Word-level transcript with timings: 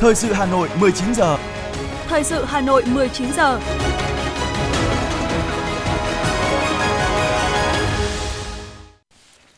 Thời 0.00 0.14
sự 0.14 0.32
Hà 0.32 0.46
Nội 0.46 0.68
19 0.80 1.14
giờ. 1.14 1.38
Thời 2.08 2.24
sự 2.24 2.44
Hà 2.44 2.60
Nội 2.60 2.82
19 2.86 3.32
giờ. 3.36 3.60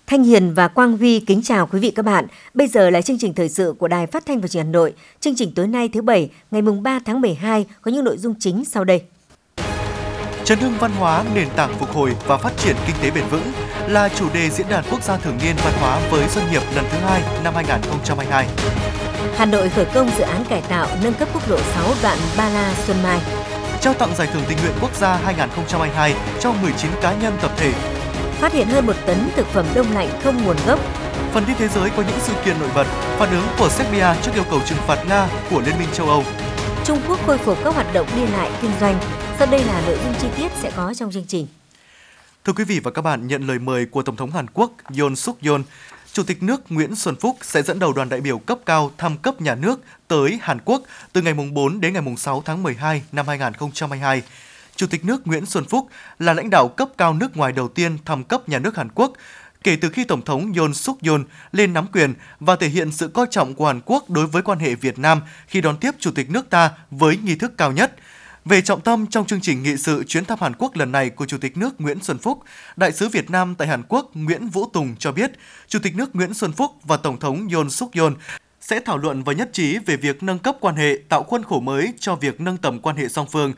Thanh 0.07 0.25
Hiền 0.25 0.55
và 0.55 0.69
Quang 0.69 0.99
Huy 0.99 1.21
kính 1.21 1.43
chào 1.43 1.67
quý 1.67 1.81
vị 1.81 1.91
các 1.91 2.05
bạn. 2.05 2.27
Bây 2.55 2.67
giờ 2.67 2.91
là 2.91 3.03
chương 3.03 3.19
trình 3.19 3.35
thời 3.35 3.49
sự 3.49 3.75
của 3.79 3.89
Đài 3.89 4.07
Phát 4.07 4.27
thanh 4.27 4.41
và 4.41 4.49
Truyền 4.49 4.65
hình 4.65 4.73
Hà 4.73 4.73
Nội. 4.73 4.95
Chương 5.21 5.35
trình 5.37 5.53
tối 5.55 5.67
nay 5.67 5.89
thứ 5.93 6.03
bảy, 6.03 6.31
ngày 6.51 6.63
mùng 6.63 6.83
3 6.83 6.99
tháng 7.05 7.21
12 7.21 7.67
có 7.83 7.91
những 7.91 8.05
nội 8.05 8.19
dung 8.19 8.35
chính 8.39 8.65
sau 8.65 8.85
đây. 8.85 9.03
Chấn 10.45 10.59
hưng 10.59 10.75
văn 10.79 10.91
hóa, 10.99 11.25
nền 11.35 11.49
tảng 11.57 11.75
phục 11.79 11.91
hồi 11.91 12.17
và 12.27 12.37
phát 12.37 12.53
triển 12.57 12.77
kinh 12.87 12.97
tế 13.03 13.11
bền 13.11 13.25
vững 13.31 13.53
là 13.89 14.09
chủ 14.09 14.29
đề 14.35 14.51
diễn 14.51 14.69
đàn 14.69 14.85
quốc 14.91 15.03
gia 15.03 15.17
thường 15.17 15.39
niên 15.43 15.57
văn 15.65 15.75
hóa 15.81 16.01
với 16.11 16.29
doanh 16.29 16.51
nghiệp 16.51 16.63
lần 16.77 16.85
thứ 16.91 16.99
hai 16.99 17.23
năm 17.45 17.55
2022. 17.55 18.47
Hà 19.41 19.47
Nội 19.47 19.69
khởi 19.69 19.85
công 19.95 20.11
dự 20.19 20.23
án 20.23 20.45
cải 20.49 20.63
tạo 20.63 20.89
nâng 21.03 21.15
cấp 21.15 21.29
quốc 21.35 21.51
lộ 21.51 21.59
6 21.59 21.95
đoạn 22.03 22.19
Ba 22.37 22.49
La 22.49 22.75
Xuân 22.75 22.97
Mai. 23.03 23.21
Trao 23.81 23.95
tặng 23.95 24.15
giải 24.17 24.29
thưởng 24.33 24.43
tình 24.49 24.59
nguyện 24.63 24.73
quốc 24.81 24.95
gia 24.97 25.17
2022 25.17 26.15
cho 26.41 26.53
19 26.53 26.91
cá 27.03 27.15
nhân 27.15 27.39
tập 27.43 27.51
thể. 27.57 27.73
Phát 28.33 28.53
hiện 28.53 28.67
hơn 28.69 28.87
một 28.87 28.97
tấn 29.07 29.19
thực 29.37 29.47
phẩm 29.47 29.67
đông 29.75 29.93
lạnh 29.93 30.09
không 30.23 30.45
nguồn 30.45 30.57
gốc. 30.67 30.81
Phần 31.33 31.45
tin 31.47 31.57
thế 31.59 31.69
giới 31.69 31.91
có 31.91 32.03
những 32.09 32.19
sự 32.21 32.33
kiện 32.45 32.61
nổi 32.61 32.69
bật, 32.75 32.85
phản 33.19 33.31
ứng 33.31 33.45
của 33.59 33.69
Serbia 33.69 34.07
trước 34.23 34.31
yêu 34.35 34.45
cầu 34.51 34.61
trừng 34.67 34.79
phạt 34.87 35.05
Nga 35.09 35.29
của 35.51 35.61
Liên 35.61 35.79
minh 35.79 35.89
châu 35.93 36.09
Âu. 36.09 36.25
Trung 36.85 36.99
Quốc 37.09 37.21
khôi 37.27 37.39
phục 37.39 37.59
các 37.65 37.75
hoạt 37.75 37.95
động 37.95 38.07
đi 38.17 38.27
lại 38.27 38.51
kinh 38.63 38.73
doanh. 38.81 39.01
Sau 39.39 39.47
đây 39.51 39.65
là 39.65 39.83
nội 39.87 39.99
dung 40.05 40.15
chi 40.21 40.29
tiết 40.37 40.53
sẽ 40.63 40.71
có 40.77 40.95
trong 40.95 41.13
chương 41.13 41.27
trình. 41.29 41.47
Thưa 42.45 42.53
quý 42.53 42.65
vị 42.65 42.81
và 42.81 42.91
các 42.91 43.03
bạn, 43.03 43.27
nhận 43.27 43.47
lời 43.47 43.59
mời 43.59 43.87
của 43.87 44.03
Tổng 44.03 44.17
thống 44.17 44.31
Hàn 44.31 44.47
Quốc 44.55 44.73
Yoon 44.99 45.17
suk 45.17 45.43
yeol 45.43 45.61
Chủ 46.13 46.23
tịch 46.23 46.43
nước 46.43 46.63
Nguyễn 46.69 46.95
Xuân 46.97 47.17
Phúc 47.17 47.37
sẽ 47.43 47.63
dẫn 47.63 47.79
đầu 47.79 47.93
đoàn 47.93 48.09
đại 48.09 48.21
biểu 48.21 48.39
cấp 48.39 48.59
cao 48.67 48.91
thăm 48.99 49.17
cấp 49.17 49.41
nhà 49.41 49.55
nước 49.55 49.81
tới 50.09 50.39
Hàn 50.43 50.59
Quốc 50.65 50.83
từ 51.13 51.23
ngày 51.23 51.35
4 51.35 51.81
đến 51.81 51.93
ngày 51.93 52.03
6 52.17 52.43
tháng 52.45 52.63
12 52.63 53.03
năm 53.13 53.29
2022. 53.29 54.23
Chủ 54.77 54.87
tịch 54.87 55.05
nước 55.05 55.27
Nguyễn 55.27 55.47
Xuân 55.47 55.65
Phúc 55.65 55.89
là 56.19 56.35
lãnh 56.35 56.51
đạo 56.51 56.69
cấp 56.69 56.89
cao 56.99 57.15
nước 57.15 57.37
ngoài 57.37 57.53
đầu 57.53 57.69
tiên 57.69 57.99
thăm 58.05 58.25
cấp 58.25 58.49
nhà 58.49 58.59
nước 58.59 58.77
Hàn 58.77 58.89
Quốc 58.95 59.13
kể 59.65 59.77
từ 59.77 59.89
khi 59.91 60.05
Tổng 60.05 60.23
thống 60.23 60.53
Yoon 60.53 60.75
suk 60.75 61.03
yeol 61.03 61.21
lên 61.53 61.73
nắm 61.73 61.87
quyền 61.93 62.15
và 62.41 62.57
thể 62.57 62.69
hiện 62.69 62.93
sự 62.93 63.09
coi 63.09 63.27
trọng 63.31 63.55
của 63.55 63.67
Hàn 63.67 63.81
Quốc 63.85 64.11
đối 64.11 64.27
với 64.27 64.43
quan 64.43 64.59
hệ 64.59 64.75
Việt 64.75 64.99
Nam 64.99 65.21
khi 65.47 65.61
đón 65.61 65.77
tiếp 65.77 65.91
Chủ 65.99 66.11
tịch 66.11 66.31
nước 66.31 66.51
ta 66.51 66.71
với 66.91 67.17
nghi 67.17 67.35
thức 67.35 67.53
cao 67.59 67.73
nhất– 67.73 67.95
về 68.45 68.61
trọng 68.61 68.81
tâm 68.81 69.07
trong 69.07 69.27
chương 69.27 69.41
trình 69.41 69.63
nghị 69.63 69.77
sự 69.77 70.05
chuyến 70.05 70.25
thăm 70.25 70.39
Hàn 70.41 70.53
Quốc 70.59 70.77
lần 70.77 70.93
này 70.93 71.11
của 71.11 71.27
Chủ 71.27 71.39
tịch 71.39 71.57
nước 71.57 71.81
Nguyễn 71.81 71.99
Xuân 72.03 72.19
Phúc, 72.19 72.39
Đại 72.77 72.93
sứ 72.93 73.09
Việt 73.09 73.31
Nam 73.31 73.55
tại 73.55 73.69
Hàn 73.69 73.83
Quốc 73.89 74.11
Nguyễn 74.15 74.49
Vũ 74.49 74.67
Tùng 74.73 74.97
cho 74.99 75.13
biết, 75.13 75.31
Chủ 75.69 75.79
tịch 75.83 75.97
nước 75.97 76.17
Nguyễn 76.17 76.35
Xuân 76.35 76.53
Phúc 76.53 76.71
và 76.85 76.97
Tổng 76.97 77.19
thống 77.21 77.49
Yoon 77.53 77.71
suk 77.71 77.93
yeol 77.93 78.13
sẽ 78.61 78.81
thảo 78.81 78.99
luận 78.99 79.23
và 79.23 79.33
nhất 79.33 79.51
trí 79.53 79.79
về 79.79 79.97
việc 79.97 80.23
nâng 80.23 80.39
cấp 80.39 80.57
quan 80.61 80.77
hệ, 80.77 80.99
tạo 81.09 81.23
khuôn 81.23 81.45
khổ 81.45 81.61
mới 81.61 81.95
cho 81.99 82.15
việc 82.15 82.41
nâng 82.41 82.57
tầm 82.57 82.79
quan 82.79 82.97
hệ 82.97 83.09
song 83.09 83.27
phương, 83.33 83.53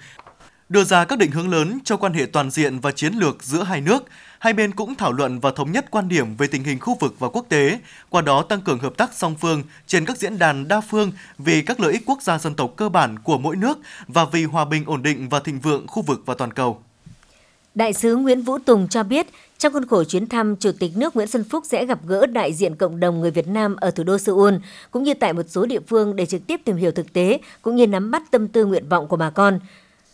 đưa 0.72 0.84
ra 0.84 1.04
các 1.04 1.18
định 1.18 1.30
hướng 1.30 1.50
lớn 1.50 1.78
cho 1.84 1.96
quan 1.96 2.12
hệ 2.12 2.26
toàn 2.26 2.50
diện 2.50 2.78
và 2.78 2.92
chiến 2.92 3.14
lược 3.14 3.42
giữa 3.42 3.62
hai 3.62 3.80
nước. 3.80 4.04
Hai 4.38 4.52
bên 4.52 4.72
cũng 4.72 4.94
thảo 4.94 5.12
luận 5.12 5.40
và 5.40 5.50
thống 5.50 5.72
nhất 5.72 5.90
quan 5.90 6.08
điểm 6.08 6.36
về 6.36 6.46
tình 6.46 6.64
hình 6.64 6.80
khu 6.80 6.96
vực 7.00 7.14
và 7.18 7.28
quốc 7.28 7.46
tế, 7.48 7.78
qua 8.08 8.22
đó 8.22 8.42
tăng 8.42 8.60
cường 8.60 8.78
hợp 8.78 8.96
tác 8.96 9.10
song 9.14 9.34
phương 9.40 9.62
trên 9.86 10.04
các 10.04 10.18
diễn 10.18 10.38
đàn 10.38 10.68
đa 10.68 10.80
phương 10.80 11.12
vì 11.38 11.62
các 11.62 11.80
lợi 11.80 11.92
ích 11.92 12.02
quốc 12.06 12.22
gia 12.22 12.38
dân 12.38 12.54
tộc 12.54 12.72
cơ 12.76 12.88
bản 12.88 13.18
của 13.18 13.38
mỗi 13.38 13.56
nước 13.56 13.78
và 14.08 14.24
vì 14.24 14.44
hòa 14.44 14.64
bình 14.64 14.84
ổn 14.86 15.02
định 15.02 15.28
và 15.28 15.40
thịnh 15.40 15.60
vượng 15.60 15.86
khu 15.86 16.02
vực 16.02 16.22
và 16.26 16.34
toàn 16.34 16.52
cầu. 16.52 16.82
Đại 17.74 17.92
sứ 17.92 18.16
Nguyễn 18.16 18.42
Vũ 18.42 18.58
Tùng 18.58 18.88
cho 18.88 19.02
biết, 19.02 19.26
trong 19.58 19.72
khuôn 19.72 19.86
khổ 19.86 20.04
chuyến 20.04 20.26
thăm, 20.26 20.56
Chủ 20.56 20.70
tịch 20.78 20.96
nước 20.96 21.16
Nguyễn 21.16 21.28
Xuân 21.28 21.44
Phúc 21.44 21.64
sẽ 21.68 21.86
gặp 21.86 21.98
gỡ 22.06 22.26
đại 22.26 22.52
diện 22.52 22.76
cộng 22.76 23.00
đồng 23.00 23.20
người 23.20 23.30
Việt 23.30 23.48
Nam 23.48 23.76
ở 23.76 23.90
thủ 23.90 24.04
đô 24.04 24.18
Seoul, 24.18 24.54
cũng 24.90 25.02
như 25.02 25.14
tại 25.14 25.32
một 25.32 25.46
số 25.48 25.66
địa 25.66 25.80
phương 25.88 26.16
để 26.16 26.26
trực 26.26 26.46
tiếp 26.46 26.60
tìm 26.64 26.76
hiểu 26.76 26.90
thực 26.90 27.12
tế, 27.12 27.38
cũng 27.62 27.76
như 27.76 27.86
nắm 27.86 28.10
bắt 28.10 28.22
tâm 28.30 28.48
tư 28.48 28.64
nguyện 28.64 28.88
vọng 28.88 29.08
của 29.08 29.16
bà 29.16 29.30
con. 29.30 29.60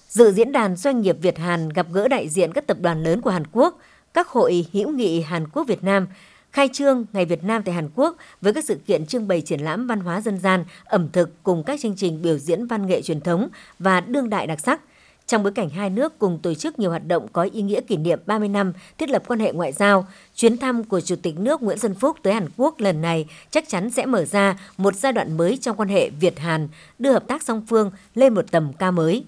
Dự 0.08 0.32
diễn 0.32 0.52
đàn 0.52 0.76
doanh 0.76 1.00
nghiệp 1.00 1.16
Việt 1.22 1.38
Hàn 1.38 1.68
gặp 1.68 1.86
gỡ 1.92 2.08
đại 2.08 2.28
diện 2.28 2.52
các 2.52 2.66
tập 2.66 2.76
đoàn 2.80 3.02
lớn 3.02 3.20
của 3.20 3.30
Hàn 3.30 3.42
Quốc, 3.52 3.78
các 4.14 4.28
hội 4.28 4.66
hữu 4.72 4.90
nghị 4.90 5.20
Hàn 5.20 5.48
Quốc 5.48 5.64
Việt 5.66 5.84
Nam, 5.84 6.06
khai 6.52 6.68
trương 6.72 7.04
Ngày 7.12 7.24
Việt 7.24 7.44
Nam 7.44 7.62
tại 7.62 7.74
Hàn 7.74 7.88
Quốc 7.94 8.16
với 8.40 8.52
các 8.52 8.64
sự 8.64 8.80
kiện 8.86 9.06
trưng 9.06 9.28
bày 9.28 9.40
triển 9.40 9.60
lãm 9.60 9.86
văn 9.86 10.00
hóa 10.00 10.20
dân 10.20 10.38
gian, 10.38 10.64
ẩm 10.84 11.08
thực 11.12 11.42
cùng 11.42 11.62
các 11.62 11.80
chương 11.80 11.96
trình 11.96 12.22
biểu 12.22 12.38
diễn 12.38 12.66
văn 12.66 12.86
nghệ 12.86 13.02
truyền 13.02 13.20
thống 13.20 13.48
và 13.78 14.00
đương 14.00 14.30
đại 14.30 14.46
đặc 14.46 14.60
sắc. 14.60 14.80
Trong 15.26 15.42
bối 15.42 15.52
cảnh 15.52 15.70
hai 15.70 15.90
nước 15.90 16.18
cùng 16.18 16.38
tổ 16.42 16.54
chức 16.54 16.78
nhiều 16.78 16.90
hoạt 16.90 17.06
động 17.06 17.28
có 17.32 17.42
ý 17.52 17.62
nghĩa 17.62 17.80
kỷ 17.80 17.96
niệm 17.96 18.20
30 18.26 18.48
năm 18.48 18.72
thiết 18.98 19.10
lập 19.10 19.22
quan 19.26 19.40
hệ 19.40 19.52
ngoại 19.52 19.72
giao, 19.72 20.06
chuyến 20.34 20.58
thăm 20.58 20.84
của 20.84 21.00
Chủ 21.00 21.16
tịch 21.22 21.38
nước 21.38 21.62
Nguyễn 21.62 21.78
Xuân 21.78 21.94
Phúc 21.94 22.16
tới 22.22 22.34
Hàn 22.34 22.48
Quốc 22.56 22.80
lần 22.80 23.00
này 23.00 23.26
chắc 23.50 23.68
chắn 23.68 23.90
sẽ 23.90 24.06
mở 24.06 24.24
ra 24.24 24.58
một 24.76 24.94
giai 24.94 25.12
đoạn 25.12 25.36
mới 25.36 25.56
trong 25.56 25.76
quan 25.76 25.88
hệ 25.88 26.10
Việt-Hàn, 26.10 26.68
đưa 26.98 27.12
hợp 27.12 27.26
tác 27.28 27.42
song 27.42 27.62
phương 27.68 27.90
lên 28.14 28.34
một 28.34 28.50
tầm 28.50 28.72
cao 28.72 28.92
mới. 28.92 29.24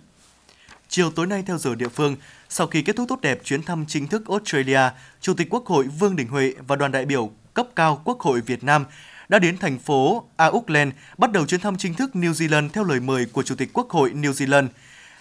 Chiều 0.92 1.10
tối 1.10 1.26
nay 1.26 1.42
theo 1.46 1.58
giờ 1.58 1.74
địa 1.74 1.88
phương, 1.88 2.16
sau 2.48 2.66
khi 2.66 2.82
kết 2.82 2.96
thúc 2.96 3.08
tốt 3.08 3.20
đẹp 3.20 3.40
chuyến 3.44 3.62
thăm 3.62 3.84
chính 3.88 4.06
thức 4.06 4.22
Australia, 4.28 4.80
Chủ 5.20 5.34
tịch 5.34 5.46
Quốc 5.50 5.66
hội 5.66 5.84
Vương 5.84 6.16
Đình 6.16 6.28
Huệ 6.28 6.54
và 6.66 6.76
đoàn 6.76 6.92
đại 6.92 7.04
biểu 7.04 7.30
cấp 7.54 7.68
cao 7.76 8.02
Quốc 8.04 8.20
hội 8.20 8.40
Việt 8.40 8.64
Nam 8.64 8.84
đã 9.28 9.38
đến 9.38 9.58
thành 9.58 9.78
phố 9.78 10.24
Auckland 10.36 10.92
bắt 11.18 11.32
đầu 11.32 11.46
chuyến 11.46 11.60
thăm 11.60 11.76
chính 11.76 11.94
thức 11.94 12.10
New 12.14 12.32
Zealand 12.32 12.68
theo 12.68 12.84
lời 12.84 13.00
mời 13.00 13.26
của 13.32 13.42
Chủ 13.42 13.54
tịch 13.54 13.68
Quốc 13.72 13.90
hội 13.90 14.10
New 14.14 14.32
Zealand. 14.32 14.66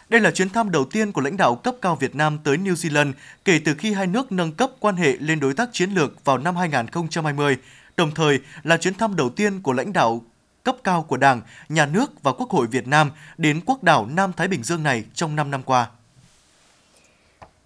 Đây 0.10 0.22
là 0.22 0.32
chuyến 0.32 0.50
thăm 0.50 0.72
đầu 0.72 0.86
tiên 0.86 1.12
của 1.12 1.22
lãnh 1.22 1.38
đạo 1.38 1.56
cấp 1.56 1.76
cao 1.82 1.96
Việt 1.96 2.16
Nam 2.16 2.38
tới 2.44 2.58
New 2.58 2.74
Zealand 2.74 3.14
kể 3.46 3.60
từ 3.66 3.74
khi 3.74 3.94
hai 3.94 4.08
nước 4.08 4.32
nâng 4.32 4.52
cấp 4.52 4.72
quan 4.80 4.96
hệ 4.96 5.18
lên 5.20 5.40
đối 5.40 5.54
tác 5.54 5.70
chiến 5.72 5.92
lược 5.92 6.26
vào 6.26 6.38
năm 6.38 6.56
2020, 6.56 7.58
đồng 7.98 8.12
thời 8.12 8.40
là 8.64 8.78
chuyến 8.78 8.94
thăm 8.94 9.16
đầu 9.16 9.30
tiên 9.30 9.62
của 9.62 9.74
lãnh 9.74 9.94
đạo 9.94 10.24
cấp 10.64 10.78
cao 10.84 11.04
của 11.04 11.18
Đảng, 11.18 11.42
Nhà 11.70 11.86
nước 11.86 12.24
và 12.24 12.32
Quốc 12.32 12.50
hội 12.50 12.68
Việt 12.68 12.88
Nam 12.88 13.12
đến 13.38 13.62
quốc 13.66 13.84
đảo 13.84 14.06
Nam 14.06 14.34
Thái 14.38 14.48
Bình 14.48 14.64
Dương 14.64 14.84
này 14.84 15.04
trong 15.14 15.36
5 15.36 15.52
năm 15.52 15.64
qua. 15.64 15.88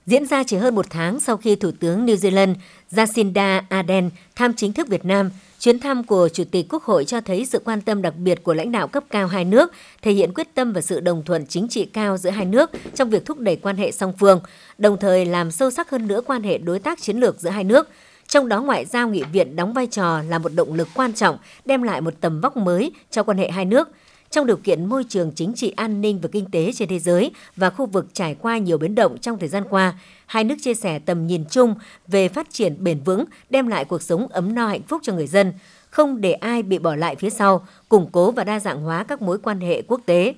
Diễn 0.05 0.25
ra 0.25 0.43
chỉ 0.43 0.57
hơn 0.57 0.75
một 0.75 0.85
tháng 0.89 1.19
sau 1.19 1.37
khi 1.37 1.55
Thủ 1.55 1.71
tướng 1.79 2.05
New 2.05 2.15
Zealand 2.15 2.55
Jacinda 2.91 3.61
Ardern 3.69 4.09
thăm 4.35 4.53
chính 4.53 4.73
thức 4.73 4.87
Việt 4.87 5.05
Nam, 5.05 5.29
chuyến 5.59 5.79
thăm 5.79 6.03
của 6.03 6.29
Chủ 6.33 6.43
tịch 6.51 6.65
Quốc 6.69 6.83
hội 6.83 7.05
cho 7.05 7.21
thấy 7.21 7.45
sự 7.45 7.61
quan 7.65 7.81
tâm 7.81 8.01
đặc 8.01 8.13
biệt 8.17 8.43
của 8.43 8.53
lãnh 8.53 8.71
đạo 8.71 8.87
cấp 8.87 9.03
cao 9.09 9.27
hai 9.27 9.45
nước, 9.45 9.71
thể 10.01 10.11
hiện 10.11 10.33
quyết 10.33 10.47
tâm 10.53 10.73
và 10.73 10.81
sự 10.81 10.99
đồng 10.99 11.23
thuận 11.23 11.45
chính 11.47 11.67
trị 11.67 11.85
cao 11.85 12.17
giữa 12.17 12.29
hai 12.29 12.45
nước 12.45 12.71
trong 12.95 13.09
việc 13.09 13.25
thúc 13.25 13.39
đẩy 13.39 13.55
quan 13.55 13.77
hệ 13.77 13.91
song 13.91 14.13
phương, 14.19 14.41
đồng 14.77 14.97
thời 14.99 15.25
làm 15.25 15.51
sâu 15.51 15.71
sắc 15.71 15.89
hơn 15.89 16.07
nữa 16.07 16.21
quan 16.25 16.43
hệ 16.43 16.57
đối 16.57 16.79
tác 16.79 17.01
chiến 17.01 17.17
lược 17.17 17.39
giữa 17.39 17.49
hai 17.49 17.63
nước– 17.63 17.89
trong 18.33 18.47
đó 18.47 18.61
ngoại 18.61 18.85
giao 18.85 19.09
nghị 19.09 19.23
viện 19.31 19.55
đóng 19.55 19.73
vai 19.73 19.87
trò 19.87 20.21
là 20.21 20.37
một 20.39 20.53
động 20.55 20.73
lực 20.73 20.87
quan 20.93 21.13
trọng, 21.13 21.37
đem 21.65 21.83
lại 21.83 22.01
một 22.01 22.13
tầm 22.21 22.41
vóc 22.41 22.57
mới 22.57 22.91
cho 23.11 23.23
quan 23.23 23.37
hệ 23.37 23.49
hai 23.49 23.65
nước. 23.65 23.89
Trong 24.29 24.47
điều 24.47 24.57
kiện 24.57 24.85
môi 24.85 25.03
trường 25.09 25.31
chính 25.35 25.53
trị 25.53 25.73
an 25.75 26.01
ninh 26.01 26.19
và 26.21 26.29
kinh 26.31 26.51
tế 26.51 26.71
trên 26.75 26.89
thế 26.89 26.99
giới 26.99 27.31
và 27.55 27.69
khu 27.69 27.85
vực 27.85 28.05
trải 28.13 28.35
qua 28.41 28.57
nhiều 28.57 28.77
biến 28.77 28.95
động 28.95 29.17
trong 29.17 29.39
thời 29.39 29.49
gian 29.49 29.63
qua, 29.69 29.93
hai 30.25 30.43
nước 30.43 30.55
chia 30.61 30.73
sẻ 30.73 30.99
tầm 30.99 31.27
nhìn 31.27 31.45
chung 31.49 31.75
về 32.07 32.27
phát 32.27 32.47
triển 32.51 32.83
bền 32.83 32.99
vững, 32.99 33.25
đem 33.49 33.67
lại 33.67 33.85
cuộc 33.85 34.01
sống 34.01 34.27
ấm 34.27 34.55
no 34.55 34.67
hạnh 34.67 34.81
phúc 34.81 35.01
cho 35.03 35.13
người 35.13 35.27
dân, 35.27 35.53
không 35.89 36.21
để 36.21 36.33
ai 36.33 36.63
bị 36.63 36.79
bỏ 36.79 36.95
lại 36.95 37.15
phía 37.15 37.29
sau, 37.29 37.67
củng 37.89 38.09
cố 38.11 38.31
và 38.31 38.43
đa 38.43 38.59
dạng 38.59 38.81
hóa 38.81 39.03
các 39.03 39.21
mối 39.21 39.39
quan 39.39 39.59
hệ 39.59 39.81
quốc 39.81 40.01
tế. 40.05 40.33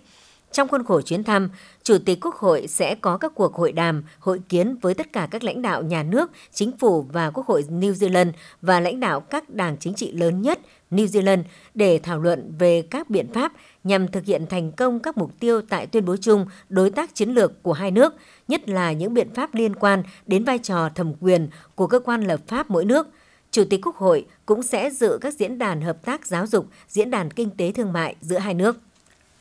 Trong 0.55 0.67
khuôn 0.67 0.83
khổ 0.83 1.01
chuyến 1.01 1.23
thăm, 1.23 1.49
Chủ 1.83 1.97
tịch 2.05 2.17
Quốc 2.21 2.35
hội 2.35 2.67
sẽ 2.67 2.95
có 2.95 3.17
các 3.17 3.31
cuộc 3.35 3.55
hội 3.55 3.71
đàm, 3.71 4.03
hội 4.19 4.41
kiến 4.49 4.75
với 4.81 4.93
tất 4.93 5.13
cả 5.13 5.27
các 5.31 5.43
lãnh 5.43 5.61
đạo 5.61 5.83
nhà 5.83 6.03
nước, 6.03 6.31
chính 6.53 6.77
phủ 6.77 7.01
và 7.01 7.31
Quốc 7.31 7.47
hội 7.47 7.65
New 7.69 7.93
Zealand 7.93 8.31
và 8.61 8.79
lãnh 8.79 8.99
đạo 8.99 9.19
các 9.19 9.49
đảng 9.49 9.77
chính 9.77 9.93
trị 9.93 10.11
lớn 10.11 10.41
nhất 10.41 10.59
New 10.91 11.05
Zealand 11.05 11.43
để 11.73 11.99
thảo 12.03 12.19
luận 12.19 12.53
về 12.59 12.81
các 12.81 13.09
biện 13.09 13.33
pháp 13.33 13.51
nhằm 13.83 14.07
thực 14.07 14.25
hiện 14.25 14.45
thành 14.49 14.71
công 14.71 14.99
các 14.99 15.17
mục 15.17 15.31
tiêu 15.39 15.61
tại 15.61 15.87
tuyên 15.87 16.05
bố 16.05 16.15
chung 16.17 16.45
đối 16.69 16.89
tác 16.89 17.15
chiến 17.15 17.29
lược 17.29 17.63
của 17.63 17.73
hai 17.73 17.91
nước, 17.91 18.13
nhất 18.47 18.69
là 18.69 18.91
những 18.91 19.13
biện 19.13 19.33
pháp 19.33 19.55
liên 19.55 19.75
quan 19.75 20.03
đến 20.27 20.43
vai 20.43 20.59
trò 20.59 20.89
thẩm 20.95 21.13
quyền 21.19 21.47
của 21.75 21.87
cơ 21.87 21.99
quan 21.99 22.23
lập 22.23 22.39
pháp 22.47 22.69
mỗi 22.69 22.85
nước. 22.85 23.07
Chủ 23.51 23.63
tịch 23.69 23.85
Quốc 23.85 23.95
hội 23.95 24.25
cũng 24.45 24.63
sẽ 24.63 24.89
dự 24.89 25.17
các 25.21 25.33
diễn 25.33 25.57
đàn 25.57 25.81
hợp 25.81 26.05
tác 26.05 26.25
giáo 26.25 26.47
dục, 26.47 26.67
diễn 26.87 27.11
đàn 27.11 27.31
kinh 27.31 27.49
tế 27.49 27.71
thương 27.71 27.93
mại 27.93 28.15
giữa 28.21 28.37
hai 28.37 28.53
nước. 28.53 28.77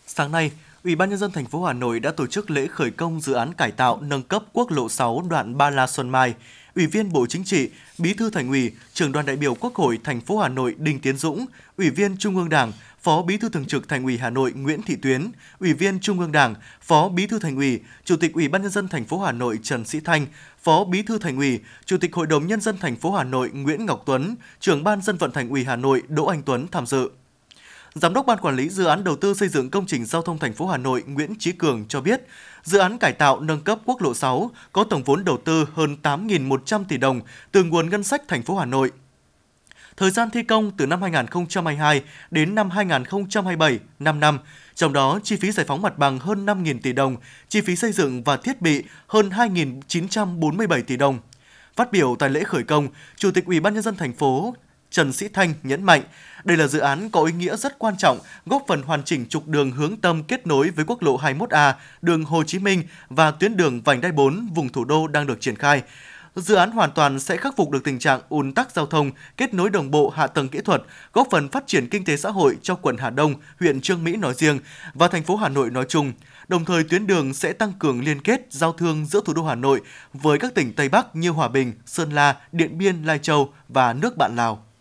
Sáng 0.06 0.32
nay, 0.32 0.50
Ủy 0.84 0.94
ban 0.94 1.10
nhân 1.10 1.18
dân 1.18 1.32
thành 1.32 1.46
phố 1.46 1.64
Hà 1.64 1.72
Nội 1.72 2.00
đã 2.00 2.10
tổ 2.10 2.26
chức 2.26 2.50
lễ 2.50 2.66
khởi 2.66 2.90
công 2.90 3.20
dự 3.20 3.32
án 3.32 3.54
cải 3.54 3.70
tạo 3.70 4.00
nâng 4.00 4.22
cấp 4.22 4.42
quốc 4.52 4.70
lộ 4.70 4.88
6 4.88 5.24
đoạn 5.30 5.58
Ba 5.58 5.70
La 5.70 5.86
Xuân 5.86 6.08
Mai. 6.08 6.34
Ủy 6.74 6.86
viên 6.86 7.12
Bộ 7.12 7.26
Chính 7.26 7.44
trị, 7.44 7.70
Bí 7.98 8.14
thư 8.14 8.30
Thành 8.30 8.48
ủy, 8.48 8.72
Trưởng 8.92 9.12
đoàn 9.12 9.26
đại 9.26 9.36
biểu 9.36 9.54
Quốc 9.54 9.74
hội 9.74 9.98
thành 10.04 10.20
phố 10.20 10.38
Hà 10.38 10.48
Nội 10.48 10.74
Đinh 10.78 11.00
Tiến 11.00 11.16
Dũng, 11.16 11.46
Ủy 11.78 11.90
viên 11.90 12.16
Trung 12.16 12.36
ương 12.36 12.48
Đảng, 12.48 12.72
Phó 13.02 13.22
Bí 13.22 13.36
thư 13.36 13.48
Thường 13.48 13.66
trực 13.66 13.88
Thành 13.88 14.04
ủy 14.04 14.18
Hà 14.18 14.30
Nội 14.30 14.52
Nguyễn 14.52 14.82
Thị 14.82 14.96
Tuyến, 14.96 15.30
Ủy 15.60 15.72
viên 15.72 16.00
Trung 16.00 16.20
ương 16.20 16.32
Đảng, 16.32 16.54
Phó 16.80 17.08
Bí 17.08 17.26
thư 17.26 17.38
Thành 17.38 17.56
ủy, 17.56 17.80
Chủ 18.04 18.16
tịch 18.16 18.32
Ủy 18.32 18.48
ban 18.48 18.62
nhân 18.62 18.70
dân 18.70 18.88
thành 18.88 19.04
phố 19.04 19.20
Hà 19.20 19.32
Nội 19.32 19.58
Trần 19.62 19.84
Sĩ 19.84 20.00
Thanh, 20.00 20.26
Phó 20.62 20.84
Bí 20.84 21.02
thư 21.02 21.18
Thành 21.18 21.36
ủy, 21.36 21.60
Chủ 21.84 21.96
tịch 21.98 22.14
Hội 22.14 22.26
đồng 22.26 22.46
nhân 22.46 22.60
dân 22.60 22.78
thành 22.78 22.96
phố 22.96 23.12
Hà 23.12 23.24
Nội 23.24 23.50
Nguyễn 23.50 23.86
Ngọc 23.86 24.02
Tuấn, 24.06 24.36
Trưởng 24.60 24.84
ban 24.84 25.02
dân 25.02 25.16
vận 25.16 25.32
Thành 25.32 25.48
ủy 25.48 25.64
Hà 25.64 25.76
Nội 25.76 26.02
Đỗ 26.08 26.26
Anh 26.26 26.42
Tuấn 26.42 26.66
tham 26.72 26.86
dự. 26.86 27.10
Giám 27.94 28.14
đốc 28.14 28.26
Ban 28.26 28.38
Quản 28.38 28.56
lý 28.56 28.68
Dự 28.68 28.84
án 28.84 29.04
Đầu 29.04 29.16
tư 29.16 29.34
xây 29.34 29.48
dựng 29.48 29.70
công 29.70 29.86
trình 29.86 30.04
giao 30.04 30.22
thông 30.22 30.38
thành 30.38 30.52
phố 30.52 30.66
Hà 30.66 30.76
Nội 30.76 31.02
Nguyễn 31.06 31.34
Trí 31.38 31.52
Cường 31.52 31.84
cho 31.88 32.00
biết, 32.00 32.20
dự 32.62 32.78
án 32.78 32.98
cải 32.98 33.12
tạo 33.12 33.40
nâng 33.40 33.60
cấp 33.60 33.78
quốc 33.84 34.02
lộ 34.02 34.14
6 34.14 34.50
có 34.72 34.84
tổng 34.84 35.02
vốn 35.02 35.24
đầu 35.24 35.38
tư 35.44 35.66
hơn 35.74 35.96
8.100 36.02 36.84
tỷ 36.88 36.96
đồng 36.96 37.20
từ 37.52 37.64
nguồn 37.64 37.90
ngân 37.90 38.02
sách 38.02 38.22
thành 38.28 38.42
phố 38.42 38.56
Hà 38.56 38.64
Nội. 38.64 38.92
Thời 39.96 40.10
gian 40.10 40.30
thi 40.30 40.42
công 40.42 40.70
từ 40.76 40.86
năm 40.86 41.02
2022 41.02 42.02
đến 42.30 42.54
năm 42.54 42.70
2027, 42.70 43.78
5 43.98 44.20
năm, 44.20 44.38
Trong 44.74 44.92
đó, 44.92 45.20
chi 45.22 45.36
phí 45.36 45.50
giải 45.50 45.66
phóng 45.66 45.82
mặt 45.82 45.98
bằng 45.98 46.18
hơn 46.18 46.46
5.000 46.46 46.78
tỷ 46.82 46.92
đồng, 46.92 47.16
chi 47.48 47.60
phí 47.60 47.76
xây 47.76 47.92
dựng 47.92 48.22
và 48.22 48.36
thiết 48.36 48.62
bị 48.62 48.84
hơn 49.06 49.28
2.947 49.28 50.82
tỷ 50.82 50.96
đồng. 50.96 51.18
Phát 51.76 51.92
biểu 51.92 52.16
tại 52.18 52.30
lễ 52.30 52.44
khởi 52.44 52.62
công, 52.62 52.88
Chủ 53.16 53.30
tịch 53.30 53.46
Ủy 53.46 53.60
ban 53.60 53.74
nhân 53.74 53.82
dân 53.82 53.96
thành 53.96 54.12
phố 54.12 54.54
Trần 54.94 55.12
Sĩ 55.12 55.28
Thanh 55.28 55.54
nhấn 55.62 55.82
mạnh, 55.82 56.02
đây 56.44 56.56
là 56.56 56.66
dự 56.66 56.78
án 56.78 57.10
có 57.10 57.24
ý 57.24 57.32
nghĩa 57.32 57.56
rất 57.56 57.78
quan 57.78 57.96
trọng, 57.96 58.18
góp 58.46 58.64
phần 58.68 58.82
hoàn 58.82 59.04
chỉnh 59.04 59.26
trục 59.28 59.48
đường 59.48 59.70
hướng 59.70 59.96
tâm 59.96 60.22
kết 60.22 60.46
nối 60.46 60.70
với 60.70 60.84
quốc 60.84 61.02
lộ 61.02 61.18
21A, 61.18 61.72
đường 62.02 62.24
Hồ 62.24 62.44
Chí 62.44 62.58
Minh 62.58 62.82
và 63.08 63.30
tuyến 63.30 63.56
đường 63.56 63.80
vành 63.80 64.00
đai 64.00 64.12
4 64.12 64.48
vùng 64.54 64.68
thủ 64.68 64.84
đô 64.84 65.06
đang 65.06 65.26
được 65.26 65.40
triển 65.40 65.56
khai. 65.56 65.82
Dự 66.36 66.54
án 66.54 66.70
hoàn 66.70 66.90
toàn 66.92 67.20
sẽ 67.20 67.36
khắc 67.36 67.56
phục 67.56 67.70
được 67.70 67.84
tình 67.84 67.98
trạng 67.98 68.20
ùn 68.28 68.54
tắc 68.54 68.70
giao 68.70 68.86
thông, 68.86 69.10
kết 69.36 69.54
nối 69.54 69.70
đồng 69.70 69.90
bộ 69.90 70.08
hạ 70.08 70.26
tầng 70.26 70.48
kỹ 70.48 70.60
thuật, 70.64 70.82
góp 71.12 71.28
phần 71.30 71.48
phát 71.48 71.66
triển 71.66 71.88
kinh 71.88 72.04
tế 72.04 72.16
xã 72.16 72.30
hội 72.30 72.56
cho 72.62 72.74
quận 72.74 72.96
Hà 72.96 73.10
Đông, 73.10 73.34
huyện 73.60 73.80
Trương 73.80 74.04
Mỹ 74.04 74.16
nói 74.16 74.34
riêng 74.34 74.58
và 74.94 75.08
thành 75.08 75.22
phố 75.22 75.36
Hà 75.36 75.48
Nội 75.48 75.70
nói 75.70 75.84
chung. 75.88 76.12
Đồng 76.48 76.64
thời 76.64 76.84
tuyến 76.84 77.06
đường 77.06 77.34
sẽ 77.34 77.52
tăng 77.52 77.72
cường 77.78 78.04
liên 78.04 78.20
kết 78.20 78.46
giao 78.50 78.72
thương 78.72 79.06
giữa 79.06 79.20
thủ 79.24 79.34
đô 79.34 79.44
Hà 79.44 79.54
Nội 79.54 79.80
với 80.12 80.38
các 80.38 80.54
tỉnh 80.54 80.72
Tây 80.72 80.88
Bắc 80.88 81.16
như 81.16 81.30
Hòa 81.30 81.48
Bình, 81.48 81.72
Sơn 81.86 82.10
La, 82.10 82.36
Điện 82.52 82.78
Biên, 82.78 83.02
Lai 83.02 83.18
Châu 83.18 83.52
và 83.68 83.92
nước 83.92 84.16
bạn 84.16 84.36
Lào. 84.36 84.73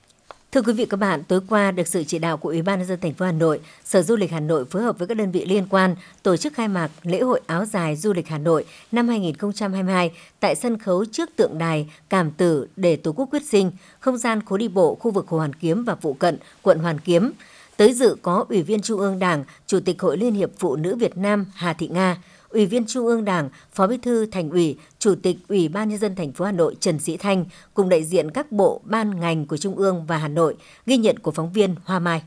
Thưa 0.53 0.61
quý 0.61 0.73
vị 0.73 0.85
các 0.85 0.97
bạn, 0.97 1.23
tối 1.23 1.39
qua 1.49 1.71
được 1.71 1.87
sự 1.87 2.03
chỉ 2.03 2.19
đạo 2.19 2.37
của 2.37 2.49
Ủy 2.49 2.61
ban 2.61 2.79
nhân 2.79 2.87
dân 2.87 2.99
thành 2.99 3.13
phố 3.13 3.25
Hà 3.25 3.31
Nội, 3.31 3.59
Sở 3.85 4.01
Du 4.01 4.15
lịch 4.15 4.31
Hà 4.31 4.39
Nội 4.39 4.65
phối 4.65 4.81
hợp 4.81 4.99
với 4.99 5.07
các 5.07 5.17
đơn 5.17 5.31
vị 5.31 5.45
liên 5.45 5.67
quan 5.69 5.95
tổ 6.23 6.37
chức 6.37 6.53
khai 6.53 6.67
mạc 6.67 6.89
lễ 7.03 7.21
hội 7.21 7.41
áo 7.47 7.65
dài 7.65 7.95
du 7.95 8.13
lịch 8.13 8.27
Hà 8.27 8.37
Nội 8.37 8.65
năm 8.91 9.07
2022 9.07 10.11
tại 10.39 10.55
sân 10.55 10.77
khấu 10.77 11.05
trước 11.05 11.29
tượng 11.35 11.57
đài 11.57 11.89
Cảm 12.09 12.31
Tử 12.31 12.67
để 12.75 12.95
Tổ 12.95 13.11
quốc 13.11 13.25
quyết 13.31 13.45
sinh, 13.45 13.71
không 13.99 14.17
gian 14.17 14.45
khu 14.45 14.57
đi 14.57 14.67
bộ 14.67 14.95
khu 14.95 15.11
vực 15.11 15.27
Hồ 15.27 15.37
Hoàn 15.37 15.53
Kiếm 15.53 15.83
và 15.83 15.95
phụ 15.95 16.13
cận 16.13 16.37
quận 16.61 16.79
Hoàn 16.79 16.99
Kiếm. 16.99 17.31
Tới 17.77 17.93
dự 17.93 18.15
có 18.21 18.45
Ủy 18.49 18.61
viên 18.63 18.81
Trung 18.81 18.99
ương 18.99 19.19
Đảng, 19.19 19.43
Chủ 19.67 19.79
tịch 19.79 20.01
Hội 20.01 20.17
Liên 20.17 20.33
hiệp 20.33 20.49
Phụ 20.59 20.75
nữ 20.75 20.95
Việt 20.95 21.17
Nam 21.17 21.45
Hà 21.53 21.73
Thị 21.73 21.87
Nga, 21.87 22.17
Ủy 22.53 22.65
viên 22.65 22.85
Trung 22.85 23.05
ương 23.05 23.25
Đảng, 23.25 23.49
Phó 23.71 23.87
Bí 23.87 23.97
thư 23.97 24.25
Thành 24.25 24.49
ủy, 24.49 24.77
Chủ 24.99 25.15
tịch 25.23 25.37
Ủy 25.47 25.67
ban 25.67 25.89
nhân 25.89 25.99
dân 25.99 26.15
thành 26.15 26.31
phố 26.31 26.45
Hà 26.45 26.51
Nội 26.51 26.75
Trần 26.79 26.99
Sĩ 26.99 27.17
Thanh 27.17 27.45
cùng 27.73 27.89
đại 27.89 28.03
diện 28.03 28.31
các 28.31 28.51
bộ 28.51 28.81
ban 28.83 29.19
ngành 29.19 29.45
của 29.45 29.57
Trung 29.57 29.75
ương 29.75 30.05
và 30.07 30.17
Hà 30.17 30.27
Nội, 30.27 30.55
ghi 30.85 30.97
nhận 30.97 31.19
của 31.19 31.31
phóng 31.31 31.53
viên 31.53 31.75
Hoa 31.85 31.99
Mai. 31.99 32.21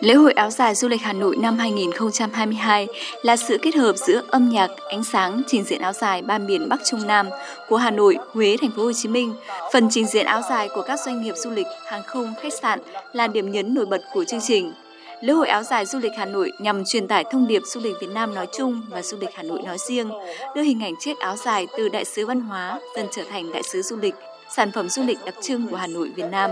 Lễ 0.00 0.14
hội 0.14 0.32
áo 0.32 0.50
dài 0.50 0.74
du 0.74 0.88
lịch 0.88 1.02
Hà 1.02 1.12
Nội 1.12 1.36
năm 1.36 1.58
2022 1.58 2.86
là 3.22 3.36
sự 3.36 3.58
kết 3.62 3.74
hợp 3.74 3.96
giữa 3.96 4.22
âm 4.28 4.48
nhạc, 4.48 4.70
ánh 4.88 5.04
sáng, 5.04 5.42
trình 5.46 5.64
diễn 5.64 5.80
áo 5.80 5.92
dài 5.92 6.22
ba 6.22 6.38
miền 6.38 6.68
Bắc 6.68 6.80
Trung 6.84 7.06
Nam 7.06 7.28
của 7.68 7.76
Hà 7.76 7.90
Nội, 7.90 8.16
Huế, 8.32 8.56
Thành 8.60 8.70
phố 8.76 8.82
Hồ 8.82 8.92
Chí 8.92 9.08
Minh. 9.08 9.34
Phần 9.72 9.88
trình 9.90 10.06
diễn 10.06 10.26
áo 10.26 10.42
dài 10.50 10.68
của 10.74 10.82
các 10.82 11.00
doanh 11.06 11.22
nghiệp 11.22 11.34
du 11.36 11.50
lịch, 11.50 11.66
hàng 11.86 12.02
không, 12.06 12.34
khách 12.42 12.52
sạn 12.62 12.80
là 13.12 13.26
điểm 13.26 13.52
nhấn 13.52 13.74
nổi 13.74 13.86
bật 13.86 14.00
của 14.14 14.24
chương 14.24 14.40
trình. 14.40 14.72
Lễ 15.20 15.32
hội 15.32 15.48
áo 15.48 15.62
dài 15.62 15.86
du 15.86 15.98
lịch 15.98 16.12
Hà 16.16 16.24
Nội 16.24 16.52
nhằm 16.58 16.84
truyền 16.84 17.08
tải 17.08 17.24
thông 17.30 17.46
điệp 17.46 17.62
du 17.64 17.80
lịch 17.80 17.96
Việt 18.00 18.10
Nam 18.10 18.34
nói 18.34 18.46
chung 18.52 18.82
và 18.88 19.02
du 19.02 19.16
lịch 19.20 19.30
Hà 19.34 19.42
Nội 19.42 19.62
nói 19.64 19.76
riêng, 19.78 20.10
đưa 20.54 20.62
hình 20.62 20.82
ảnh 20.82 20.94
chiếc 21.00 21.18
áo 21.18 21.36
dài 21.36 21.66
từ 21.76 21.88
đại 21.88 22.04
sứ 22.04 22.26
văn 22.26 22.40
hóa 22.40 22.80
dần 22.96 23.06
trở 23.10 23.22
thành 23.30 23.52
đại 23.52 23.62
sứ 23.62 23.82
du 23.82 23.96
lịch, 23.96 24.14
sản 24.56 24.72
phẩm 24.72 24.88
du 24.88 25.02
lịch 25.02 25.18
đặc 25.24 25.34
trưng 25.42 25.68
của 25.68 25.76
Hà 25.76 25.86
Nội 25.86 26.10
Việt 26.16 26.26
Nam. 26.30 26.50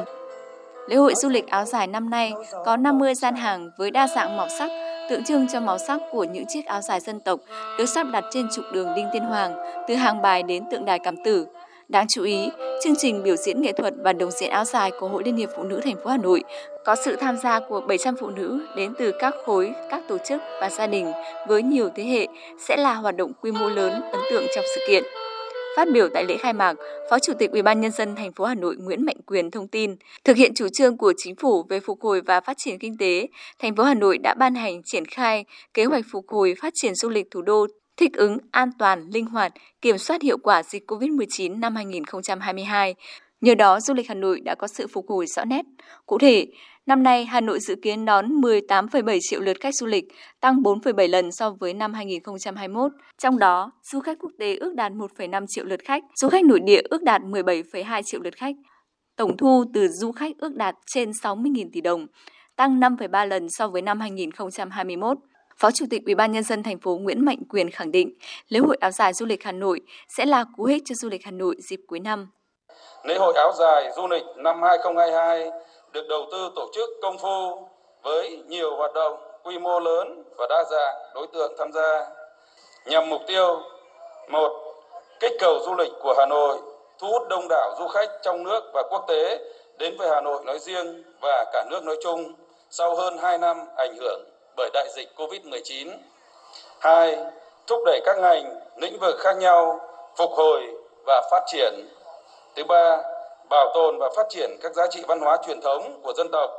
Lễ 0.88 0.96
hội 0.96 1.14
du 1.14 1.28
lịch 1.28 1.46
áo 1.46 1.64
dài 1.64 1.86
năm 1.86 2.10
nay 2.10 2.32
có 2.64 2.76
50 2.76 3.14
gian 3.14 3.34
hàng 3.34 3.70
với 3.78 3.90
đa 3.90 4.08
dạng 4.16 4.36
màu 4.36 4.48
sắc, 4.58 4.70
tượng 5.10 5.24
trưng 5.24 5.48
cho 5.48 5.60
màu 5.60 5.78
sắc 5.78 6.00
của 6.12 6.24
những 6.24 6.44
chiếc 6.48 6.66
áo 6.66 6.80
dài 6.80 7.00
dân 7.00 7.20
tộc 7.20 7.40
được 7.78 7.86
sắp 7.86 8.06
đặt 8.12 8.24
trên 8.30 8.48
trục 8.54 8.64
đường 8.72 8.88
Đinh 8.96 9.06
Tiên 9.12 9.22
Hoàng, 9.22 9.54
từ 9.88 9.94
hàng 9.94 10.22
bài 10.22 10.42
đến 10.42 10.64
tượng 10.70 10.84
đài 10.84 10.98
Cảm 10.98 11.24
Tử, 11.24 11.46
Đáng 11.88 12.06
chú 12.08 12.22
ý, 12.22 12.50
chương 12.84 12.96
trình 12.96 13.22
biểu 13.22 13.36
diễn 13.36 13.60
nghệ 13.60 13.72
thuật 13.72 13.94
và 13.98 14.12
đồng 14.12 14.30
diễn 14.30 14.50
áo 14.50 14.64
dài 14.64 14.90
của 15.00 15.08
Hội 15.08 15.22
Liên 15.24 15.36
hiệp 15.36 15.48
Phụ 15.56 15.62
nữ 15.62 15.80
thành 15.84 15.96
phố 16.04 16.10
Hà 16.10 16.16
Nội 16.16 16.44
có 16.84 16.96
sự 17.04 17.16
tham 17.16 17.36
gia 17.36 17.60
của 17.60 17.80
700 17.80 18.14
phụ 18.20 18.30
nữ 18.30 18.66
đến 18.76 18.94
từ 18.98 19.12
các 19.18 19.34
khối, 19.46 19.72
các 19.90 20.02
tổ 20.08 20.18
chức 20.18 20.42
và 20.60 20.70
gia 20.70 20.86
đình 20.86 21.12
với 21.48 21.62
nhiều 21.62 21.88
thế 21.94 22.04
hệ 22.04 22.26
sẽ 22.58 22.76
là 22.76 22.94
hoạt 22.94 23.16
động 23.16 23.32
quy 23.40 23.52
mô 23.52 23.68
lớn 23.68 23.92
ấn 24.12 24.20
tượng 24.30 24.44
trong 24.54 24.64
sự 24.74 24.80
kiện. 24.88 25.02
Phát 25.76 25.88
biểu 25.92 26.08
tại 26.14 26.24
lễ 26.24 26.36
khai 26.36 26.52
mạc, 26.52 26.74
Phó 27.10 27.18
Chủ 27.18 27.32
tịch 27.38 27.50
Ủy 27.50 27.62
ban 27.62 27.80
nhân 27.80 27.90
dân 27.90 28.16
thành 28.16 28.32
phố 28.32 28.44
Hà 28.44 28.54
Nội 28.54 28.76
Nguyễn 28.78 29.06
Mạnh 29.06 29.20
Quyền 29.26 29.50
thông 29.50 29.68
tin, 29.68 29.96
thực 30.24 30.36
hiện 30.36 30.54
chủ 30.54 30.68
trương 30.68 30.96
của 30.96 31.12
chính 31.16 31.36
phủ 31.36 31.62
về 31.68 31.80
phục 31.80 32.00
hồi 32.00 32.20
và 32.20 32.40
phát 32.40 32.56
triển 32.58 32.78
kinh 32.78 32.96
tế, 32.98 33.28
thành 33.58 33.76
phố 33.76 33.82
Hà 33.82 33.94
Nội 33.94 34.18
đã 34.18 34.34
ban 34.34 34.54
hành 34.54 34.82
triển 34.82 35.04
khai 35.04 35.44
kế 35.74 35.84
hoạch 35.84 36.04
phục 36.12 36.24
hồi 36.28 36.54
phát 36.60 36.72
triển 36.76 36.94
du 36.94 37.08
lịch 37.08 37.26
thủ 37.30 37.42
đô 37.42 37.66
thích 37.98 38.12
ứng, 38.12 38.38
an 38.50 38.70
toàn, 38.78 39.04
linh 39.12 39.26
hoạt, 39.26 39.52
kiểm 39.82 39.98
soát 39.98 40.22
hiệu 40.22 40.38
quả 40.38 40.62
dịch 40.62 40.90
COVID-19 40.90 41.58
năm 41.60 41.74
2022. 41.74 42.94
Nhờ 43.40 43.54
đó, 43.54 43.80
du 43.80 43.94
lịch 43.94 44.08
Hà 44.08 44.14
Nội 44.14 44.40
đã 44.40 44.54
có 44.54 44.66
sự 44.66 44.86
phục 44.86 45.08
hồi 45.08 45.26
rõ 45.26 45.44
nét. 45.44 45.62
Cụ 46.06 46.18
thể, 46.18 46.46
năm 46.86 47.02
nay 47.02 47.24
Hà 47.24 47.40
Nội 47.40 47.60
dự 47.60 47.74
kiến 47.82 48.04
đón 48.04 48.40
18,7 48.40 49.18
triệu 49.22 49.40
lượt 49.40 49.56
khách 49.60 49.74
du 49.74 49.86
lịch, 49.86 50.04
tăng 50.40 50.62
4,7 50.62 51.08
lần 51.08 51.32
so 51.32 51.50
với 51.50 51.74
năm 51.74 51.94
2021. 51.94 52.92
Trong 53.18 53.38
đó, 53.38 53.72
du 53.82 54.00
khách 54.00 54.18
quốc 54.20 54.32
tế 54.38 54.56
ước 54.56 54.74
đạt 54.74 54.92
1,5 54.92 55.44
triệu 55.48 55.64
lượt 55.64 55.80
khách, 55.84 56.02
du 56.20 56.28
khách 56.28 56.44
nội 56.44 56.60
địa 56.60 56.80
ước 56.90 57.02
đạt 57.02 57.22
17,2 57.22 58.02
triệu 58.02 58.20
lượt 58.20 58.36
khách. 58.36 58.54
Tổng 59.16 59.36
thu 59.36 59.64
từ 59.74 59.88
du 59.88 60.12
khách 60.12 60.32
ước 60.38 60.54
đạt 60.54 60.74
trên 60.86 61.10
60.000 61.10 61.68
tỷ 61.72 61.80
đồng, 61.80 62.06
tăng 62.56 62.80
5,3 62.80 63.26
lần 63.26 63.48
so 63.50 63.68
với 63.68 63.82
năm 63.82 64.00
2021. 64.00 65.18
Phó 65.60 65.70
Chủ 65.70 65.84
tịch 65.90 66.02
Ủy 66.06 66.14
ban 66.14 66.32
nhân 66.32 66.44
dân 66.44 66.62
thành 66.62 66.78
phố 66.80 66.98
Nguyễn 67.00 67.24
Mạnh 67.24 67.38
Quyền 67.50 67.70
khẳng 67.70 67.92
định, 67.92 68.18
lễ 68.48 68.60
hội 68.60 68.76
áo 68.80 68.90
dài 68.90 69.12
du 69.12 69.26
lịch 69.26 69.44
Hà 69.44 69.52
Nội 69.52 69.80
sẽ 70.08 70.26
là 70.26 70.44
cú 70.56 70.64
hích 70.64 70.82
cho 70.86 70.94
du 70.94 71.08
lịch 71.08 71.24
Hà 71.24 71.30
Nội 71.30 71.56
dịp 71.58 71.80
cuối 71.88 72.00
năm. 72.00 72.30
Lễ 73.04 73.16
hội 73.18 73.34
áo 73.36 73.52
dài 73.58 73.90
du 73.96 74.08
lịch 74.08 74.22
năm 74.36 74.62
2022 74.62 75.50
được 75.92 76.06
đầu 76.08 76.26
tư 76.32 76.50
tổ 76.56 76.70
chức 76.74 76.90
công 77.02 77.18
phu 77.18 77.68
với 78.02 78.42
nhiều 78.46 78.76
hoạt 78.76 78.94
động 78.94 79.16
quy 79.44 79.58
mô 79.58 79.80
lớn 79.80 80.22
và 80.36 80.46
đa 80.50 80.64
dạng 80.70 80.94
đối 81.14 81.26
tượng 81.32 81.52
tham 81.58 81.72
gia 81.72 82.06
nhằm 82.86 83.08
mục 83.08 83.20
tiêu 83.26 83.60
một 84.28 84.52
kích 85.20 85.32
cầu 85.40 85.60
du 85.66 85.74
lịch 85.74 85.92
của 86.02 86.14
Hà 86.18 86.26
Nội 86.26 86.58
thu 86.98 87.08
hút 87.08 87.22
đông 87.28 87.46
đảo 87.48 87.74
du 87.78 87.86
khách 87.88 88.10
trong 88.22 88.42
nước 88.42 88.60
và 88.74 88.82
quốc 88.90 89.04
tế 89.08 89.38
đến 89.78 89.96
với 89.98 90.08
Hà 90.10 90.20
Nội 90.20 90.44
nói 90.44 90.58
riêng 90.58 91.02
và 91.20 91.44
cả 91.52 91.64
nước 91.70 91.84
nói 91.84 91.96
chung 92.02 92.32
sau 92.70 92.96
hơn 92.96 93.18
2 93.18 93.38
năm 93.38 93.56
ảnh 93.76 93.96
hưởng 93.96 94.24
bởi 94.58 94.70
đại 94.72 94.88
dịch 94.96 95.08
Covid-19. 95.16 95.88
Hai, 96.80 97.18
thúc 97.66 97.80
đẩy 97.86 98.00
các 98.04 98.18
ngành, 98.18 98.60
lĩnh 98.76 98.98
vực 98.98 99.16
khác 99.18 99.36
nhau 99.36 99.80
phục 100.16 100.30
hồi 100.30 100.62
và 101.06 101.28
phát 101.30 101.42
triển. 101.46 101.88
Thứ 102.56 102.64
ba, 102.64 103.02
bảo 103.50 103.70
tồn 103.74 103.98
và 103.98 104.10
phát 104.16 104.26
triển 104.30 104.50
các 104.62 104.74
giá 104.74 104.86
trị 104.86 105.02
văn 105.08 105.20
hóa 105.20 105.36
truyền 105.46 105.60
thống 105.60 106.00
của 106.02 106.12
dân 106.12 106.28
tộc, 106.32 106.50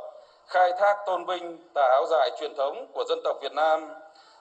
khai 0.46 0.72
thác 0.78 0.96
tôn 1.06 1.24
vinh 1.24 1.58
tà 1.74 1.82
áo 1.82 2.06
dài 2.10 2.30
truyền 2.40 2.56
thống 2.56 2.86
của 2.94 3.04
dân 3.08 3.18
tộc 3.24 3.36
Việt 3.42 3.52
Nam, 3.52 3.94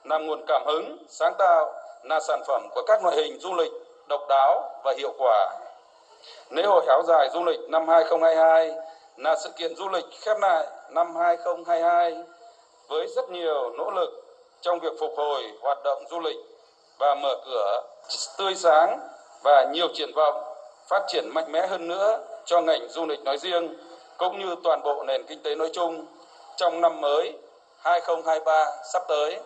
làm 0.03 0.27
nguồn 0.27 0.45
cảm 0.48 0.63
hứng, 0.65 0.98
sáng 1.07 1.34
tạo, 1.38 1.74
là 2.03 2.19
sản 2.19 2.41
phẩm 2.48 2.67
của 2.75 2.81
các 2.88 3.03
loại 3.03 3.15
hình 3.15 3.39
du 3.39 3.53
lịch 3.53 3.72
độc 4.07 4.22
đáo 4.29 4.72
và 4.84 4.93
hiệu 4.98 5.13
quả. 5.17 5.60
Lễ 6.50 6.63
hội 6.63 6.86
áo 6.88 7.03
dài 7.07 7.29
du 7.34 7.43
lịch 7.43 7.60
năm 7.69 7.88
2022 7.88 8.72
là 9.17 9.36
sự 9.36 9.50
kiện 9.57 9.75
du 9.75 9.89
lịch 9.89 10.05
khép 10.22 10.38
lại 10.39 10.67
năm 10.89 11.15
2022 11.15 12.24
với 12.89 13.08
rất 13.08 13.29
nhiều 13.29 13.69
nỗ 13.77 13.91
lực 13.91 14.24
trong 14.62 14.79
việc 14.79 14.93
phục 15.00 15.13
hồi 15.17 15.43
hoạt 15.62 15.84
động 15.84 16.03
du 16.10 16.19
lịch 16.19 16.38
và 16.98 17.15
mở 17.15 17.36
cửa 17.46 17.81
tươi 18.38 18.55
sáng 18.55 19.00
và 19.43 19.65
nhiều 19.72 19.88
triển 19.93 20.13
vọng 20.15 20.43
phát 20.88 21.03
triển 21.08 21.29
mạnh 21.29 21.51
mẽ 21.51 21.67
hơn 21.67 21.88
nữa 21.88 22.19
cho 22.46 22.62
ngành 22.62 22.89
du 22.89 23.05
lịch 23.05 23.19
nói 23.19 23.38
riêng 23.38 23.75
cũng 24.17 24.39
như 24.39 24.55
toàn 24.63 24.84
bộ 24.84 25.03
nền 25.03 25.24
kinh 25.27 25.43
tế 25.43 25.55
nói 25.55 25.69
chung 25.74 26.05
trong 26.58 26.81
năm 26.81 27.01
mới 27.01 27.34
2023 27.79 28.65
sắp 28.93 29.01
tới. 29.08 29.39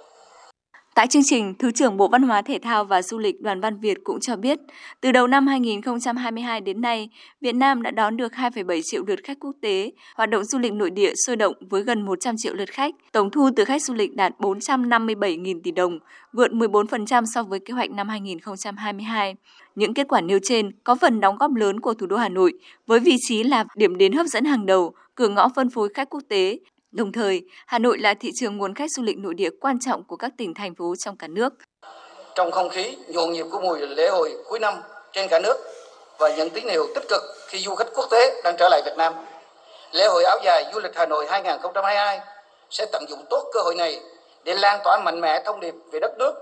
Tại 0.95 1.07
chương 1.07 1.23
trình, 1.25 1.53
Thứ 1.59 1.71
trưởng 1.71 1.97
Bộ 1.97 2.07
Văn 2.07 2.21
hóa 2.21 2.41
Thể 2.41 2.59
thao 2.61 2.85
và 2.85 3.01
Du 3.01 3.19
lịch 3.19 3.41
Đoàn 3.41 3.61
Văn 3.61 3.79
Việt 3.79 3.97
cũng 4.03 4.19
cho 4.19 4.35
biết, 4.35 4.59
từ 5.01 5.11
đầu 5.11 5.27
năm 5.27 5.47
2022 5.47 6.61
đến 6.61 6.81
nay, 6.81 7.09
Việt 7.41 7.55
Nam 7.55 7.81
đã 7.81 7.91
đón 7.91 8.17
được 8.17 8.31
2,7 8.31 8.81
triệu 8.83 9.03
lượt 9.07 9.19
khách 9.23 9.39
quốc 9.39 9.55
tế, 9.61 9.91
hoạt 10.15 10.29
động 10.29 10.43
du 10.43 10.59
lịch 10.59 10.73
nội 10.73 10.89
địa 10.89 11.13
sôi 11.27 11.35
động 11.35 11.53
với 11.59 11.83
gần 11.83 12.01
100 12.01 12.35
triệu 12.37 12.53
lượt 12.53 12.69
khách, 12.69 12.95
tổng 13.11 13.29
thu 13.29 13.49
từ 13.55 13.65
khách 13.65 13.83
du 13.83 13.93
lịch 13.93 14.15
đạt 14.15 14.33
457.000 14.39 15.61
tỷ 15.63 15.71
đồng, 15.71 15.99
vượt 16.33 16.51
14% 16.51 17.23
so 17.33 17.43
với 17.43 17.59
kế 17.59 17.73
hoạch 17.73 17.91
năm 17.91 18.09
2022. 18.09 19.35
Những 19.75 19.93
kết 19.93 20.07
quả 20.07 20.21
nêu 20.21 20.39
trên 20.43 20.71
có 20.83 20.95
phần 20.95 21.19
đóng 21.19 21.37
góp 21.37 21.55
lớn 21.55 21.79
của 21.79 21.93
thủ 21.93 22.07
đô 22.07 22.17
Hà 22.17 22.29
Nội 22.29 22.53
với 22.87 22.99
vị 22.99 23.15
trí 23.27 23.43
là 23.43 23.65
điểm 23.75 23.97
đến 23.97 24.13
hấp 24.13 24.25
dẫn 24.25 24.45
hàng 24.45 24.65
đầu, 24.65 24.93
cửa 25.15 25.29
ngõ 25.29 25.49
phân 25.55 25.69
phối 25.69 25.89
khách 25.93 26.09
quốc 26.09 26.21
tế, 26.27 26.59
Đồng 26.93 27.11
thời, 27.11 27.41
Hà 27.67 27.79
Nội 27.79 27.97
là 27.99 28.13
thị 28.13 28.31
trường 28.35 28.57
nguồn 28.57 28.75
khách 28.75 28.91
du 28.91 29.03
lịch 29.03 29.17
nội 29.17 29.33
địa 29.33 29.49
quan 29.61 29.79
trọng 29.79 30.03
của 30.03 30.15
các 30.15 30.31
tỉnh 30.37 30.53
thành 30.53 30.75
phố 30.75 30.95
trong 30.95 31.17
cả 31.17 31.27
nước. 31.27 31.53
Trong 32.35 32.51
không 32.51 32.69
khí 32.69 32.97
nhộn 33.07 33.31
nhịp 33.31 33.45
của 33.51 33.59
mùa 33.59 33.75
lễ 33.75 34.09
hội 34.09 34.37
cuối 34.45 34.59
năm 34.59 34.73
trên 35.11 35.27
cả 35.29 35.39
nước 35.43 35.57
và 36.19 36.35
những 36.35 36.49
tín 36.49 36.67
hiệu 36.67 36.87
tích 36.95 37.03
cực 37.09 37.21
khi 37.47 37.59
du 37.59 37.75
khách 37.75 37.87
quốc 37.95 38.05
tế 38.11 38.41
đang 38.43 38.55
trở 38.59 38.69
lại 38.69 38.81
Việt 38.85 38.97
Nam, 38.97 39.13
lễ 39.91 40.05
hội 40.07 40.23
áo 40.23 40.39
dài 40.43 40.65
du 40.73 40.79
lịch 40.79 40.95
Hà 40.95 41.05
Nội 41.05 41.25
2022 41.29 42.19
sẽ 42.69 42.85
tận 42.91 43.05
dụng 43.09 43.25
tốt 43.29 43.49
cơ 43.53 43.61
hội 43.61 43.75
này 43.75 43.99
để 44.43 44.53
lan 44.53 44.79
tỏa 44.83 44.99
mạnh 44.99 45.21
mẽ 45.21 45.41
thông 45.45 45.59
điệp 45.59 45.73
về 45.91 45.99
đất 45.99 46.11
nước, 46.19 46.33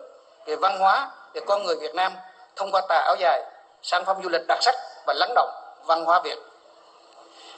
về 0.48 0.56
văn 0.56 0.78
hóa, 0.80 1.12
về 1.34 1.42
con 1.46 1.64
người 1.64 1.76
Việt 1.82 1.96
Nam 1.96 2.14
thông 2.56 2.72
qua 2.72 2.82
tà 2.90 2.96
áo 2.96 3.16
dài, 3.20 3.42
sản 3.84 4.04
phẩm 4.06 4.18
du 4.24 4.30
lịch 4.30 4.48
đặc 4.48 4.58
sắc 4.62 4.76
và 5.08 5.14
lắng 5.14 5.32
động 5.36 5.50
văn 5.86 6.06
hóa 6.06 6.22
Việt. 6.24 6.38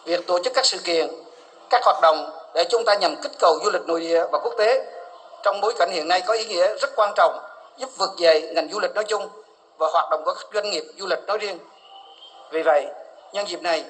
Việc 0.06 0.28
tổ 0.28 0.44
chức 0.44 0.54
các 0.56 0.66
sự 0.66 0.78
kiện, 0.84 1.08
các 1.70 1.82
hoạt 1.86 2.02
động 2.02 2.43
để 2.54 2.64
chúng 2.70 2.86
ta 2.86 2.96
nhằm 2.96 3.16
kích 3.22 3.32
cầu 3.40 3.60
du 3.64 3.72
lịch 3.72 3.88
nội 3.88 4.00
địa 4.00 4.26
và 4.32 4.40
quốc 4.40 4.54
tế 4.58 4.86
trong 5.44 5.62
bối 5.62 5.74
cảnh 5.80 5.90
hiện 5.92 6.08
nay 6.08 6.22
có 6.22 6.34
ý 6.34 6.46
nghĩa 6.46 6.76
rất 6.78 6.90
quan 6.96 7.14
trọng 7.16 7.40
giúp 7.78 7.90
vực 7.98 8.10
dậy 8.18 8.42
ngành 8.56 8.70
du 8.72 8.80
lịch 8.80 8.92
nói 8.96 9.04
chung 9.04 9.30
và 9.78 9.88
hoạt 9.92 10.10
động 10.10 10.22
của 10.26 10.34
các 10.34 10.48
doanh 10.54 10.70
nghiệp 10.70 10.84
du 11.00 11.08
lịch 11.08 11.20
nói 11.28 11.38
riêng. 11.38 11.60
Vì 12.52 12.62
vậy, 12.62 12.86
nhân 13.34 13.48
dịp 13.48 13.62
này, 13.62 13.86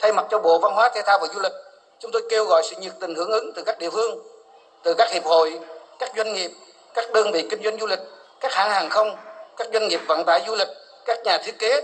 thay 0.00 0.12
mặt 0.12 0.26
cho 0.30 0.38
Bộ 0.38 0.58
Văn 0.58 0.74
hóa 0.74 0.88
Thể 0.94 1.02
thao 1.02 1.18
và 1.18 1.26
Du 1.34 1.40
lịch, 1.40 1.52
chúng 1.98 2.10
tôi 2.12 2.22
kêu 2.30 2.44
gọi 2.44 2.62
sự 2.62 2.76
nhiệt 2.76 2.92
tình 3.00 3.14
hưởng 3.14 3.30
ứng 3.30 3.52
từ 3.52 3.62
các 3.62 3.78
địa 3.78 3.90
phương, 3.90 4.18
từ 4.82 4.94
các 4.94 5.10
hiệp 5.10 5.24
hội, 5.24 5.60
các 5.98 6.12
doanh 6.16 6.32
nghiệp, 6.34 6.50
các 6.94 7.12
đơn 7.12 7.32
vị 7.32 7.46
kinh 7.50 7.62
doanh 7.64 7.78
du 7.80 7.86
lịch, 7.86 8.00
các 8.40 8.52
hãng 8.52 8.70
hàng 8.70 8.90
không, 8.90 9.16
các 9.56 9.68
doanh 9.72 9.88
nghiệp 9.88 10.00
vận 10.06 10.24
tải 10.24 10.42
du 10.46 10.54
lịch, 10.54 10.68
các 11.04 11.18
nhà 11.24 11.38
thiết 11.38 11.58
kế 11.58 11.82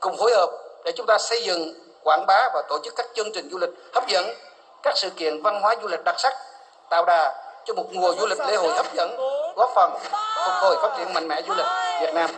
cùng 0.00 0.16
phối 0.16 0.32
hợp 0.34 0.50
để 0.84 0.92
chúng 0.96 1.06
ta 1.06 1.18
xây 1.18 1.44
dựng, 1.44 1.74
quảng 2.04 2.26
bá 2.26 2.50
và 2.54 2.62
tổ 2.68 2.78
chức 2.84 2.96
các 2.96 3.06
chương 3.14 3.32
trình 3.32 3.48
du 3.50 3.58
lịch 3.58 3.70
hấp 3.94 4.08
dẫn, 4.08 4.34
các 4.82 4.94
sự 4.96 5.10
kiện 5.10 5.42
văn 5.42 5.60
hóa 5.62 5.76
du 5.82 5.88
lịch 5.88 6.04
đặc 6.04 6.14
sắc, 6.18 6.32
tạo 6.90 7.04
đà 7.04 7.34
cho 7.66 7.74
một 7.74 7.84
mùa 7.92 8.14
du 8.18 8.26
lịch 8.26 8.38
lễ 8.38 8.56
hội 8.56 8.72
hấp 8.72 8.94
dẫn, 8.94 9.16
góp 9.56 9.70
phần 9.74 9.90
phục 10.46 10.54
hồi 10.62 10.76
phát 10.82 10.96
triển 10.98 11.14
mạnh 11.14 11.28
mẽ 11.28 11.42
du 11.48 11.54
lịch 11.54 11.66
Việt 12.00 12.14
Nam. 12.14 12.30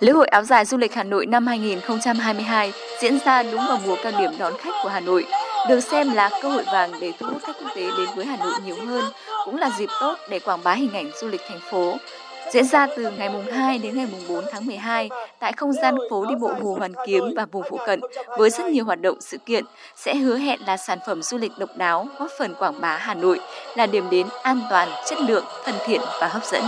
Lễ 0.00 0.12
hội 0.12 0.26
áo 0.26 0.42
dài 0.42 0.64
du 0.64 0.76
lịch 0.76 0.94
Hà 0.94 1.02
Nội 1.02 1.26
năm 1.26 1.46
2022 1.46 2.72
diễn 3.00 3.18
ra 3.24 3.42
đúng 3.42 3.66
vào 3.68 3.78
mùa 3.86 3.96
cao 4.02 4.12
điểm 4.18 4.30
đón 4.38 4.58
khách 4.58 4.74
của 4.82 4.88
Hà 4.88 5.00
Nội, 5.00 5.26
được 5.68 5.80
xem 5.80 6.14
là 6.14 6.30
cơ 6.42 6.48
hội 6.48 6.64
vàng 6.72 6.92
để 7.00 7.12
thu 7.18 7.26
hút 7.26 7.42
khách 7.42 7.56
quốc 7.62 7.70
tế 7.76 7.82
đến 7.82 8.08
với 8.16 8.24
Hà 8.24 8.36
Nội 8.36 8.52
nhiều 8.64 8.76
hơn, 8.86 9.04
cũng 9.44 9.58
là 9.58 9.70
dịp 9.78 9.88
tốt 10.00 10.14
để 10.28 10.38
quảng 10.38 10.64
bá 10.64 10.72
hình 10.72 10.94
ảnh 10.94 11.10
du 11.20 11.28
lịch 11.28 11.42
thành 11.48 11.60
phố. 11.70 11.96
Diễn 12.52 12.64
ra 12.64 12.86
từ 12.96 13.10
ngày 13.10 13.28
mùng 13.28 13.46
2 13.46 13.78
đến 13.78 13.96
ngày 13.96 14.06
mùng 14.12 14.20
4 14.28 14.44
tháng 14.52 14.66
12 14.66 15.10
tại 15.38 15.52
không 15.52 15.72
gian 15.72 15.94
phố 16.10 16.26
đi 16.26 16.34
bộ 16.34 16.52
Hồ 16.62 16.76
Hoàn 16.78 16.92
Kiếm 17.06 17.24
và 17.36 17.46
vùng 17.46 17.62
phụ 17.70 17.78
cận 17.86 18.00
với 18.38 18.50
rất 18.50 18.66
nhiều 18.66 18.84
hoạt 18.84 19.00
động 19.00 19.20
sự 19.20 19.38
kiện 19.38 19.64
sẽ 19.96 20.14
hứa 20.14 20.36
hẹn 20.36 20.60
là 20.66 20.76
sản 20.76 20.98
phẩm 21.06 21.22
du 21.22 21.38
lịch 21.38 21.52
độc 21.58 21.70
đáo 21.76 22.08
góp 22.18 22.30
phần 22.38 22.54
quảng 22.58 22.80
bá 22.80 22.96
Hà 22.96 23.14
Nội 23.14 23.40
là 23.76 23.86
điểm 23.86 24.10
đến 24.10 24.26
an 24.42 24.60
toàn, 24.70 24.88
chất 25.06 25.20
lượng, 25.20 25.44
thân 25.64 25.74
thiện 25.86 26.00
và 26.20 26.28
hấp 26.28 26.44
dẫn. 26.44 26.64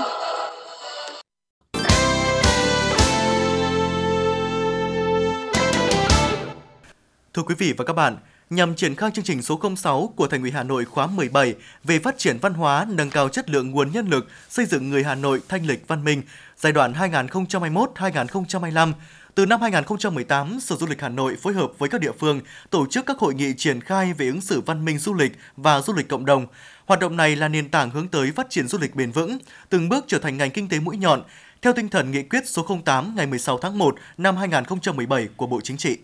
Thưa 7.35 7.43
quý 7.43 7.55
vị 7.59 7.75
và 7.79 7.85
các 7.85 7.93
bạn, 7.93 8.17
nhằm 8.51 8.75
triển 8.75 8.95
khai 8.95 9.11
chương 9.15 9.25
trình 9.25 9.43
số 9.43 9.61
06 9.77 10.13
của 10.17 10.27
Thành 10.27 10.43
ủy 10.43 10.51
Hà 10.51 10.63
Nội 10.63 10.85
khóa 10.85 11.07
17 11.07 11.55
về 11.85 11.99
phát 11.99 12.19
triển 12.19 12.39
văn 12.43 12.55
hóa, 12.55 12.87
nâng 12.89 13.11
cao 13.11 13.29
chất 13.29 13.51
lượng 13.51 13.71
nguồn 13.71 13.93
nhân 13.93 14.09
lực, 14.09 14.27
xây 14.49 14.67
dựng 14.67 14.91
người 14.91 15.05
Hà 15.05 15.15
Nội 15.15 15.41
thanh 15.49 15.67
lịch 15.67 15.89
văn 15.89 16.05
minh 16.05 16.23
giai 16.57 16.73
đoạn 16.73 16.93
2021-2025, 16.93 18.93
từ 19.35 19.47
năm 19.47 19.61
2018, 19.61 20.61
Sở 20.61 20.77
Du 20.77 20.87
lịch 20.87 21.01
Hà 21.01 21.09
Nội 21.09 21.37
phối 21.43 21.53
hợp 21.53 21.73
với 21.79 21.89
các 21.89 22.01
địa 22.01 22.13
phương 22.19 22.41
tổ 22.71 22.87
chức 22.87 23.07
các 23.07 23.19
hội 23.19 23.35
nghị 23.35 23.55
triển 23.57 23.81
khai 23.81 24.13
về 24.13 24.27
ứng 24.27 24.41
xử 24.41 24.61
văn 24.61 24.85
minh 24.85 24.99
du 24.99 25.15
lịch 25.15 25.33
và 25.57 25.81
du 25.81 25.93
lịch 25.93 26.09
cộng 26.09 26.27
đồng. 26.27 26.47
Hoạt 26.87 27.01
động 27.01 27.17
này 27.17 27.37
là 27.37 27.49
nền 27.49 27.69
tảng 27.69 27.91
hướng 27.91 28.09
tới 28.09 28.33
phát 28.33 28.47
triển 28.51 28.69
du 28.69 28.79
lịch 28.79 28.95
bền 28.95 29.11
vững, 29.11 29.39
từng 29.69 29.89
bước 29.89 30.05
trở 30.09 30.19
thành 30.19 30.37
ngành 30.37 30.51
kinh 30.51 30.69
tế 30.69 30.81
mũi 30.81 30.97
nhọn, 30.97 31.23
theo 31.63 31.73
tinh 31.73 31.89
thần 31.89 32.11
nghị 32.11 32.23
quyết 32.23 32.43
số 32.47 32.67
08 32.85 33.15
ngày 33.17 33.27
16 33.27 33.59
tháng 33.59 33.79
1 33.79 33.97
năm 34.19 34.37
2017 34.37 35.29
của 35.37 35.47
Bộ 35.47 35.61
Chính 35.65 35.77
trị. 35.77 35.99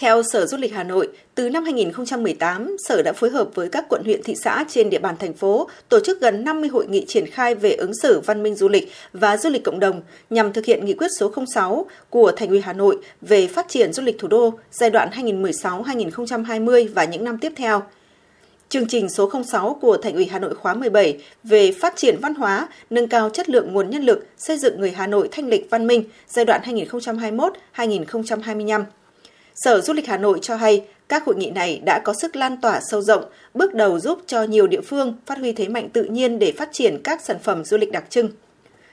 Theo 0.00 0.22
Sở 0.22 0.46
Du 0.46 0.56
lịch 0.56 0.74
Hà 0.74 0.84
Nội, 0.84 1.08
từ 1.34 1.50
năm 1.50 1.64
2018, 1.64 2.76
Sở 2.78 3.02
đã 3.02 3.12
phối 3.12 3.30
hợp 3.30 3.48
với 3.54 3.68
các 3.68 3.84
quận 3.88 4.02
huyện 4.04 4.22
thị 4.22 4.34
xã 4.44 4.64
trên 4.68 4.90
địa 4.90 4.98
bàn 4.98 5.14
thành 5.18 5.34
phố 5.34 5.68
tổ 5.88 6.00
chức 6.00 6.20
gần 6.20 6.44
50 6.44 6.68
hội 6.68 6.86
nghị 6.86 7.04
triển 7.08 7.26
khai 7.26 7.54
về 7.54 7.72
ứng 7.72 7.94
xử 8.02 8.20
văn 8.20 8.42
minh 8.42 8.54
du 8.54 8.68
lịch 8.68 8.92
và 9.12 9.36
du 9.36 9.50
lịch 9.50 9.64
cộng 9.64 9.80
đồng 9.80 10.02
nhằm 10.30 10.52
thực 10.52 10.64
hiện 10.64 10.84
nghị 10.84 10.94
quyết 10.94 11.08
số 11.18 11.32
06 11.54 11.86
của 12.10 12.32
Thành 12.32 12.48
ủy 12.48 12.60
Hà 12.60 12.72
Nội 12.72 12.98
về 13.20 13.46
phát 13.46 13.68
triển 13.68 13.92
du 13.92 14.02
lịch 14.02 14.18
thủ 14.18 14.28
đô 14.28 14.52
giai 14.70 14.90
đoạn 14.90 15.08
2016-2020 15.10 16.88
và 16.94 17.04
những 17.04 17.24
năm 17.24 17.38
tiếp 17.38 17.52
theo. 17.56 17.82
Chương 18.68 18.88
trình 18.88 19.08
số 19.08 19.30
06 19.44 19.78
của 19.80 19.96
Thành 19.96 20.14
ủy 20.14 20.26
Hà 20.26 20.38
Nội 20.38 20.54
khóa 20.54 20.74
17 20.74 21.18
về 21.44 21.72
phát 21.72 21.96
triển 21.96 22.16
văn 22.22 22.34
hóa, 22.34 22.68
nâng 22.90 23.08
cao 23.08 23.30
chất 23.30 23.48
lượng 23.48 23.72
nguồn 23.72 23.90
nhân 23.90 24.02
lực, 24.02 24.26
xây 24.38 24.58
dựng 24.58 24.80
người 24.80 24.90
Hà 24.90 25.06
Nội 25.06 25.28
thanh 25.32 25.48
lịch 25.48 25.70
văn 25.70 25.86
minh 25.86 26.04
giai 26.28 26.44
đoạn 26.44 26.60
2021-2025 27.74 28.84
Sở 29.64 29.80
Du 29.80 29.92
lịch 29.92 30.06
Hà 30.06 30.16
Nội 30.16 30.38
cho 30.42 30.56
hay 30.56 30.84
các 31.08 31.24
hội 31.24 31.36
nghị 31.36 31.50
này 31.50 31.80
đã 31.84 32.00
có 32.04 32.14
sức 32.14 32.36
lan 32.36 32.56
tỏa 32.60 32.80
sâu 32.90 33.02
rộng, 33.02 33.24
bước 33.54 33.74
đầu 33.74 34.00
giúp 34.00 34.22
cho 34.26 34.42
nhiều 34.42 34.66
địa 34.66 34.80
phương 34.80 35.16
phát 35.26 35.38
huy 35.38 35.52
thế 35.52 35.68
mạnh 35.68 35.88
tự 35.92 36.04
nhiên 36.04 36.38
để 36.38 36.52
phát 36.52 36.68
triển 36.72 37.00
các 37.04 37.24
sản 37.24 37.36
phẩm 37.42 37.64
du 37.64 37.76
lịch 37.76 37.92
đặc 37.92 38.04
trưng. 38.10 38.28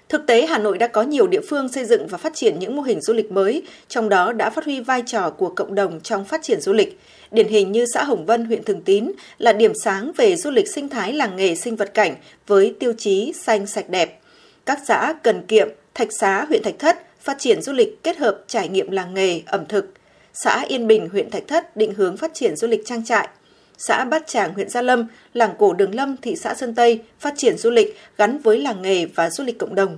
Thực 0.10 0.28
tế, 0.28 0.46
Hà 0.46 0.58
Nội 0.58 0.78
đã 0.78 0.88
có 0.88 1.02
nhiều 1.02 1.28
địa 1.28 1.42
phương 1.50 1.70
xây 1.70 1.86
dựng 1.86 2.08
và 2.08 2.18
phát 2.18 2.36
triển 2.36 2.60
những 2.60 2.76
mô 2.76 2.82
hình 2.82 3.02
du 3.02 3.14
lịch 3.14 3.32
mới, 3.32 3.64
trong 3.88 4.10
đó 4.10 4.34
đã 4.34 4.50
phát 4.50 4.66
huy 4.66 4.80
vai 4.80 5.04
trò 5.06 5.30
của 5.30 5.50
cộng 5.50 5.76
đồng 5.76 6.00
trong 6.02 6.26
phát 6.26 6.44
triển 6.44 6.62
du 6.62 6.74
lịch. 6.74 7.00
Điển 7.32 7.48
hình 7.48 7.72
như 7.72 7.86
xã 7.94 8.04
Hồng 8.04 8.26
Vân, 8.26 8.46
huyện 8.46 8.64
Thường 8.64 8.82
Tín 8.82 9.12
là 9.38 9.54
điểm 9.54 9.74
sáng 9.84 10.12
về 10.18 10.36
du 10.36 10.52
lịch 10.52 10.68
sinh 10.76 10.90
thái 10.90 11.14
làng 11.14 11.36
nghề 11.36 11.56
sinh 11.56 11.76
vật 11.76 11.94
cảnh 11.94 12.16
với 12.48 12.76
tiêu 12.80 12.94
chí 12.98 13.34
xanh 13.44 13.68
sạch 13.68 13.90
đẹp. 13.90 14.20
Các 14.66 14.80
xã 14.88 15.14
Cần 15.24 15.42
Kiệm, 15.48 15.68
Thạch 15.94 16.10
Xá, 16.20 16.46
huyện 16.48 16.64
Thạch 16.64 16.80
Thất 16.80 16.98
phát 17.22 17.40
triển 17.40 17.62
du 17.62 17.74
lịch 17.74 18.04
kết 18.04 18.18
hợp 18.18 18.44
trải 18.48 18.70
nghiệm 18.70 18.92
làng 18.92 19.14
nghề, 19.14 19.42
ẩm 19.46 19.66
thực– 19.66 19.86
xã 20.44 20.66
Yên 20.68 20.88
Bình, 20.88 21.10
huyện 21.12 21.30
Thạch 21.30 21.48
Thất 21.48 21.78
định 21.78 21.94
hướng 21.94 22.18
phát 22.18 22.32
triển 22.34 22.56
du 22.56 22.68
lịch 22.68 22.86
trang 22.86 23.06
trại. 23.06 23.30
Xã 23.78 24.06
Bát 24.06 24.28
Tràng, 24.28 24.54
huyện 24.54 24.70
Gia 24.70 24.82
Lâm, 24.82 25.08
làng 25.34 25.54
cổ 25.58 25.74
Đường 25.74 25.96
Lâm, 25.96 26.18
thị 26.18 26.36
xã 26.36 26.54
Sơn 26.54 26.76
Tây 26.76 27.02
phát 27.20 27.34
triển 27.38 27.58
du 27.58 27.70
lịch 27.70 27.98
gắn 28.18 28.38
với 28.38 28.58
làng 28.58 28.82
nghề 28.82 29.06
và 29.06 29.30
du 29.30 29.44
lịch 29.44 29.60
cộng 29.60 29.76
đồng. 29.76 29.98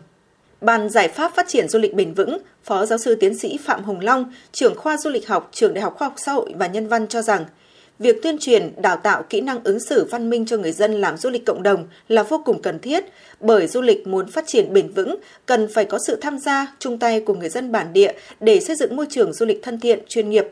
Bàn 0.61 0.89
giải 0.89 1.07
pháp 1.07 1.35
phát 1.35 1.47
triển 1.47 1.69
du 1.69 1.79
lịch 1.79 1.93
bền 1.93 2.13
vững, 2.13 2.37
Phó 2.63 2.85
giáo 2.85 2.97
sư 2.97 3.15
tiến 3.15 3.37
sĩ 3.37 3.57
Phạm 3.65 3.83
Hồng 3.83 3.99
Long, 3.99 4.33
trưởng 4.51 4.75
khoa 4.75 4.97
du 4.97 5.09
lịch 5.09 5.27
học, 5.27 5.49
trường 5.53 5.73
Đại 5.73 5.81
học 5.81 5.95
Khoa 5.97 6.07
học 6.07 6.15
Xã 6.17 6.31
hội 6.31 6.53
và 6.55 6.67
Nhân 6.67 6.87
văn 6.87 7.07
cho 7.07 7.21
rằng, 7.21 7.45
việc 7.99 8.23
tuyên 8.23 8.37
truyền, 8.37 8.71
đào 8.81 8.97
tạo 8.97 9.23
kỹ 9.29 9.41
năng 9.41 9.63
ứng 9.63 9.79
xử 9.79 10.07
văn 10.11 10.29
minh 10.29 10.45
cho 10.45 10.57
người 10.57 10.71
dân 10.71 10.93
làm 11.01 11.17
du 11.17 11.29
lịch 11.29 11.45
cộng 11.45 11.63
đồng 11.63 11.87
là 12.07 12.23
vô 12.23 12.41
cùng 12.45 12.61
cần 12.61 12.79
thiết, 12.79 13.03
bởi 13.39 13.67
du 13.67 13.81
lịch 13.81 14.07
muốn 14.07 14.31
phát 14.31 14.43
triển 14.47 14.73
bền 14.73 14.91
vững 14.91 15.15
cần 15.45 15.67
phải 15.73 15.85
có 15.85 15.99
sự 16.07 16.17
tham 16.21 16.39
gia, 16.39 16.75
chung 16.79 16.97
tay 16.97 17.19
của 17.19 17.33
người 17.33 17.49
dân 17.49 17.71
bản 17.71 17.93
địa 17.93 18.13
để 18.39 18.59
xây 18.59 18.75
dựng 18.75 18.95
môi 18.95 19.05
trường 19.09 19.33
du 19.33 19.45
lịch 19.45 19.63
thân 19.63 19.79
thiện, 19.79 19.99
chuyên 20.07 20.29
nghiệp. 20.29 20.47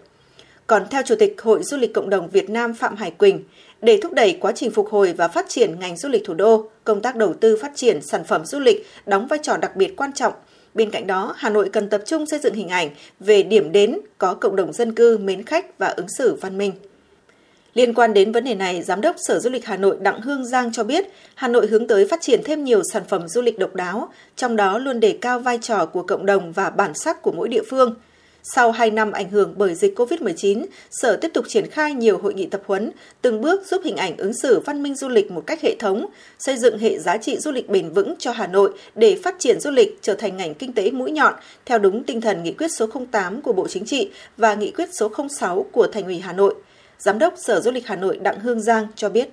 Còn 0.68 0.84
theo 0.92 1.02
Chủ 1.06 1.16
tịch 1.16 1.42
Hội 1.42 1.64
Du 1.64 1.78
lịch 1.78 1.94
Cộng 1.94 2.10
đồng 2.10 2.30
Việt 2.30 2.50
Nam 2.50 2.74
Phạm 2.74 2.96
Hải 2.96 3.12
Quỳnh, 3.12 3.44
để 3.82 4.00
thúc 4.02 4.14
đẩy 4.14 4.38
quá 4.42 4.52
trình 4.56 4.72
phục 4.72 4.90
hồi 4.90 5.14
và 5.14 5.28
phát 5.28 5.46
triển 5.50 5.80
ngành 5.80 5.98
du 5.98 6.10
lịch 6.10 6.24
thủ 6.26 6.34
đô, 6.34 6.70
công 6.84 7.02
tác 7.02 7.16
đầu 7.16 7.34
tư 7.34 7.58
phát 7.62 7.72
triển 7.76 8.00
sản 8.02 8.24
phẩm 8.24 8.46
du 8.46 8.60
lịch 8.60 8.86
đóng 9.06 9.28
vai 9.28 9.40
trò 9.44 9.58
đặc 9.58 9.76
biệt 9.76 9.96
quan 9.98 10.14
trọng. 10.14 10.34
Bên 10.74 10.92
cạnh 10.92 11.08
đó, 11.08 11.34
Hà 11.38 11.50
Nội 11.50 11.70
cần 11.74 11.90
tập 11.90 12.02
trung 12.06 12.26
xây 12.26 12.40
dựng 12.40 12.54
hình 12.54 12.70
ảnh 12.70 12.90
về 13.20 13.44
điểm 13.44 13.72
đến 13.72 14.00
có 14.18 14.34
cộng 14.34 14.56
đồng 14.56 14.74
dân 14.74 14.96
cư 14.96 15.18
mến 15.18 15.44
khách 15.44 15.80
và 15.80 15.88
ứng 15.88 16.08
xử 16.18 16.36
văn 16.42 16.58
minh. 16.58 16.72
Liên 17.76 17.94
quan 17.94 18.14
đến 18.14 18.32
vấn 18.32 18.44
đề 18.44 18.56
này, 18.56 18.84
Giám 18.84 19.02
đốc 19.02 19.16
Sở 19.28 19.40
Du 19.40 19.50
lịch 19.50 19.66
Hà 19.66 19.78
Nội 19.78 19.98
Đặng 20.02 20.22
Hương 20.22 20.46
Giang 20.46 20.72
cho 20.72 20.84
biết, 20.84 21.06
Hà 21.36 21.48
Nội 21.48 21.68
hướng 21.68 21.88
tới 21.88 22.08
phát 22.08 22.22
triển 22.22 22.42
thêm 22.44 22.64
nhiều 22.64 22.82
sản 22.94 23.04
phẩm 23.10 23.28
du 23.28 23.42
lịch 23.42 23.60
độc 23.60 23.76
đáo, 23.76 24.10
trong 24.36 24.56
đó 24.56 24.78
luôn 24.78 25.00
đề 25.00 25.18
cao 25.22 25.40
vai 25.40 25.60
trò 25.62 25.86
của 25.86 26.04
cộng 26.04 26.26
đồng 26.26 26.52
và 26.52 26.70
bản 26.70 26.92
sắc 26.96 27.22
của 27.22 27.32
mỗi 27.32 27.50
địa 27.50 27.64
phương. 27.70 27.96
Sau 28.44 28.72
2 28.72 28.92
năm 28.92 29.12
ảnh 29.12 29.30
hưởng 29.30 29.54
bởi 29.58 29.76
dịch 29.76 30.00
COVID-19, 30.00 30.66
Sở 30.92 31.16
tiếp 31.16 31.32
tục 31.34 31.46
triển 31.48 31.70
khai 31.70 31.94
nhiều 31.94 32.18
hội 32.18 32.34
nghị 32.34 32.46
tập 32.46 32.62
huấn, 32.66 32.92
từng 33.22 33.42
bước 33.42 33.68
giúp 33.68 33.82
hình 33.86 33.98
ảnh 33.98 34.18
ứng 34.18 34.34
xử 34.34 34.60
văn 34.60 34.84
minh 34.84 34.96
du 34.96 35.10
lịch 35.10 35.32
một 35.32 35.44
cách 35.48 35.62
hệ 35.62 35.76
thống, 35.80 36.06
xây 36.40 36.58
dựng 36.58 36.78
hệ 36.78 37.00
giá 37.00 37.18
trị 37.18 37.38
du 37.38 37.52
lịch 37.52 37.70
bền 37.70 37.90
vững 37.90 38.16
cho 38.20 38.32
Hà 38.32 38.48
Nội 38.48 38.72
để 38.96 39.18
phát 39.24 39.36
triển 39.40 39.60
du 39.60 39.72
lịch 39.72 39.98
trở 40.02 40.14
thành 40.14 40.38
ngành 40.38 40.54
kinh 40.54 40.74
tế 40.74 40.92
mũi 40.92 41.12
nhọn 41.12 41.34
theo 41.66 41.80
đúng 41.80 42.04
tinh 42.04 42.22
thần 42.22 42.44
nghị 42.44 42.52
quyết 42.52 42.72
số 42.72 42.88
08 43.12 43.42
của 43.42 43.54
Bộ 43.54 43.68
Chính 43.68 43.86
trị 43.86 44.10
và 44.38 44.56
nghị 44.56 44.72
quyết 44.72 44.90
số 45.00 45.12
06 45.30 45.66
của 45.72 45.88
Thành 45.88 46.06
ủy 46.06 46.20
Hà 46.20 46.34
Nội. 46.34 46.56
Giám 47.00 47.20
đốc 47.20 47.34
Sở 47.38 47.60
Du 47.60 47.72
lịch 47.72 47.88
Hà 47.88 47.96
Nội 47.96 48.18
Đặng 48.18 48.40
Hương 48.40 48.62
Giang 48.62 48.88
cho 48.96 49.10
biết 49.10 49.30